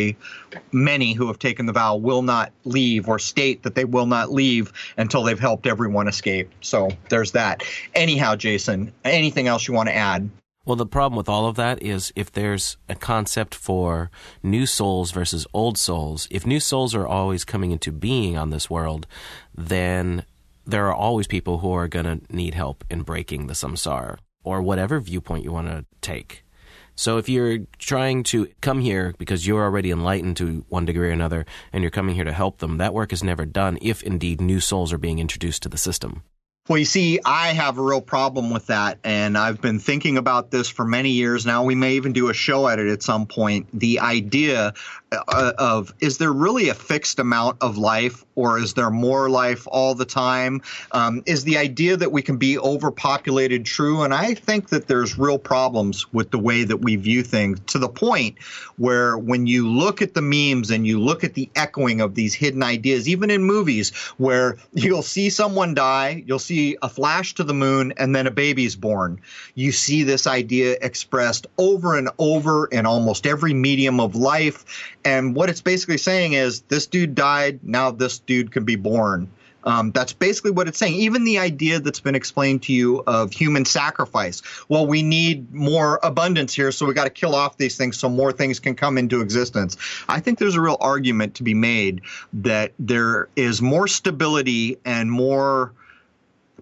many 0.72 1.12
who 1.12 1.26
have 1.28 1.38
taken 1.38 1.66
the 1.66 1.72
vow 1.72 1.96
will 1.96 2.22
not 2.22 2.52
leave 2.64 3.08
or 3.08 3.18
state 3.18 3.62
that 3.62 3.74
they 3.74 3.84
will 3.84 4.06
not 4.06 4.32
leave 4.32 4.72
until 4.96 5.22
they've 5.22 5.38
helped 5.38 5.66
everyone 5.66 6.08
escape. 6.08 6.50
So 6.60 6.90
there's 7.08 7.32
that. 7.32 7.62
Anyhow, 7.94 8.36
Jason, 8.36 8.92
anything 9.04 9.46
else 9.46 9.66
you 9.66 9.74
want 9.74 9.88
to 9.88 9.94
add? 9.94 10.30
Well, 10.66 10.76
the 10.76 10.86
problem 10.86 11.16
with 11.16 11.28
all 11.28 11.46
of 11.46 11.56
that 11.56 11.82
is 11.82 12.12
if 12.14 12.30
there's 12.30 12.76
a 12.88 12.94
concept 12.94 13.54
for 13.54 14.10
new 14.42 14.66
souls 14.66 15.10
versus 15.10 15.46
old 15.54 15.78
souls, 15.78 16.28
if 16.30 16.46
new 16.46 16.60
souls 16.60 16.94
are 16.94 17.06
always 17.06 17.44
coming 17.44 17.70
into 17.70 17.90
being 17.90 18.36
on 18.36 18.50
this 18.50 18.68
world, 18.68 19.06
then 19.54 20.24
there 20.66 20.86
are 20.86 20.94
always 20.94 21.26
people 21.26 21.58
who 21.58 21.72
are 21.72 21.88
going 21.88 22.04
to 22.04 22.20
need 22.34 22.54
help 22.54 22.84
in 22.90 23.02
breaking 23.02 23.46
the 23.46 23.54
samsara 23.54 24.18
or 24.44 24.62
whatever 24.62 25.00
viewpoint 25.00 25.44
you 25.44 25.52
want 25.52 25.68
to 25.68 25.84
take. 26.00 26.44
So 27.00 27.16
if 27.16 27.30
you're 27.30 27.60
trying 27.78 28.24
to 28.24 28.48
come 28.60 28.80
here 28.80 29.14
because 29.16 29.46
you're 29.46 29.62
already 29.62 29.90
enlightened 29.90 30.36
to 30.36 30.66
one 30.68 30.84
degree 30.84 31.08
or 31.08 31.12
another 31.12 31.46
and 31.72 31.82
you're 31.82 31.90
coming 31.90 32.14
here 32.14 32.24
to 32.24 32.32
help 32.32 32.58
them, 32.58 32.76
that 32.76 32.92
work 32.92 33.10
is 33.10 33.24
never 33.24 33.46
done 33.46 33.78
if 33.80 34.02
indeed 34.02 34.38
new 34.38 34.60
souls 34.60 34.92
are 34.92 34.98
being 34.98 35.18
introduced 35.18 35.62
to 35.62 35.70
the 35.70 35.78
system. 35.78 36.24
Well, 36.68 36.76
you 36.78 36.84
see, 36.84 37.18
I 37.24 37.54
have 37.54 37.78
a 37.78 37.82
real 37.82 38.02
problem 38.02 38.50
with 38.50 38.66
that, 38.66 38.98
and 39.02 39.38
I've 39.38 39.62
been 39.62 39.78
thinking 39.78 40.18
about 40.18 40.50
this 40.50 40.68
for 40.68 40.84
many 40.84 41.12
years 41.12 41.46
now. 41.46 41.64
We 41.64 41.74
may 41.74 41.94
even 41.94 42.12
do 42.12 42.28
a 42.28 42.34
show 42.34 42.68
at 42.68 42.78
it 42.78 42.88
at 42.88 43.02
some 43.02 43.24
point. 43.24 43.68
The 43.72 44.00
idea 44.00 44.74
uh, 45.12 45.52
of 45.58 45.92
is 46.00 46.18
there 46.18 46.32
really 46.32 46.68
a 46.68 46.74
fixed 46.74 47.18
amount 47.18 47.56
of 47.60 47.76
life 47.76 48.24
or 48.36 48.58
is 48.58 48.74
there 48.74 48.90
more 48.90 49.28
life 49.28 49.66
all 49.66 49.94
the 49.94 50.04
time? 50.04 50.62
Um, 50.92 51.22
is 51.26 51.44
the 51.44 51.58
idea 51.58 51.96
that 51.96 52.12
we 52.12 52.22
can 52.22 52.36
be 52.36 52.58
overpopulated 52.58 53.64
true? 53.64 54.02
And 54.02 54.14
I 54.14 54.34
think 54.34 54.68
that 54.68 54.86
there's 54.86 55.18
real 55.18 55.38
problems 55.38 56.12
with 56.12 56.30
the 56.30 56.38
way 56.38 56.64
that 56.64 56.78
we 56.78 56.96
view 56.96 57.22
things 57.22 57.60
to 57.66 57.78
the 57.78 57.88
point 57.88 58.38
where 58.78 59.18
when 59.18 59.46
you 59.46 59.68
look 59.68 60.00
at 60.00 60.14
the 60.14 60.22
memes 60.22 60.70
and 60.70 60.86
you 60.86 60.98
look 60.98 61.24
at 61.24 61.34
the 61.34 61.50
echoing 61.56 62.00
of 62.00 62.14
these 62.14 62.32
hidden 62.32 62.62
ideas, 62.62 63.08
even 63.08 63.30
in 63.30 63.42
movies 63.42 63.90
where 64.16 64.56
you'll 64.72 65.02
see 65.02 65.28
someone 65.28 65.74
die, 65.74 66.22
you'll 66.26 66.38
see 66.38 66.76
a 66.82 66.88
flash 66.88 67.34
to 67.34 67.44
the 67.44 67.54
moon, 67.54 67.92
and 67.96 68.14
then 68.14 68.26
a 68.26 68.30
baby's 68.30 68.76
born. 68.76 69.20
You 69.54 69.72
see 69.72 70.02
this 70.02 70.26
idea 70.26 70.76
expressed 70.80 71.46
over 71.58 71.98
and 71.98 72.08
over 72.18 72.66
in 72.66 72.86
almost 72.86 73.26
every 73.26 73.52
medium 73.52 74.00
of 74.00 74.14
life 74.14 74.64
and 75.04 75.34
what 75.34 75.50
it's 75.50 75.62
basically 75.62 75.98
saying 75.98 76.34
is 76.34 76.62
this 76.62 76.86
dude 76.86 77.14
died, 77.14 77.60
now 77.62 77.90
this 77.90 78.18
dude 78.18 78.52
can 78.52 78.64
be 78.64 78.76
born. 78.76 79.30
Um, 79.64 79.92
that's 79.92 80.12
basically 80.12 80.52
what 80.52 80.68
it's 80.68 80.78
saying. 80.78 80.94
Even 80.94 81.24
the 81.24 81.38
idea 81.38 81.80
that's 81.80 82.00
been 82.00 82.14
explained 82.14 82.62
to 82.64 82.72
you 82.72 83.02
of 83.06 83.32
human 83.32 83.64
sacrifice. 83.64 84.42
Well, 84.68 84.86
we 84.86 85.02
need 85.02 85.52
more 85.52 86.00
abundance 86.02 86.54
here, 86.54 86.72
so 86.72 86.86
we 86.86 86.94
got 86.94 87.04
to 87.04 87.10
kill 87.10 87.34
off 87.34 87.58
these 87.58 87.76
things 87.76 87.98
so 87.98 88.08
more 88.08 88.32
things 88.32 88.58
can 88.58 88.74
come 88.74 88.96
into 88.96 89.20
existence. 89.20 89.76
I 90.08 90.20
think 90.20 90.38
there's 90.38 90.54
a 90.54 90.60
real 90.60 90.78
argument 90.80 91.34
to 91.36 91.42
be 91.42 91.54
made 91.54 92.02
that 92.32 92.72
there 92.78 93.28
is 93.36 93.60
more 93.60 93.86
stability 93.86 94.78
and 94.84 95.10
more 95.10 95.74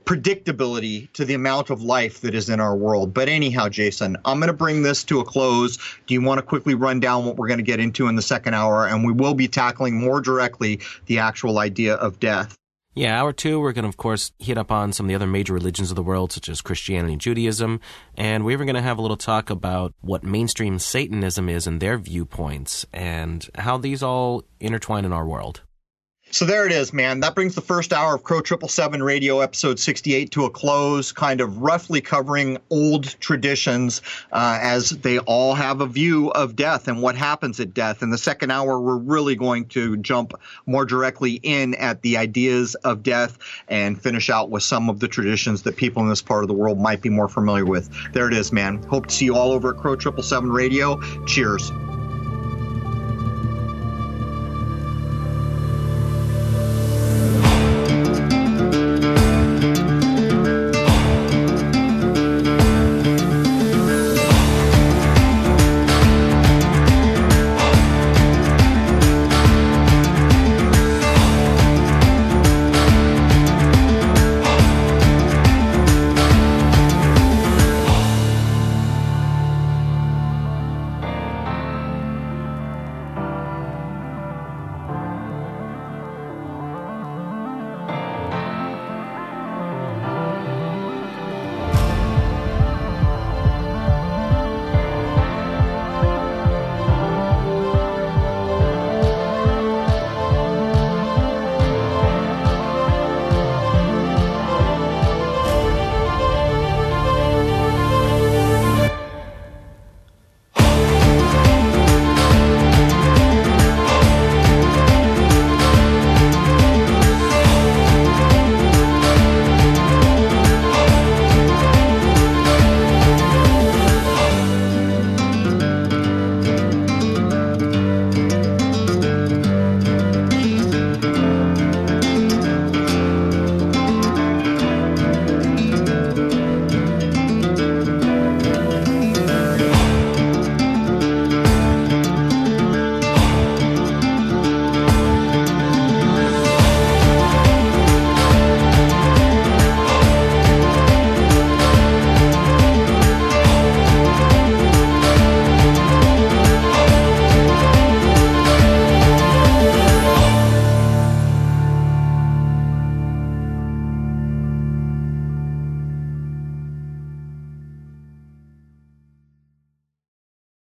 predictability 0.05 1.13
to 1.13 1.25
the 1.25 1.35
amount 1.35 1.71
of 1.71 1.83
life 1.83 2.21
that 2.23 2.35
is 2.35 2.49
in 2.49 2.61
our 2.61 2.77
world. 2.77 3.13
But 3.15 3.29
anyhow, 3.29 3.69
Jason, 3.69 4.17
I'm 4.25 4.39
going 4.39 4.49
to 4.49 4.53
bring 4.53 4.83
this 4.83 5.05
to 5.05 5.21
a 5.21 5.25
close. 5.25 5.79
Do 6.07 6.15
you 6.15 6.23
want 6.23 6.39
to 6.39 6.43
quickly 6.43 6.75
run 6.75 7.01
down 7.01 7.25
what 7.25 7.37
we're 7.37 7.49
going 7.49 7.59
to 7.59 7.65
get 7.65 7.81
into 7.81 8.09
in 8.09 8.17
the 8.17 8.23
second 8.23 8.55
hour? 8.55 8.87
And 8.87 9.05
we 9.05 9.13
will 9.13 9.35
be 9.35 9.49
tackling 9.49 10.01
more 10.01 10.21
directly 10.21 10.81
the 11.07 11.19
actual 11.19 11.59
idea 11.59 11.95
of 11.95 12.21
death. 12.21 12.57
Yeah, 12.95 13.21
hour 13.21 13.33
two, 13.33 13.61
we're 13.61 13.73
going 13.73 13.85
to, 13.85 13.89
of 13.89 13.97
course, 13.97 14.33
hit 14.41 14.59
up 14.59 14.73
on 14.73 14.93
some 14.93 15.07
of 15.07 15.09
the 15.09 15.15
other 15.15 15.27
major 15.27 15.55
religions 15.55 15.91
of 15.91 15.95
the 15.95 16.03
world, 16.03 16.33
such 16.33 16.49
as 16.49 16.61
Christianity 16.61 17.13
and 17.13 17.23
Judaism. 17.23 17.81
And 18.17 18.45
we're 18.45 18.53
even 18.53 18.67
going 18.67 18.75
to 18.75 18.83
have 18.83 18.99
a 18.99 19.03
little 19.03 19.17
talk 19.17 19.51
about 19.51 19.95
what 20.01 20.25
mainstream 20.25 20.81
Satanism 20.81 21.49
is 21.49 21.69
and 21.69 21.81
their 21.81 21.97
viewpoints 21.97 22.87
and 22.93 23.49
how 23.55 23.79
these 23.79 24.03
all 24.03 24.43
intertwine 24.59 25.05
in 25.05 25.13
our 25.13 25.27
world. 25.29 25.63
So 26.31 26.45
there 26.45 26.67
it 26.67 26.73
is, 26.73 26.93
man. 26.93 27.21
That 27.21 27.35
brings 27.35 27.55
the 27.55 27.63
first 27.63 27.93
hour 27.93 28.15
of 28.15 28.23
Crow 28.23 28.41
Triple 28.41 28.69
Seven 28.69 29.03
Radio, 29.03 29.41
episode 29.41 29.81
sixty-eight, 29.81 30.31
to 30.33 30.45
a 30.45 30.51
close. 30.51 31.11
Kind 31.11 31.41
of 31.41 31.59
roughly 31.59 32.01
covering 32.01 32.59
old 32.71 33.19
traditions, 33.19 34.03
uh, 34.31 34.59
as 34.61 34.91
they 34.91 35.19
all 35.21 35.55
have 35.55 35.81
a 35.81 35.87
view 35.87 36.31
of 36.31 36.55
death 36.55 36.87
and 36.87 37.03
what 37.03 37.17
happens 37.17 37.59
at 37.61 37.73
death. 37.75 38.03
In 38.03 38.11
the 38.11 38.19
second 38.19 38.51
hour, 38.51 38.79
we're 38.79 38.99
really 38.99 39.37
going 39.37 39.67
to 39.69 39.97
jump 39.97 40.35
more 40.67 40.85
directly 40.85 41.41
in 41.43 41.75
at 41.75 42.03
the 42.03 42.19
ideas 42.19 42.75
of 42.77 43.03
death 43.03 43.39
and 43.67 44.01
finish 44.01 44.29
out 44.31 44.51
with 44.51 44.63
some 44.63 44.91
of 44.91 45.01
the 45.01 45.09
traditions 45.09 45.63
that 45.63 45.77
people 45.77 46.03
in 46.03 46.09
this 46.09 46.23
part 46.23 46.45
of 46.45 46.49
the 46.49 46.55
world 46.55 46.79
might 46.79 47.01
be 47.01 47.09
more 47.09 47.29
familiar 47.29 47.65
with. 47.65 47.91
There 48.13 48.29
it 48.29 48.35
is, 48.35 48.53
man. 48.53 48.83
Hope 48.85 49.07
to 49.07 49.15
see 49.15 49.25
you 49.25 49.35
all 49.35 49.51
over 49.51 49.75
at 49.75 49.81
Crow 49.81 49.97
Triple 49.97 50.23
Seven 50.23 50.53
Radio. 50.53 51.01
Cheers. 51.25 51.73